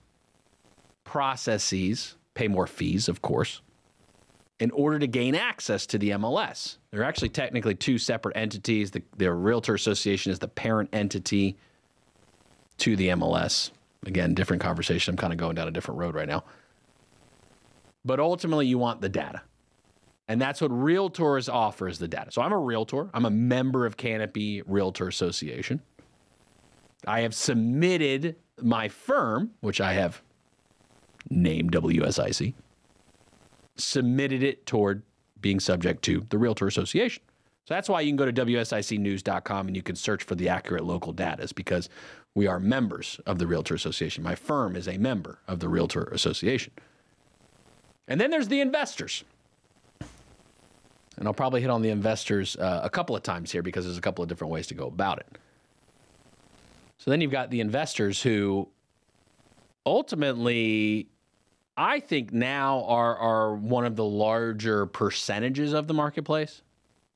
processes, 1.04 2.16
pay 2.40 2.48
more 2.48 2.68
fees, 2.68 3.10
of 3.10 3.22
course, 3.22 3.62
in 4.62 4.72
order 4.72 4.98
to 4.98 5.08
gain 5.08 5.36
access 5.36 5.86
to 5.86 5.98
the 5.98 6.12
MLS. 6.12 6.78
They're 6.90 7.04
actually 7.04 7.28
technically 7.28 7.76
two 7.76 7.98
separate 7.98 8.38
entities. 8.38 8.92
The, 8.92 9.04
the 9.18 9.34
Realtor 9.34 9.74
Association 9.74 10.32
is 10.32 10.40
the 10.40 10.48
parent 10.48 10.90
entity 10.94 11.58
to 12.78 12.96
the 12.96 13.10
MLS. 13.10 13.72
Again, 14.06 14.34
different 14.36 14.62
conversation. 14.62 15.14
I'm 15.14 15.18
kind 15.18 15.34
of 15.34 15.38
going 15.38 15.56
down 15.56 15.68
a 15.68 15.72
different 15.72 16.00
road 16.00 16.16
right 16.16 16.30
now. 16.30 16.46
But 18.06 18.22
ultimately, 18.22 18.68
you 18.68 18.78
want 18.78 19.02
the 19.02 19.10
data. 19.10 19.42
And 20.30 20.40
that's 20.40 20.62
what 20.62 20.72
Realtors 20.72 21.54
offers 21.54 22.00
the 22.00 22.08
data. 22.08 22.32
So 22.32 22.42
I'm 22.42 22.54
a 22.54 22.58
realtor. 22.58 23.10
I'm 23.14 23.26
a 23.26 23.32
member 23.32 23.86
of 23.86 23.98
Canopy 23.98 24.62
Realtor 24.62 25.10
Association. 25.10 25.82
I 27.06 27.22
have 27.22 27.36
submitted 27.36 28.38
my 28.62 28.88
firm, 28.88 29.52
which 29.60 29.82
I 29.82 29.92
have 29.94 30.22
named 31.30 31.72
WSIC, 31.72 32.54
submitted 33.76 34.44
it 34.44 34.66
toward 34.66 35.04
being 35.42 35.60
subject 35.60 36.04
to 36.04 36.26
the 36.30 36.38
Realtor 36.38 36.68
Association. 36.68 37.24
So 37.66 37.76
that's 37.76 37.88
why 37.88 38.02
you 38.02 38.10
can 38.10 38.18
go 38.18 38.26
to 38.26 38.34
WSICnews.com 38.34 39.68
and 39.68 39.76
you 39.76 39.84
can 39.84 39.96
search 39.96 40.24
for 40.24 40.36
the 40.36 40.50
accurate 40.50 40.84
local 40.84 41.14
data, 41.14 41.44
is 41.44 41.54
because 41.54 41.88
we 42.34 42.48
are 42.48 42.60
members 42.60 43.20
of 43.26 43.38
the 43.38 43.48
Realtor 43.48 43.76
Association. 43.76 44.24
My 44.24 44.36
firm 44.36 44.76
is 44.76 44.88
a 44.88 44.98
member 44.98 45.40
of 45.48 45.60
the 45.60 45.70
Realtor 45.70 46.06
Association. 46.06 46.74
And 48.08 48.20
then 48.20 48.32
there's 48.32 48.48
the 48.48 48.60
investors. 48.60 49.24
And 51.20 51.28
I'll 51.28 51.34
probably 51.34 51.62
hit 51.62 51.70
on 51.70 51.82
the 51.82 51.90
investors 51.90 52.56
uh, 52.56 52.82
a 52.84 52.90
couple 52.90 53.16
of 53.16 53.24
times 53.24 53.52
here 53.52 53.62
because 53.62 53.86
there's 53.86 53.98
a 53.98 54.02
couple 54.02 54.24
of 54.24 54.30
different 54.30 54.52
ways 54.52 54.68
to 54.68 54.74
go 54.74 54.88
about 54.88 55.20
it. 55.20 55.38
So 56.98 57.12
then 57.12 57.22
you've 57.22 57.32
got 57.32 57.52
the 57.52 57.62
investors 57.62 58.22
who 58.22 58.68
ultimately, 59.90 61.10
I 61.76 62.00
think 62.00 62.32
now 62.32 62.84
are, 62.84 63.18
are 63.18 63.56
one 63.56 63.86
of 63.86 63.96
the 63.96 64.06
larger 64.06 64.86
percentages 64.86 65.74
of 65.74 65.88
the 65.88 65.94
marketplace, 65.96 66.62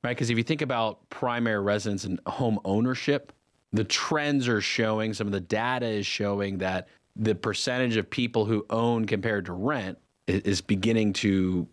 right? 0.04 0.12
Because 0.12 0.32
if 0.32 0.38
you 0.38 0.44
think 0.44 0.64
about 0.64 1.08
primary 1.12 1.62
residence 1.62 2.04
and 2.04 2.20
home 2.26 2.60
ownership, 2.66 3.32
the 3.74 3.84
trends 3.84 4.48
are 4.48 4.62
showing, 4.62 5.14
some 5.14 5.28
of 5.28 5.34
the 5.34 5.40
data 5.40 5.86
is 5.86 6.08
showing 6.08 6.58
that 6.58 6.88
the 7.16 7.36
percentage 7.36 7.96
of 7.96 8.10
people 8.10 8.46
who 8.46 8.66
own 8.72 9.06
compared 9.06 9.46
to 9.46 9.54
rent 9.54 10.00
is 10.26 10.62
beginning 10.62 11.14
to 11.14 11.68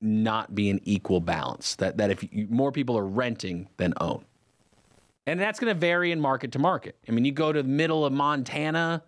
not 0.00 0.54
be 0.54 0.70
an 0.70 0.80
equal 0.84 1.20
balance. 1.20 1.74
That 1.76 1.96
that 1.96 2.10
if 2.10 2.22
you, 2.32 2.46
more 2.48 2.70
people 2.70 2.96
are 2.96 3.06
renting 3.06 3.68
than 3.76 3.92
own, 4.00 4.24
and 5.26 5.40
that's 5.40 5.58
going 5.58 5.74
to 5.74 5.78
vary 5.78 6.12
in 6.12 6.20
market 6.20 6.52
to 6.52 6.60
market. 6.60 6.96
I 7.08 7.12
mean, 7.12 7.24
you 7.24 7.32
go 7.32 7.52
to 7.52 7.62
the 7.62 7.68
middle 7.68 8.04
of 8.04 8.12
Montana, 8.12 9.02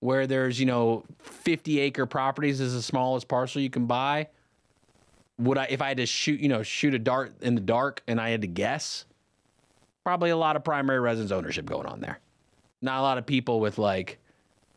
where 0.00 0.26
there's 0.26 0.58
you 0.60 0.66
know 0.66 1.04
50 1.20 1.80
acre 1.80 2.06
properties 2.06 2.60
is 2.60 2.74
the 2.74 2.82
smallest 2.82 3.28
parcel 3.28 3.60
you 3.60 3.70
can 3.70 3.86
buy. 3.86 4.28
Would 5.38 5.56
I, 5.56 5.64
if 5.70 5.80
I 5.80 5.88
had 5.88 5.98
to 5.98 6.06
shoot, 6.06 6.40
you 6.40 6.48
know, 6.48 6.64
shoot 6.64 6.94
a 6.94 6.98
dart 6.98 7.34
in 7.42 7.54
the 7.54 7.60
dark, 7.60 8.02
and 8.08 8.20
I 8.20 8.30
had 8.30 8.40
to 8.40 8.48
guess, 8.48 9.04
probably 10.02 10.30
a 10.30 10.36
lot 10.36 10.56
of 10.56 10.64
primary 10.64 10.98
residence 10.98 11.30
ownership 11.30 11.64
going 11.64 11.86
on 11.86 12.00
there. 12.00 12.18
Not 12.82 12.98
a 12.98 13.02
lot 13.02 13.18
of 13.18 13.26
people 13.26 13.60
with 13.60 13.78
like 13.78 14.18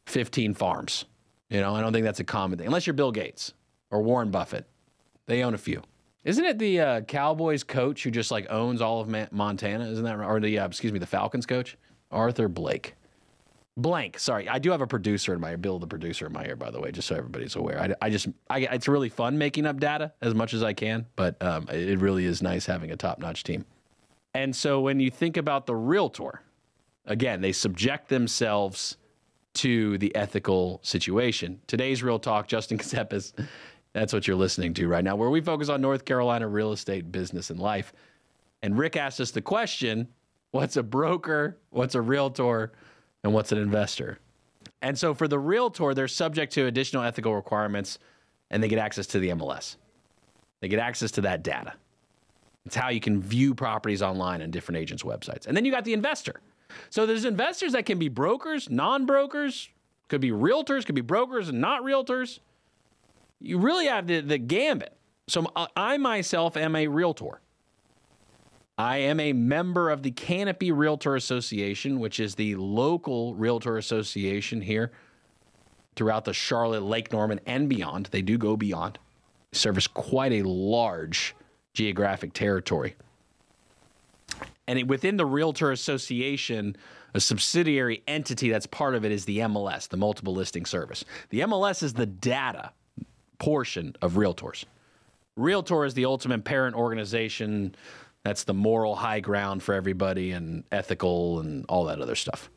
15 0.06 0.54
farms. 0.54 1.06
You 1.50 1.62
know, 1.62 1.76
I 1.76 1.82
don't 1.82 1.92
think 1.94 2.06
that's 2.06 2.20
a 2.20 2.24
common 2.24 2.58
thing, 2.58 2.68
unless 2.68 2.86
you're 2.86 2.94
Bill 2.94 3.12
Gates 3.12 3.54
or 3.90 4.02
Warren 4.04 4.30
Buffett. 4.30 4.66
They 5.26 5.44
own 5.44 5.54
a 5.54 5.58
few. 5.58 5.82
Isn't 6.24 6.46
it 6.46 6.60
the 6.60 6.80
uh, 6.80 7.02
Cowboys 7.02 7.64
coach 7.64 8.04
who 8.04 8.12
just 8.12 8.30
like 8.30 8.46
owns 8.50 8.82
all 8.82 9.02
of 9.02 9.08
Ma- 9.08 9.28
Montana? 9.32 9.90
Isn't 9.90 10.04
that 10.04 10.18
right? 10.18 10.28
Or 10.28 10.40
the 10.40 10.60
uh, 10.60 10.68
excuse 10.68 10.94
me, 10.94 11.00
the 11.00 11.06
Falcons 11.08 11.46
coach, 11.46 11.78
Arthur 12.12 12.48
Blake. 12.48 12.96
Blank. 13.78 14.20
Sorry, 14.20 14.50
I 14.50 14.60
do 14.60 14.72
have 14.72 14.82
a 14.82 14.88
producer 14.88 15.34
in 15.34 15.40
my 15.40 15.52
ear. 15.52 15.58
Bill, 15.58 15.80
the 15.80 15.88
producer 15.88 16.26
in 16.28 16.34
my 16.34 16.46
ear, 16.46 16.56
by 16.56 16.72
the 16.72 16.80
way, 16.80 16.92
just 16.92 17.08
so 17.08 17.16
everybody's 17.16 17.56
aware. 17.56 17.80
I, 17.80 18.06
I 18.06 18.10
just, 18.10 18.28
I, 18.50 18.60
it's 18.60 18.88
really 18.88 19.10
fun 19.10 19.38
making 19.38 19.66
up 19.66 19.80
data 19.80 20.12
as 20.22 20.36
much 20.36 20.54
as 20.54 20.62
I 20.62 20.74
can, 20.74 21.06
but 21.16 21.42
um, 21.42 21.68
it 21.70 22.00
really 22.00 22.26
is 22.26 22.42
nice 22.42 22.66
having 22.66 22.92
a 22.92 22.98
top-notch 22.98 23.44
team. 23.44 23.66
And 24.34 24.56
so 24.56 24.82
when 24.82 25.00
you 25.00 25.10
think 25.10 25.38
about 25.38 25.66
the 25.66 25.76
realtor, 25.76 26.42
again, 27.06 27.42
they 27.42 27.52
subject 27.54 28.10
themselves 28.10 28.98
to 29.54 29.98
the 29.98 30.16
ethical 30.16 30.80
situation. 30.84 31.60
Today's 31.68 32.04
real 32.04 32.20
talk, 32.20 32.48
Justin 32.48 32.78
Ckezepis 32.80 33.34
that's 33.94 34.14
what 34.14 34.28
you're 34.28 34.38
listening 34.38 34.74
to 34.76 34.88
right 34.88 35.04
now, 35.04 35.16
where 35.16 35.30
we 35.30 35.42
focus 35.42 35.70
on 35.70 35.82
North 35.82 36.06
Carolina 36.06 36.48
real 36.48 36.72
estate, 36.72 37.12
business, 37.12 37.50
and 37.50 37.60
life. 37.60 37.94
And 38.62 38.78
Rick 38.78 38.96
asked 38.96 39.20
us 39.20 39.32
the 39.32 39.42
question 39.42 40.08
what's 40.52 40.78
a 40.78 40.84
broker, 40.84 41.58
what's 41.70 41.96
a 41.96 42.02
realtor, 42.02 42.72
and 43.24 43.34
what's 43.34 43.52
an 43.52 43.58
investor? 43.58 44.20
And 44.82 44.98
so 44.98 45.14
for 45.14 45.28
the 45.28 45.40
realtor, 45.40 45.94
they're 45.94 46.08
subject 46.08 46.54
to 46.54 46.66
additional 46.66 47.04
ethical 47.04 47.36
requirements 47.36 48.00
and 48.50 48.62
they 48.62 48.68
get 48.68 48.80
access 48.80 49.08
to 49.08 49.20
the 49.20 49.30
MLS. 49.30 49.78
They 50.60 50.68
get 50.68 50.80
access 50.80 51.12
to 51.12 51.22
that 51.22 51.44
data. 51.44 51.74
It's 52.66 52.76
how 52.76 52.90
you 52.90 53.00
can 53.00 53.22
view 53.22 53.56
properties 53.56 54.02
online 54.02 54.42
on 54.42 54.52
different 54.52 54.78
agents' 54.78 55.04
websites. 55.04 55.48
And 55.48 55.58
then 55.58 55.66
you 55.66 55.72
got 55.72 55.86
the 55.86 55.94
investor. 55.94 56.42
So 56.90 57.06
there's 57.06 57.26
investors 57.26 57.74
that 57.74 57.86
can 57.86 57.98
be 57.98 58.10
brokers, 58.10 58.70
non 58.70 59.06
brokers, 59.06 59.70
could 60.08 60.22
be 60.22 60.30
realtors, 60.30 60.86
could 60.86 60.96
be 60.96 61.02
brokers 61.02 61.50
and 61.50 61.60
not 61.60 61.84
realtors 61.84 62.40
you 63.42 63.58
really 63.58 63.88
have 63.88 64.08
the, 64.08 64.22
the 64.22 64.38
gambit. 64.38 64.96
So 65.28 65.46
I 65.76 65.98
myself 65.98 66.56
am 66.56 66.76
a 66.76 66.88
realtor. 66.88 67.42
I 68.78 68.98
am 68.98 69.20
a 69.20 69.34
member 69.34 69.90
of 69.90 70.04
the 70.04 70.12
Canopy 70.12 70.72
Realtor 70.72 71.16
Association, 71.16 72.00
which 72.00 72.20
is 72.20 72.36
the 72.36 72.56
local 72.56 73.36
realtor 73.36 73.78
association 73.78 74.62
here 74.62 74.92
throughout 75.96 76.26
the 76.26 76.34
Charlotte, 76.34 76.84
Lake 76.84 77.12
Norman, 77.12 77.40
and 77.46 77.70
beyond. 77.70 78.08
They 78.08 78.22
do 78.22 78.38
go 78.38 78.56
beyond, 78.56 78.98
service 79.52 79.88
quite 79.88 80.32
a 80.32 80.44
large 80.44 81.36
geographic 81.74 82.34
territory. 82.34 82.96
And 84.68 84.90
within 84.90 85.18
the 85.18 85.26
Realtor 85.26 85.72
Association, 85.72 86.78
a 87.14 87.20
subsidiary 87.20 88.04
entity 88.08 88.50
that's 88.50 88.66
part 88.66 88.96
of 88.96 89.04
it 89.04 89.12
is 89.12 89.26
the 89.26 89.40
MLS, 89.40 89.90
the 89.90 89.98
Multiple 89.98 90.34
Listing 90.34 90.66
Service. 90.66 91.04
The 91.30 91.42
MLS 91.42 91.84
is 91.84 91.94
the 91.94 92.06
data 92.06 92.72
portion 93.38 93.96
of 94.02 94.14
Realtors. 94.14 94.66
Realtor 95.36 95.86
is 95.86 95.94
the 95.94 96.06
ultimate 96.06 96.44
parent 96.46 96.76
organization. 96.76 97.76
That's 98.24 98.44
the 98.44 98.54
moral 98.54 98.96
high 98.96 99.20
ground 99.20 99.64
for 99.64 99.74
everybody 99.74 100.32
and 100.32 100.64
ethical 100.72 101.40
and 101.40 101.66
all 101.68 101.86
that 101.86 102.00
other 102.00 102.16
stuff. 102.16 102.50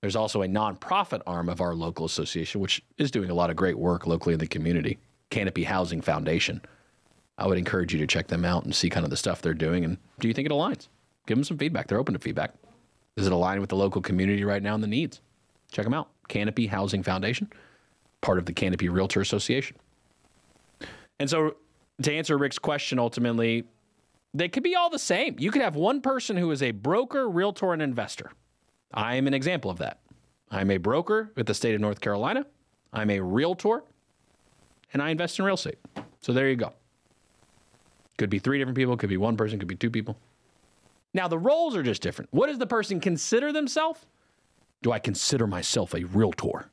There's 0.00 0.16
also 0.16 0.42
a 0.42 0.46
nonprofit 0.46 1.22
arm 1.26 1.48
of 1.48 1.60
our 1.60 1.74
local 1.74 2.04
association, 2.04 2.60
which 2.60 2.82
is 2.98 3.10
doing 3.10 3.30
a 3.30 3.34
lot 3.34 3.50
of 3.50 3.56
great 3.56 3.78
work 3.78 4.06
locally 4.06 4.34
in 4.34 4.38
the 4.38 4.46
community, 4.46 4.98
Canopy 5.30 5.64
Housing 5.64 6.00
Foundation. 6.00 6.60
I 7.38 7.46
would 7.46 7.58
encourage 7.58 7.92
you 7.92 7.98
to 8.00 8.06
check 8.06 8.28
them 8.28 8.44
out 8.44 8.64
and 8.64 8.74
see 8.74 8.90
kind 8.90 9.04
of 9.04 9.10
the 9.10 9.16
stuff 9.16 9.42
they're 9.42 9.54
doing. 9.54 9.84
And 9.84 9.96
do 10.20 10.28
you 10.28 10.34
think 10.34 10.46
it 10.46 10.52
aligns? 10.52 10.88
Give 11.26 11.36
them 11.36 11.44
some 11.44 11.58
feedback. 11.58 11.88
They're 11.88 11.98
open 11.98 12.14
to 12.14 12.20
feedback. 12.20 12.54
Does 13.16 13.26
it 13.26 13.32
align 13.32 13.60
with 13.60 13.70
the 13.70 13.76
local 13.76 14.02
community 14.02 14.44
right 14.44 14.62
now 14.62 14.74
and 14.74 14.82
the 14.82 14.88
needs? 14.88 15.20
Check 15.72 15.84
them 15.84 15.94
out. 15.94 16.08
Canopy 16.28 16.66
Housing 16.66 17.02
Foundation, 17.02 17.50
part 18.20 18.38
of 18.38 18.46
the 18.46 18.52
Canopy 18.52 18.88
Realtor 18.88 19.20
Association. 19.20 19.76
And 21.18 21.30
so, 21.30 21.56
to 22.02 22.12
answer 22.12 22.36
Rick's 22.36 22.58
question, 22.58 22.98
ultimately, 22.98 23.64
they 24.34 24.48
could 24.48 24.62
be 24.62 24.74
all 24.74 24.90
the 24.90 24.98
same. 24.98 25.36
You 25.38 25.50
could 25.50 25.62
have 25.62 25.76
one 25.76 26.00
person 26.00 26.36
who 26.36 26.50
is 26.50 26.62
a 26.62 26.72
broker, 26.72 27.28
realtor, 27.28 27.72
and 27.72 27.80
investor. 27.80 28.32
I 28.92 29.16
am 29.16 29.26
an 29.26 29.34
example 29.34 29.70
of 29.70 29.78
that. 29.78 30.00
I'm 30.50 30.70
a 30.70 30.76
broker 30.76 31.32
with 31.36 31.46
the 31.46 31.54
state 31.54 31.74
of 31.74 31.80
North 31.80 32.00
Carolina. 32.00 32.44
I'm 32.92 33.10
a 33.10 33.20
realtor, 33.20 33.82
and 34.92 35.02
I 35.02 35.10
invest 35.10 35.38
in 35.38 35.44
real 35.44 35.54
estate. 35.54 35.78
So 36.20 36.32
there 36.32 36.48
you 36.48 36.56
go. 36.56 36.72
Could 38.18 38.30
be 38.30 38.38
three 38.38 38.58
different 38.58 38.76
people, 38.76 38.96
could 38.96 39.08
be 39.08 39.16
one 39.16 39.36
person, 39.36 39.58
could 39.58 39.68
be 39.68 39.74
two 39.74 39.90
people. 39.90 40.16
Now, 41.12 41.28
the 41.28 41.38
roles 41.38 41.76
are 41.76 41.82
just 41.82 42.02
different. 42.02 42.32
What 42.32 42.48
does 42.48 42.58
the 42.58 42.66
person 42.66 43.00
consider 43.00 43.52
themselves? 43.52 44.04
do 44.84 44.92
I 44.92 44.98
consider 44.98 45.46
myself 45.46 45.94
a 45.94 46.04
realtor? 46.04 46.70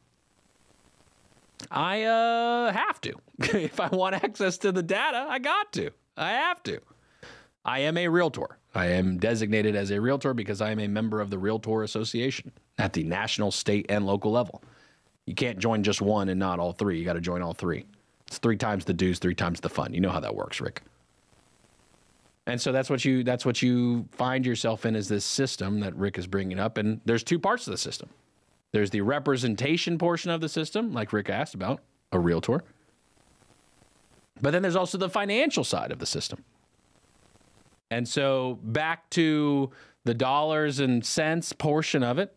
I 1.71 2.03
uh, 2.03 2.71
have 2.73 2.99
to. 3.01 3.13
if 3.39 3.79
I 3.79 3.87
want 3.87 4.15
access 4.15 4.57
to 4.59 4.71
the 4.71 4.83
data, 4.83 5.25
I 5.29 5.39
got 5.39 5.71
to. 5.73 5.91
I 6.17 6.31
have 6.31 6.61
to. 6.63 6.81
I 7.63 7.79
am 7.79 7.97
a 7.97 8.07
realtor. 8.07 8.57
I 8.73 8.87
am 8.87 9.17
designated 9.17 9.75
as 9.75 9.91
a 9.91 10.01
realtor 10.01 10.33
because 10.33 10.61
I 10.61 10.71
am 10.71 10.79
a 10.79 10.87
member 10.87 11.21
of 11.21 11.29
the 11.29 11.37
Realtor 11.37 11.83
Association 11.83 12.51
at 12.77 12.93
the 12.93 13.03
national, 13.03 13.51
state, 13.51 13.85
and 13.89 14.05
local 14.05 14.31
level. 14.31 14.63
You 15.25 15.35
can't 15.35 15.59
join 15.59 15.83
just 15.83 16.01
one 16.01 16.29
and 16.29 16.39
not 16.39 16.59
all 16.59 16.71
three. 16.71 16.97
You 16.97 17.05
got 17.05 17.13
to 17.13 17.21
join 17.21 17.41
all 17.41 17.53
three. 17.53 17.85
It's 18.27 18.37
three 18.37 18.57
times 18.57 18.85
the 18.85 18.93
dues, 18.93 19.19
three 19.19 19.35
times 19.35 19.59
the 19.59 19.69
fun. 19.69 19.93
You 19.93 20.01
know 20.01 20.09
how 20.09 20.21
that 20.21 20.35
works, 20.35 20.59
Rick. 20.61 20.81
And 22.47 22.59
so 22.59 22.71
that's 22.71 22.89
what 22.89 23.05
you 23.05 23.23
that's 23.23 23.45
what 23.45 23.61
you 23.61 24.07
find 24.11 24.45
yourself 24.45 24.85
in 24.85 24.95
is 24.95 25.07
this 25.07 25.23
system 25.23 25.79
that 25.81 25.95
Rick 25.95 26.17
is 26.17 26.25
bringing 26.25 26.59
up. 26.59 26.77
And 26.77 27.01
there's 27.05 27.23
two 27.23 27.37
parts 27.37 27.67
of 27.67 27.71
the 27.71 27.77
system. 27.77 28.09
There's 28.71 28.89
the 28.89 29.01
representation 29.01 29.97
portion 29.97 30.31
of 30.31 30.41
the 30.41 30.49
system, 30.49 30.93
like 30.93 31.13
Rick 31.13 31.29
asked 31.29 31.53
about, 31.53 31.81
a 32.11 32.19
realtor. 32.19 32.63
But 34.41 34.51
then 34.51 34.63
there's 34.63 34.75
also 34.75 34.97
the 34.97 35.09
financial 35.09 35.63
side 35.63 35.91
of 35.91 35.99
the 35.99 36.05
system. 36.05 36.43
And 37.91 38.07
so 38.07 38.57
back 38.63 39.07
to 39.11 39.69
the 40.05 40.13
dollars 40.13 40.79
and 40.79 41.05
cents 41.05 41.53
portion 41.53 42.01
of 42.01 42.17
it, 42.17 42.35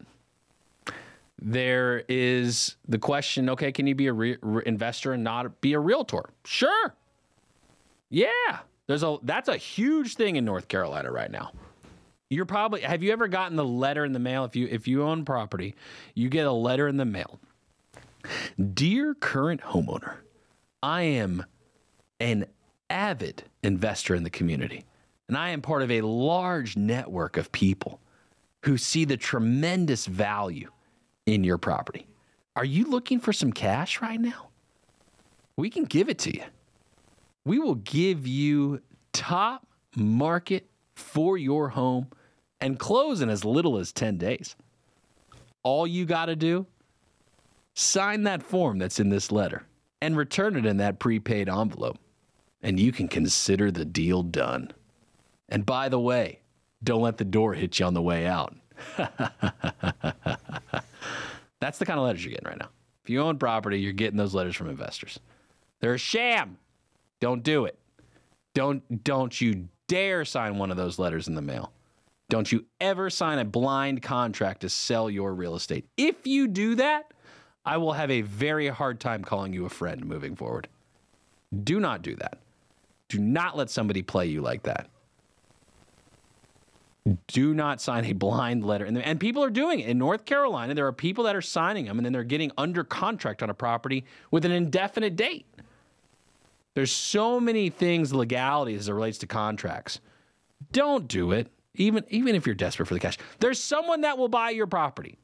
there 1.41 2.05
is 2.09 2.77
the 2.89 2.99
question 2.99 3.49
okay, 3.51 3.73
can 3.73 3.87
you 3.87 3.95
be 3.95 4.09
a 4.09 4.13
re- 4.13 4.37
re- 4.43 4.63
investor 4.67 5.13
and 5.13 5.23
not 5.23 5.61
be 5.61 5.73
a 5.73 5.81
realtor? 5.81 6.31
Sure. 6.45 6.95
Yeah. 8.11 8.29
There's 8.87 9.03
a 9.03 9.17
that's 9.23 9.49
a 9.49 9.57
huge 9.57 10.17
thing 10.17 10.37
in 10.37 10.45
North 10.45 10.69
Carolina 10.69 11.11
right 11.11 11.31
now. 11.31 11.53
You're 12.31 12.47
probably 12.47 12.81
have 12.81 13.03
you 13.03 13.13
ever 13.13 13.29
gotten 13.29 13.57
the 13.57 13.65
letter 13.65 14.05
in 14.05 14.13
the 14.13 14.19
mail 14.19 14.45
if 14.45 14.57
you 14.57 14.67
if 14.71 14.89
you 14.89 15.05
own 15.05 15.25
property, 15.25 15.75
you 16.15 16.29
get 16.29 16.47
a 16.47 16.53
letter 16.53 16.89
in 16.89 16.97
the 16.97 17.05
mail. 17.05 17.39
Dear 18.73 19.15
current 19.15 19.61
homeowner, 19.61 20.17
I 20.83 21.03
am 21.03 21.45
an 22.21 22.47
avid 22.91 23.45
investor 23.63 24.15
in 24.15 24.23
the 24.23 24.31
community, 24.31 24.85
and 25.29 25.37
I 25.37 25.51
am 25.51 25.63
part 25.63 25.83
of 25.83 25.91
a 25.91 26.03
large 26.03 26.77
network 26.77 27.37
of 27.37 27.53
people 27.53 28.01
who 28.65 28.77
see 28.77 29.05
the 29.05 29.17
tremendous 29.17 30.07
value 30.07 30.71
in 31.27 31.45
your 31.45 31.59
property. 31.59 32.07
Are 32.57 32.65
you 32.65 32.85
looking 32.85 33.21
for 33.21 33.33
some 33.33 33.53
cash 33.53 34.01
right 34.01 34.21
now? 34.21 34.49
We 35.57 35.71
can 35.71 35.85
give 35.85 36.09
it 36.09 36.19
to 36.21 36.35
you. 36.35 36.45
We 37.45 37.59
will 37.59 37.77
give 37.77 38.27
you 38.27 38.81
top 39.13 39.67
market 39.97 40.67
for 40.95 41.37
your 41.37 41.69
home 41.71 42.09
and 42.61 42.79
close 42.79 43.21
in 43.21 43.29
as 43.29 43.45
little 43.45 43.79
as 43.79 43.93
10 43.93 44.17
days. 44.19 44.57
All 45.63 45.87
you 45.87 46.05
got 46.05 46.27
to 46.27 46.37
do, 46.37 46.67
sign 47.75 48.23
that 48.25 48.43
form 48.43 48.79
that's 48.79 49.01
in 49.01 49.09
this 49.09 49.31
letter 49.31 49.67
and 50.01 50.17
return 50.17 50.57
it 50.57 50.67
in 50.67 50.79
that 50.79 50.99
prepaid 50.99 51.49
envelope, 51.49 51.99
and 52.63 52.79
you 52.79 52.93
can 52.93 53.09
consider 53.09 53.71
the 53.71 53.85
deal 53.85 54.23
done. 54.23 54.73
And 55.55 55.65
by 55.65 55.89
the 55.89 56.01
way, 56.01 56.41
don't 56.83 57.01
let 57.01 57.17
the 57.17 57.25
door 57.25 57.55
hit 57.55 57.79
you 57.79 57.87
on 57.87 57.95
the 57.95 58.03
way 58.03 58.27
out. 58.27 58.57
That's 61.61 61.79
the 61.79 61.87
kind 61.87 61.97
of 61.97 62.05
letters 62.05 62.25
you're 62.25 62.33
getting 62.33 62.49
right 62.49 62.59
now. 62.59 62.71
If 63.05 63.11
you 63.11 63.21
own 63.21 63.39
property, 63.39 63.79
you're 63.79 63.93
getting 63.93 64.17
those 64.17 64.35
letters 64.35 64.57
from 64.57 64.69
investors. 64.69 65.21
They're 65.81 65.95
a 65.95 65.99
sham. 65.99 66.59
Don't 67.21 67.45
do 67.45 67.67
it. 67.67 67.79
Don't 68.53 69.05
don't 69.05 69.41
you 69.41 69.69
dare 69.87 70.25
sign 70.25 70.59
one 70.59 70.73
of 70.73 70.77
those 70.77 70.99
letters 70.99 71.29
in 71.29 71.37
the 71.37 71.43
mail. 71.43 71.71
Don't 72.29 72.51
you 72.51 72.65
ever 72.81 73.09
sign 73.09 73.39
a 73.39 73.45
blind 73.45 74.03
contract 74.03 74.63
to 74.63 74.69
sell 74.69 75.09
your 75.09 75.33
real 75.35 75.55
estate. 75.55 75.87
If 75.97 76.27
you 76.27 76.49
do 76.49 76.75
that, 76.75 77.13
I 77.65 77.77
will 77.77 77.93
have 77.93 78.11
a 78.11 78.23
very 78.23 78.67
hard 78.67 78.99
time 78.99 79.23
calling 79.23 79.53
you 79.53 79.67
a 79.67 79.71
friend 79.71 80.05
moving 80.05 80.35
forward. 80.35 80.67
Do 81.63 81.79
not 81.79 82.03
do 82.03 82.17
that. 82.17 82.39
Do 83.09 83.21
not 83.21 83.57
let 83.57 83.71
somebody 83.71 84.03
play 84.03 84.27
you 84.27 84.41
like 84.41 84.65
that. 84.65 84.89
Do 87.27 87.53
not 87.53 87.83
sign 87.83 88.07
a 88.07 88.13
blind 88.15 88.65
letter. 88.65 88.87
And, 88.87 88.97
and 88.97 89.21
people 89.21 89.45
are 89.45 89.51
doing 89.51 89.81
it. 89.81 89.89
In 89.89 89.99
North 89.99 90.25
Carolina, 90.25 90.73
there 90.75 90.87
are 90.87 90.93
people 90.93 91.25
that 91.25 91.37
are 91.37 91.43
signing 91.43 91.85
them 91.85 91.99
and 91.99 92.05
then 92.07 92.13
they're 92.15 92.25
getting 92.25 92.51
under 92.57 92.83
contract 92.83 93.43
on 93.43 93.51
a 93.51 93.55
property 93.55 94.05
with 94.31 94.45
an 94.47 94.53
indefinite 94.53 95.15
date. 95.15 95.47
There's 96.75 96.91
so 96.91 97.39
many 97.39 97.69
things, 97.69 98.13
legalities 98.13 98.81
as 98.81 98.89
it 98.89 98.95
relates 98.95 99.19
to 99.19 99.27
contracts. 99.27 100.01
Don't 100.73 101.07
do 101.07 101.33
it, 101.33 101.49
even, 101.75 102.05
even 102.09 102.35
if 102.35 102.47
you're 102.47 102.55
desperate 102.55 102.87
for 102.87 102.95
the 102.95 103.01
cash. 103.01 103.19
There's 103.39 103.63
someone 103.63 104.01
that 104.01 104.17
will 104.17 104.29
buy 104.29 104.51
your 104.51 104.67
property. 104.67 105.19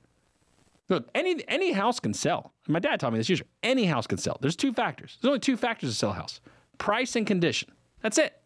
Look, 0.90 1.08
any 1.14 1.42
any 1.46 1.70
house 1.72 2.00
can 2.00 2.12
sell. 2.12 2.52
My 2.66 2.80
dad 2.80 2.98
taught 2.98 3.12
me 3.12 3.18
this 3.18 3.30
yesterday. 3.30 3.48
Any 3.62 3.84
house 3.84 4.08
can 4.08 4.18
sell. 4.18 4.36
There's 4.40 4.56
two 4.56 4.72
factors. 4.72 5.18
There's 5.20 5.28
only 5.28 5.38
two 5.38 5.56
factors 5.56 5.90
to 5.90 5.96
sell 5.96 6.10
a 6.10 6.14
house: 6.14 6.40
price 6.78 7.14
and 7.14 7.24
condition. 7.24 7.70
That's 8.02 8.18
it. 8.18 8.36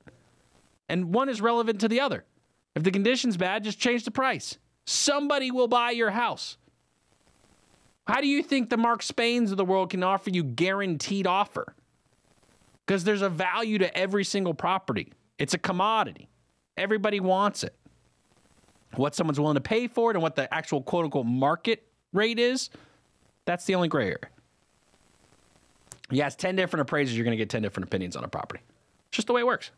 And 0.91 1.15
one 1.15 1.31
is 1.31 1.41
relevant 1.41 1.81
to 1.81 1.89
the 1.89 2.01
other. 2.01 2.25
If 2.75 2.83
the 2.83 2.91
condition's 2.91 3.37
bad, 3.37 3.65
just 3.65 3.79
change 3.79 4.05
the 4.05 4.11
price. 4.11 4.59
Somebody 4.85 5.51
will 5.51 5.69
buy 5.69 5.91
your 5.91 6.11
house. 6.11 6.57
How 8.07 8.21
do 8.21 8.27
you 8.27 8.43
think 8.43 8.69
the 8.69 8.77
Mark 8.77 9.03
Spains 9.03 9.51
of 9.51 9.57
the 9.57 9.65
world 9.65 9.91
can 9.91 10.03
offer 10.03 10.31
you 10.31 10.45
guaranteed 10.45 11.27
offer? 11.27 11.75
Because 12.87 13.05
there's 13.05 13.23
a 13.23 13.31
value 13.31 13.79
to 13.79 13.97
every 13.97 14.25
single 14.25 14.53
property. 14.53 15.13
It's 15.39 15.55
a 15.55 15.59
commodity. 15.59 16.29
Everybody 16.77 17.21
wants 17.21 17.65
it. 17.65 17.75
What 18.97 19.15
someone's 19.15 19.41
willing 19.41 19.55
to 19.55 19.61
pay 19.61 19.87
for 19.89 20.11
it 20.11 20.17
and 20.17 20.23
what 20.23 20.37
the 20.37 20.53
actual 20.53 20.83
quote 20.83 21.07
unquote 21.07 21.27
market 21.27 21.87
rate 22.13 22.39
is, 22.39 22.71
that's 23.45 23.65
the 23.65 23.75
only 23.75 23.89
gray 23.89 24.05
area. 24.07 24.19
Yeah, 26.11 26.27
it's 26.27 26.37
10 26.37 26.57
different 26.57 26.83
appraisers. 26.83 27.17
You're 27.17 27.25
going 27.25 27.37
to 27.37 27.41
get 27.41 27.49
10 27.49 27.63
different 27.63 27.89
opinions 27.89 28.17
on 28.17 28.25
a 28.25 28.29
property. 28.29 28.61
It's 29.09 29.17
just 29.17 29.27
the 29.27 29.33
way 29.33 29.41
it 29.41 29.47
works. 29.47 29.71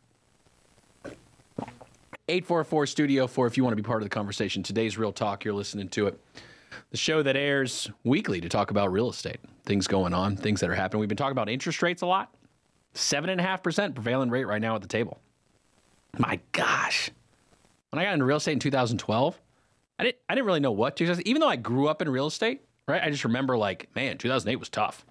844 2.29 2.87
Studio 2.87 3.27
4 3.29 3.47
if 3.47 3.57
you 3.57 3.63
want 3.63 3.71
to 3.71 3.81
be 3.81 3.87
part 3.87 4.03
of 4.03 4.05
the 4.05 4.13
conversation. 4.15 4.61
Today's 4.61 4.99
Real 4.99 5.13
Talk, 5.13 5.45
you're 5.45 5.55
listening 5.55 5.89
to 5.91 6.09
it. 6.09 6.21
The 6.91 6.97
show 6.97 7.23
that 7.23 7.37
airs 7.37 7.89
weekly 8.03 8.41
to 8.41 8.49
talk 8.49 8.73
about 8.73 8.91
real 8.91 9.09
estate, 9.09 9.39
things 9.65 9.87
going 9.87 10.13
on, 10.13 10.37
things 10.37 10.61
that 10.61 10.69
are 10.69 10.75
happening. 10.75 10.99
We've 10.99 11.09
been 11.09 11.17
talking 11.17 11.33
about 11.33 11.49
interest 11.49 11.83
rates 11.83 12.03
a 12.03 12.07
lot. 12.07 12.35
7.5% 12.95 13.95
prevailing 13.95 14.31
rate 14.31 14.45
right 14.45 14.61
now 14.61 14.75
at 14.75 14.83
the 14.83 14.89
table. 14.89 15.21
My 16.19 16.41
gosh. 16.51 17.11
When 17.91 18.01
I 18.01 18.05
got 18.05 18.15
into 18.15 18.25
real 18.25 18.39
estate 18.39 18.55
in 18.55 18.59
2012, 18.59 19.41
I 20.01 20.05
didn't, 20.05 20.17
I 20.29 20.35
didn't 20.35 20.47
really 20.47 20.61
know 20.61 20.73
what 20.73 20.97
to 20.97 21.23
Even 21.29 21.41
though 21.41 21.49
I 21.49 21.57
grew 21.57 21.87
up 21.87 22.03
in 22.03 22.09
real 22.09 22.27
estate, 22.27 22.63
right? 22.89 23.03
I 23.03 23.11
just 23.11 23.25
remember 23.25 23.57
like, 23.57 23.89
man, 23.95 24.19
2008 24.19 24.57
was 24.57 24.69
tough. 24.69 25.07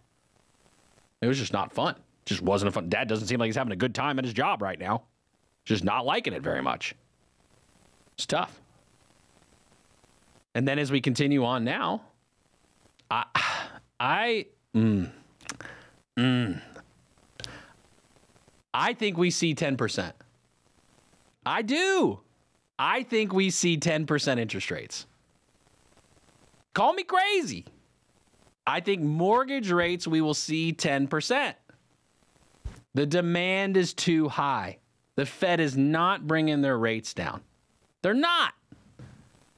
It 1.22 1.28
was 1.28 1.39
just 1.39 1.53
not 1.53 1.72
fun. 1.72 1.95
Just 2.26 2.41
wasn't 2.41 2.70
a 2.70 2.72
fun. 2.74 2.89
Dad 2.89 3.07
doesn't 3.07 3.30
seem 3.30 3.39
like 3.39 3.47
he's 3.47 3.55
having 3.55 3.72
a 3.72 3.78
good 3.78 3.95
time 3.95 4.20
at 4.20 4.26
his 4.26 4.34
job 4.34 4.61
right 4.61 4.78
now. 4.78 5.03
Just 5.63 5.86
not 5.86 6.05
liking 6.05 6.34
it 6.34 6.43
very 6.43 6.61
much. 6.61 6.93
It's 8.16 8.26
tough. 8.26 8.59
And 10.53 10.68
then 10.68 10.80
as 10.80 10.91
we 10.91 11.01
continue 11.01 11.43
on 11.43 11.66
now, 11.66 12.01
I, 13.11 13.26
I, 13.99 14.45
mm, 14.74 15.11
mm, 16.18 16.61
I 18.74 18.93
think 18.93 19.18
we 19.18 19.32
see 19.32 19.53
10%. 19.53 20.13
I 21.45 21.61
do. 21.61 22.20
I 22.80 23.03
think 23.03 23.34
we 23.34 23.49
see 23.49 23.78
10% 23.78 24.39
interest 24.39 24.72
rates. 24.72 25.05
Call 26.74 26.93
me 26.93 27.03
crazy. 27.03 27.66
I 28.68 28.80
think 28.80 29.01
mortgage 29.01 29.72
rates, 29.72 30.07
we 30.07 30.22
will 30.22 30.34
see 30.34 30.74
10%. 30.74 31.53
The 32.93 33.05
demand 33.05 33.78
is 33.78 33.93
too 33.93 34.30
high. 34.30 34.78
The 35.16 35.26
Fed 35.26 35.59
is 35.59 35.78
not 35.78 36.28
bringing 36.28 36.61
their 36.61 36.78
rates 36.78 37.13
down. 37.13 37.41
They're 38.05 38.13
not. 38.13 38.53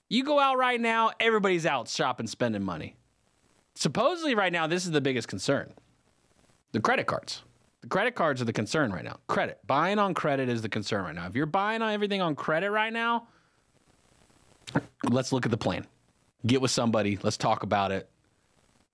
You 0.08 0.24
go 0.24 0.40
out 0.40 0.58
right 0.58 0.80
now, 0.80 1.12
everybody's 1.20 1.66
out 1.66 1.90
shopping, 1.90 2.28
spending 2.28 2.64
money. 2.64 2.96
Supposedly, 3.76 4.36
right 4.36 4.54
now, 4.54 4.68
this 4.68 4.86
is 4.86 4.92
the 4.92 5.02
biggest 5.02 5.28
concern 5.28 5.74
the 6.72 6.80
credit 6.80 7.08
cards. 7.08 7.44
The 7.82 7.90
credit 7.90 8.16
cards 8.16 8.42
are 8.42 8.46
the 8.46 8.54
concern 8.54 8.94
right 8.94 9.04
now. 9.04 9.18
Credit. 9.28 9.60
Buying 9.68 10.00
on 10.00 10.14
credit 10.14 10.48
is 10.48 10.62
the 10.62 10.70
concern 10.70 11.04
right 11.04 11.14
now. 11.14 11.28
If 11.28 11.36
you're 11.36 11.46
buying 11.46 11.82
on 11.82 11.92
everything 11.92 12.22
on 12.22 12.36
credit 12.36 12.72
right 12.72 12.94
now, 12.94 13.28
let's 15.10 15.34
look 15.34 15.44
at 15.44 15.52
the 15.52 15.58
plan. 15.58 15.86
Get 16.46 16.62
with 16.62 16.72
somebody. 16.72 17.20
Let's 17.22 17.36
talk 17.36 17.64
about 17.64 17.92
it. 17.92 18.10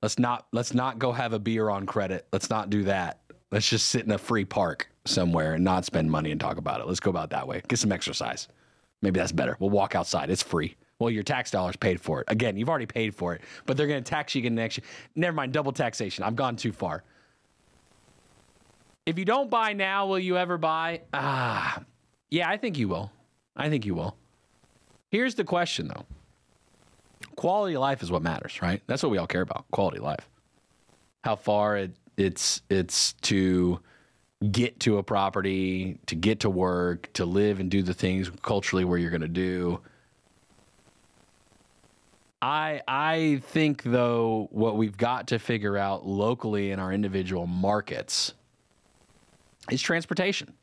Let's 0.02 0.18
not 0.18 0.48
let's 0.52 0.74
not 0.74 0.98
go 0.98 1.12
have 1.12 1.34
a 1.34 1.40
beer 1.40 1.70
on 1.70 1.86
credit. 1.86 2.26
Let's 2.34 2.50
not 2.50 2.72
do 2.72 2.86
that. 2.86 3.20
Let's 3.52 3.70
just 3.70 3.90
sit 3.90 4.04
in 4.04 4.10
a 4.10 4.18
free 4.18 4.46
park 4.46 4.90
somewhere 5.06 5.54
and 5.54 5.64
not 5.64 5.86
spend 5.86 6.10
money 6.10 6.32
and 6.32 6.42
talk 6.42 6.58
about 6.58 6.82
it. 6.82 6.88
Let's 6.88 7.00
go 7.00 7.12
about 7.12 7.30
that 7.30 7.48
way. 7.48 7.62
Get 7.68 7.78
some 7.78 7.92
exercise. 7.92 8.48
Maybe 9.04 9.20
that's 9.20 9.34
better. 9.34 9.58
We'll 9.60 9.70
walk 9.70 9.94
outside. 9.94 10.30
It's 10.32 10.42
free. 10.42 10.76
Well, 10.98 11.10
your 11.10 11.24
tax 11.24 11.52
dollars 11.52 11.76
paid 11.76 12.00
for 12.00 12.22
it. 12.22 12.28
Again, 12.30 12.56
you've 12.56 12.70
already 12.70 12.86
paid 12.86 13.14
for 13.14 13.36
it, 13.36 13.42
but 13.66 13.76
they're 13.76 13.88
going 13.88 14.02
to 14.02 14.10
tax 14.10 14.34
you 14.34 14.40
again 14.40 14.56
next 14.56 14.78
year. 14.78 14.86
Never 15.16 15.36
mind, 15.36 15.52
double 15.52 15.74
taxation. 15.74 16.24
I've 16.24 16.38
gone 16.38 16.56
too 16.56 16.72
far. 16.72 17.04
If 19.06 19.20
you 19.20 19.26
don't 19.26 19.50
buy 19.50 19.74
now, 19.74 20.08
will 20.08 20.20
you 20.20 20.38
ever 20.38 20.58
buy? 20.58 21.02
Ah, 21.14 21.84
yeah, 22.32 22.50
I 22.50 22.56
think 22.56 22.78
you 22.78 22.88
will. 22.88 23.12
I 23.58 23.70
think 23.70 23.86
you 23.86 23.94
will. 23.94 24.16
Here's 25.10 25.36
the 25.36 25.44
question 25.44 25.90
though 25.90 26.06
quality 27.36 27.76
of 27.76 27.82
life 27.82 28.02
is 28.02 28.10
what 28.10 28.22
matters, 28.22 28.62
right? 28.62 28.82
That's 28.88 29.04
what 29.04 29.12
we 29.12 29.18
all 29.18 29.28
care 29.28 29.42
about 29.42 29.66
quality 29.72 29.98
of 29.98 30.04
life. 30.04 30.30
How 31.24 31.36
far 31.36 31.78
it, 31.78 31.92
it's, 32.16 32.62
it's 32.70 33.14
to 33.24 33.80
get 34.52 34.80
to 34.82 34.98
a 34.98 35.04
property, 35.04 35.98
to 36.08 36.16
get 36.16 36.42
to 36.42 36.50
work, 36.50 37.12
to 37.14 37.26
live 37.26 37.60
and 37.60 37.70
do 37.70 37.82
the 37.82 37.94
things 37.94 38.30
culturally 38.42 38.84
where 38.84 38.98
you're 38.98 39.10
going 39.10 39.22
to 39.22 39.28
do. 39.28 39.80
I 42.42 42.82
I 42.88 43.42
think 43.46 43.84
though 43.84 44.50
what 44.52 44.76
we've 44.76 44.98
got 44.98 45.28
to 45.28 45.40
figure 45.40 45.78
out 45.78 46.06
locally 46.06 46.72
in 46.72 46.80
our 46.80 46.92
individual 46.92 47.48
markets 47.48 48.34
is 49.72 49.82
transportation. 49.82 50.54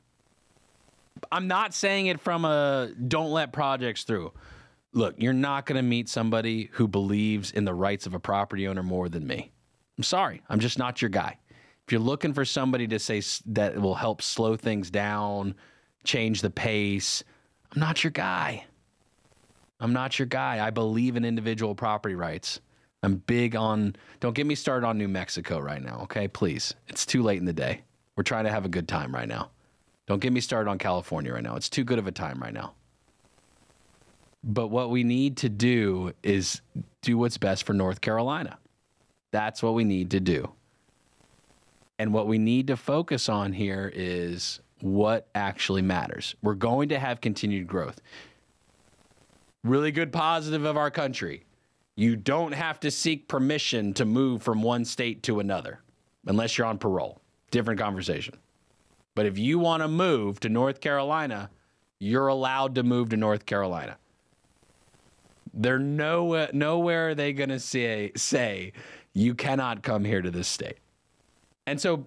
I'm 1.32 1.48
not 1.48 1.72
saying 1.72 2.06
it 2.06 2.20
from 2.20 2.44
a 2.44 2.90
don't 3.08 3.30
let 3.30 3.52
projects 3.52 4.04
through. 4.04 4.32
Look, 4.92 5.14
you're 5.18 5.32
not 5.32 5.64
going 5.66 5.76
to 5.76 5.82
meet 5.82 6.08
somebody 6.08 6.68
who 6.72 6.86
believes 6.86 7.50
in 7.50 7.64
the 7.64 7.74
rights 7.74 8.06
of 8.06 8.12
a 8.12 8.20
property 8.20 8.68
owner 8.68 8.82
more 8.82 9.08
than 9.08 9.26
me. 9.26 9.50
I'm 9.96 10.04
sorry, 10.04 10.42
I'm 10.50 10.60
just 10.60 10.78
not 10.78 11.00
your 11.00 11.08
guy. 11.08 11.39
If 11.90 11.94
you're 11.94 12.00
looking 12.02 12.34
for 12.34 12.44
somebody 12.44 12.86
to 12.86 13.00
say 13.00 13.20
that 13.46 13.76
will 13.76 13.96
help 13.96 14.22
slow 14.22 14.54
things 14.54 14.92
down, 14.92 15.56
change 16.04 16.40
the 16.40 16.48
pace, 16.48 17.24
I'm 17.72 17.80
not 17.80 18.04
your 18.04 18.12
guy. 18.12 18.64
I'm 19.80 19.92
not 19.92 20.16
your 20.16 20.26
guy. 20.26 20.64
I 20.64 20.70
believe 20.70 21.16
in 21.16 21.24
individual 21.24 21.74
property 21.74 22.14
rights. 22.14 22.60
I'm 23.02 23.16
big 23.16 23.56
on, 23.56 23.96
don't 24.20 24.36
get 24.36 24.46
me 24.46 24.54
started 24.54 24.86
on 24.86 24.98
New 24.98 25.08
Mexico 25.08 25.58
right 25.58 25.82
now, 25.82 26.02
okay? 26.02 26.28
Please. 26.28 26.76
It's 26.86 27.04
too 27.04 27.24
late 27.24 27.40
in 27.40 27.44
the 27.44 27.52
day. 27.52 27.82
We're 28.14 28.22
trying 28.22 28.44
to 28.44 28.52
have 28.52 28.64
a 28.64 28.68
good 28.68 28.86
time 28.86 29.12
right 29.12 29.26
now. 29.26 29.50
Don't 30.06 30.20
get 30.20 30.32
me 30.32 30.40
started 30.40 30.70
on 30.70 30.78
California 30.78 31.32
right 31.32 31.42
now. 31.42 31.56
It's 31.56 31.68
too 31.68 31.82
good 31.82 31.98
of 31.98 32.06
a 32.06 32.12
time 32.12 32.38
right 32.40 32.54
now. 32.54 32.74
But 34.44 34.68
what 34.68 34.90
we 34.90 35.02
need 35.02 35.38
to 35.38 35.48
do 35.48 36.12
is 36.22 36.60
do 37.02 37.18
what's 37.18 37.36
best 37.36 37.64
for 37.64 37.72
North 37.72 38.00
Carolina. 38.00 38.58
That's 39.32 39.60
what 39.60 39.74
we 39.74 39.82
need 39.82 40.12
to 40.12 40.20
do. 40.20 40.52
And 42.00 42.14
what 42.14 42.26
we 42.26 42.38
need 42.38 42.68
to 42.68 42.78
focus 42.78 43.28
on 43.28 43.52
here 43.52 43.92
is 43.94 44.60
what 44.80 45.28
actually 45.34 45.82
matters. 45.82 46.34
We're 46.40 46.54
going 46.54 46.88
to 46.88 46.98
have 46.98 47.20
continued 47.20 47.66
growth 47.66 48.00
really 49.62 49.92
good 49.92 50.10
positive 50.10 50.64
of 50.64 50.78
our 50.78 50.90
country. 50.90 51.44
You 51.96 52.16
don't 52.16 52.52
have 52.52 52.80
to 52.80 52.90
seek 52.90 53.28
permission 53.28 53.92
to 53.92 54.06
move 54.06 54.42
from 54.42 54.62
one 54.62 54.86
state 54.86 55.22
to 55.24 55.40
another 55.40 55.80
unless 56.26 56.56
you're 56.56 56.66
on 56.66 56.78
parole. 56.78 57.20
Different 57.50 57.78
conversation. 57.78 58.34
But 59.14 59.26
if 59.26 59.36
you 59.36 59.58
want 59.58 59.82
to 59.82 59.88
move 59.88 60.40
to 60.40 60.48
North 60.48 60.80
Carolina, 60.80 61.50
you're 61.98 62.28
allowed 62.28 62.76
to 62.76 62.82
move 62.82 63.10
to 63.10 63.18
North 63.18 63.44
Carolina. 63.44 63.98
They're 65.52 65.78
no 65.78 66.48
nowhere 66.54 67.10
are 67.10 67.14
they 67.14 67.34
going 67.34 67.50
to 67.50 67.60
say 67.60 68.12
say 68.16 68.72
you 69.12 69.34
cannot 69.34 69.82
come 69.82 70.06
here 70.06 70.22
to 70.22 70.30
this 70.30 70.48
state. 70.48 70.78
And 71.66 71.80
so 71.80 72.06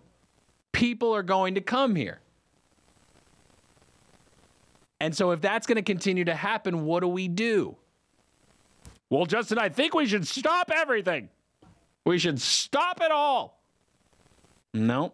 people 0.72 1.16
are 1.16 1.24
going 1.24 1.56
to 1.56 1.62
come 1.62 1.96
here. 1.96 2.20
And 5.00 5.16
so, 5.16 5.32
if 5.32 5.42
that's 5.42 5.68
going 5.68 5.76
to 5.76 5.82
continue 5.82 6.24
to 6.24 6.34
happen, 6.34 6.86
what 6.86 7.02
do 7.02 7.10
we 7.10 7.28
do? 7.28 7.76
Well, 9.10 9.26
Justin, 9.26 9.60
I 9.60 9.68
think 9.68 9.94
we 9.94 10.06
should 10.06 10.26
stop 10.26 10.72
everything. 10.74 11.28
We 12.06 12.18
should 12.18 12.40
stop 12.40 13.02
it 13.02 13.12
all. 13.12 13.62
No, 14.74 15.14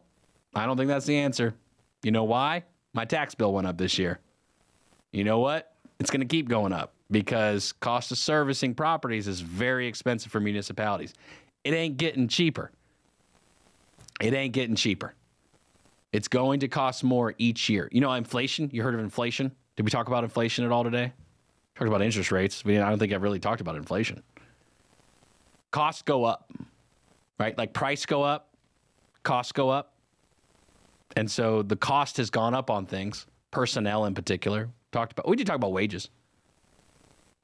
I 0.54 0.68
don't 0.68 0.78
think 0.78 0.90
that's 0.90 1.08
the 1.08 1.18
answer. 1.18 1.56
You 2.04 2.12
know 2.12 2.24
why? 2.24 2.66
My 2.94 3.06
tax 3.06 3.34
bill 3.34 3.52
went 3.52 3.66
up 3.66 3.78
this 3.78 3.98
year. 3.98 4.20
You 5.12 5.24
know 5.24 5.40
what? 5.40 5.74
It's 6.00 6.12
going 6.12 6.22
to 6.22 6.28
keep 6.28 6.48
going 6.48 6.72
up 6.72 6.94
because 7.12 7.72
cost 7.74 8.12
of 8.12 8.18
servicing 8.18 8.76
properties 8.76 9.28
is 9.28 9.42
very 9.42 9.88
expensive 9.88 10.32
for 10.32 10.40
municipalities. 10.40 11.14
It 11.64 11.74
ain't 11.74 11.98
getting 11.98 12.28
cheaper. 12.28 12.72
It 14.20 14.34
ain't 14.34 14.53
getting 14.53 14.76
cheaper. 14.76 15.15
It's 16.11 16.28
going 16.28 16.61
to 16.61 16.67
cost 16.67 17.03
more 17.03 17.36
each 17.38 17.70
year. 17.70 17.88
You 17.91 18.01
know, 18.01 18.11
inflation, 18.13 18.70
you 18.74 18.84
heard 18.84 18.95
of 18.95 18.99
inflation? 18.99 19.51
Did 19.76 19.84
we 19.84 19.91
talk 19.91 20.07
about 20.07 20.24
inflation 20.24 20.65
at 20.65 20.72
all 20.72 20.84
today? 20.84 21.13
Talked 21.76 21.88
about 21.88 22.01
interest 22.01 22.32
rates. 22.32 22.63
I, 22.65 22.67
mean, 22.67 22.82
I 22.82 22.89
don't 22.89 22.99
think 22.99 23.13
I've 23.13 23.22
really 23.22 23.39
talked 23.39 23.61
about 23.61 23.76
inflation. 23.76 24.22
Costs 25.72 26.01
go 26.01 26.26
up, 26.26 26.51
right? 27.39 27.57
Like 27.57 27.74
price 27.74 28.05
go 28.05 28.24
up, 28.24 28.49
costs 29.24 29.51
go 29.51 29.70
up. 29.70 29.93
And 31.15 31.30
so 31.30 31.61
the 31.61 31.76
cost 31.76 32.17
has 32.17 32.30
gone 32.30 32.53
up 32.53 32.70
on 32.70 32.86
things, 32.86 33.28
personnel 33.51 34.05
in 34.05 34.15
particular. 34.15 34.70
Talked 34.91 35.13
about 35.13 35.28
we 35.28 35.36
did 35.36 35.47
talk 35.47 35.55
about 35.55 35.72
wages. 35.72 36.09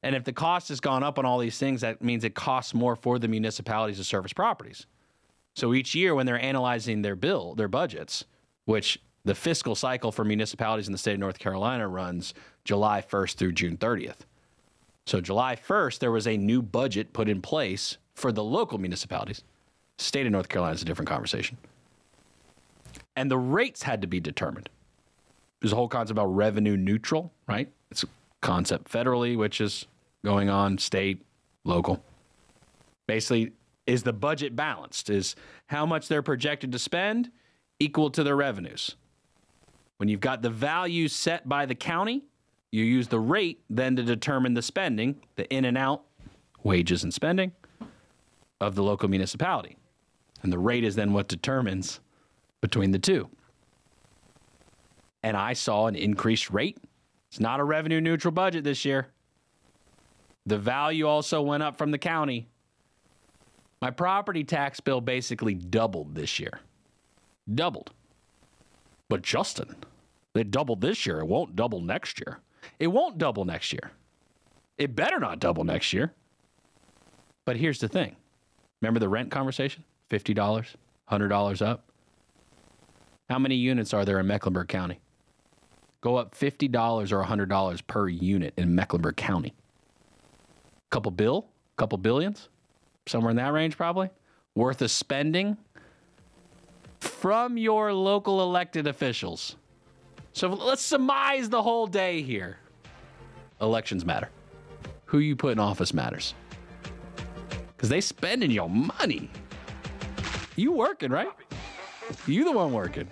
And 0.02 0.14
if 0.14 0.24
the 0.24 0.32
cost 0.32 0.68
has 0.68 0.80
gone 0.80 1.02
up 1.02 1.18
on 1.18 1.24
all 1.24 1.38
these 1.38 1.58
things, 1.58 1.80
that 1.80 2.02
means 2.02 2.24
it 2.24 2.34
costs 2.34 2.74
more 2.74 2.96
for 2.96 3.18
the 3.18 3.28
municipalities 3.28 3.96
to 3.98 4.04
service 4.04 4.32
properties. 4.32 4.86
So 5.56 5.72
each 5.72 5.94
year 5.94 6.14
when 6.14 6.26
they're 6.26 6.40
analyzing 6.40 7.00
their 7.00 7.16
bill, 7.16 7.54
their 7.54 7.66
budgets, 7.66 8.24
which 8.66 9.00
the 9.24 9.34
fiscal 9.34 9.74
cycle 9.74 10.12
for 10.12 10.22
municipalities 10.22 10.86
in 10.86 10.92
the 10.92 10.98
state 10.98 11.14
of 11.14 11.20
North 11.20 11.38
Carolina 11.38 11.88
runs 11.88 12.34
July 12.64 13.00
1st 13.00 13.34
through 13.36 13.52
June 13.52 13.76
30th. 13.78 14.26
So, 15.06 15.20
July 15.20 15.56
1st, 15.56 16.00
there 16.00 16.12
was 16.12 16.26
a 16.26 16.36
new 16.36 16.60
budget 16.60 17.12
put 17.12 17.28
in 17.28 17.40
place 17.40 17.96
for 18.14 18.32
the 18.32 18.44
local 18.44 18.78
municipalities. 18.78 19.42
State 19.98 20.26
of 20.26 20.32
North 20.32 20.48
Carolina 20.48 20.74
is 20.74 20.82
a 20.82 20.84
different 20.84 21.08
conversation. 21.08 21.56
And 23.14 23.30
the 23.30 23.38
rates 23.38 23.82
had 23.82 24.02
to 24.02 24.06
be 24.06 24.20
determined. 24.20 24.68
There's 25.60 25.72
a 25.72 25.76
whole 25.76 25.88
concept 25.88 26.10
about 26.10 26.26
revenue 26.26 26.76
neutral, 26.76 27.32
right? 27.48 27.70
It's 27.90 28.02
a 28.02 28.08
concept 28.42 28.90
federally, 28.92 29.38
which 29.38 29.60
is 29.60 29.86
going 30.24 30.50
on 30.50 30.76
state, 30.76 31.24
local. 31.64 32.02
Basically, 33.06 33.52
is 33.86 34.02
the 34.02 34.12
budget 34.12 34.56
balanced? 34.56 35.10
Is 35.10 35.36
how 35.66 35.86
much 35.86 36.08
they're 36.08 36.22
projected 36.22 36.72
to 36.72 36.78
spend 36.78 37.30
equal 37.78 38.10
to 38.10 38.22
their 38.22 38.36
revenues? 38.36 38.96
When 39.98 40.08
you've 40.08 40.20
got 40.20 40.42
the 40.42 40.50
value 40.50 41.08
set 41.08 41.48
by 41.48 41.66
the 41.66 41.74
county, 41.74 42.24
you 42.70 42.84
use 42.84 43.08
the 43.08 43.20
rate 43.20 43.62
then 43.70 43.96
to 43.96 44.02
determine 44.02 44.54
the 44.54 44.62
spending, 44.62 45.16
the 45.36 45.48
in 45.52 45.64
and 45.64 45.78
out, 45.78 46.02
wages 46.62 47.04
and 47.04 47.14
spending 47.14 47.52
of 48.60 48.74
the 48.74 48.82
local 48.82 49.08
municipality. 49.08 49.76
And 50.42 50.52
the 50.52 50.58
rate 50.58 50.84
is 50.84 50.94
then 50.94 51.12
what 51.12 51.28
determines 51.28 52.00
between 52.60 52.90
the 52.90 52.98
two. 52.98 53.28
And 55.22 55.36
I 55.36 55.54
saw 55.54 55.86
an 55.86 55.96
increased 55.96 56.50
rate. 56.50 56.78
It's 57.30 57.40
not 57.40 57.60
a 57.60 57.64
revenue 57.64 58.00
neutral 58.00 58.32
budget 58.32 58.64
this 58.64 58.84
year. 58.84 59.08
The 60.44 60.58
value 60.58 61.06
also 61.06 61.42
went 61.42 61.62
up 61.62 61.76
from 61.76 61.90
the 61.90 61.98
county. 61.98 62.48
My 63.80 63.90
property 63.90 64.44
tax 64.44 64.80
bill 64.80 65.00
basically 65.00 65.54
doubled 65.54 66.14
this 66.14 66.38
year. 66.40 66.60
Doubled. 67.52 67.92
But 69.08 69.22
Justin, 69.22 69.76
they 70.34 70.44
doubled 70.44 70.80
this 70.80 71.06
year. 71.06 71.20
It 71.20 71.26
won't 71.26 71.56
double 71.56 71.80
next 71.80 72.20
year. 72.20 72.40
It 72.78 72.88
won't 72.88 73.18
double 73.18 73.44
next 73.44 73.72
year. 73.72 73.92
It 74.78 74.96
better 74.96 75.18
not 75.18 75.38
double 75.38 75.64
next 75.64 75.92
year. 75.92 76.12
But 77.44 77.56
here's 77.56 77.78
the 77.78 77.88
thing 77.88 78.16
remember 78.80 79.00
the 79.00 79.08
rent 79.08 79.30
conversation? 79.30 79.84
$50, 80.10 80.34
$100 81.10 81.66
up? 81.66 81.90
How 83.28 83.38
many 83.38 83.56
units 83.56 83.92
are 83.92 84.04
there 84.04 84.20
in 84.20 84.26
Mecklenburg 84.26 84.68
County? 84.68 85.00
Go 86.00 86.16
up 86.16 86.36
$50 86.36 87.12
or 87.12 87.24
$100 87.24 87.86
per 87.86 88.08
unit 88.08 88.54
in 88.56 88.74
Mecklenburg 88.74 89.16
County. 89.16 89.54
Couple 90.90 91.10
bill, 91.10 91.48
couple 91.76 91.98
billions, 91.98 92.48
somewhere 93.06 93.30
in 93.30 93.36
that 93.36 93.52
range 93.52 93.76
probably. 93.76 94.10
Worth 94.54 94.82
of 94.82 94.90
spending 94.90 95.56
from 97.00 97.56
your 97.58 97.92
local 97.92 98.42
elected 98.42 98.86
officials. 98.86 99.56
So 100.32 100.48
let's 100.48 100.82
surmise 100.82 101.48
the 101.48 101.62
whole 101.62 101.86
day 101.86 102.22
here. 102.22 102.58
Elections 103.60 104.04
matter. 104.04 104.28
Who 105.06 105.18
you 105.18 105.36
put 105.36 105.52
in 105.52 105.58
office 105.58 105.94
matters. 105.94 106.34
Because 107.76 107.88
they 107.88 108.00
spending 108.00 108.50
your 108.50 108.68
money. 108.68 109.30
You 110.56 110.72
working, 110.72 111.10
right? 111.10 111.28
You 112.26 112.44
the 112.44 112.52
one 112.52 112.72
working. 112.72 113.08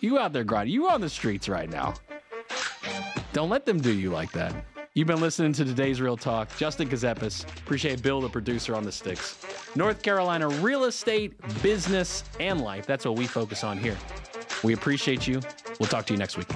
You 0.00 0.18
out 0.18 0.32
there 0.32 0.44
grinding. 0.44 0.74
You 0.74 0.88
on 0.88 1.00
the 1.00 1.08
streets 1.08 1.48
right 1.48 1.68
now. 1.68 1.94
Don't 3.32 3.50
let 3.50 3.66
them 3.66 3.80
do 3.80 3.92
you 3.92 4.10
like 4.10 4.32
that. 4.32 4.54
You've 4.98 5.06
been 5.06 5.20
listening 5.20 5.52
to 5.52 5.64
today's 5.64 6.00
Real 6.00 6.16
Talk. 6.16 6.48
Justin 6.56 6.88
Ckezepis. 6.88 7.44
Appreciate 7.58 8.02
Bill, 8.02 8.20
the 8.20 8.28
producer 8.28 8.74
on 8.74 8.82
the 8.82 8.90
sticks. 8.90 9.38
North 9.76 10.02
Carolina 10.02 10.48
real 10.48 10.86
estate, 10.86 11.34
business, 11.62 12.24
and 12.40 12.62
life. 12.62 12.84
That's 12.84 13.04
what 13.04 13.16
we 13.16 13.28
focus 13.28 13.62
on 13.62 13.78
here. 13.78 13.96
We 14.64 14.72
appreciate 14.72 15.24
you. 15.24 15.40
We'll 15.78 15.88
talk 15.88 16.06
to 16.06 16.14
you 16.14 16.18
next 16.18 16.36
week. 16.36 16.48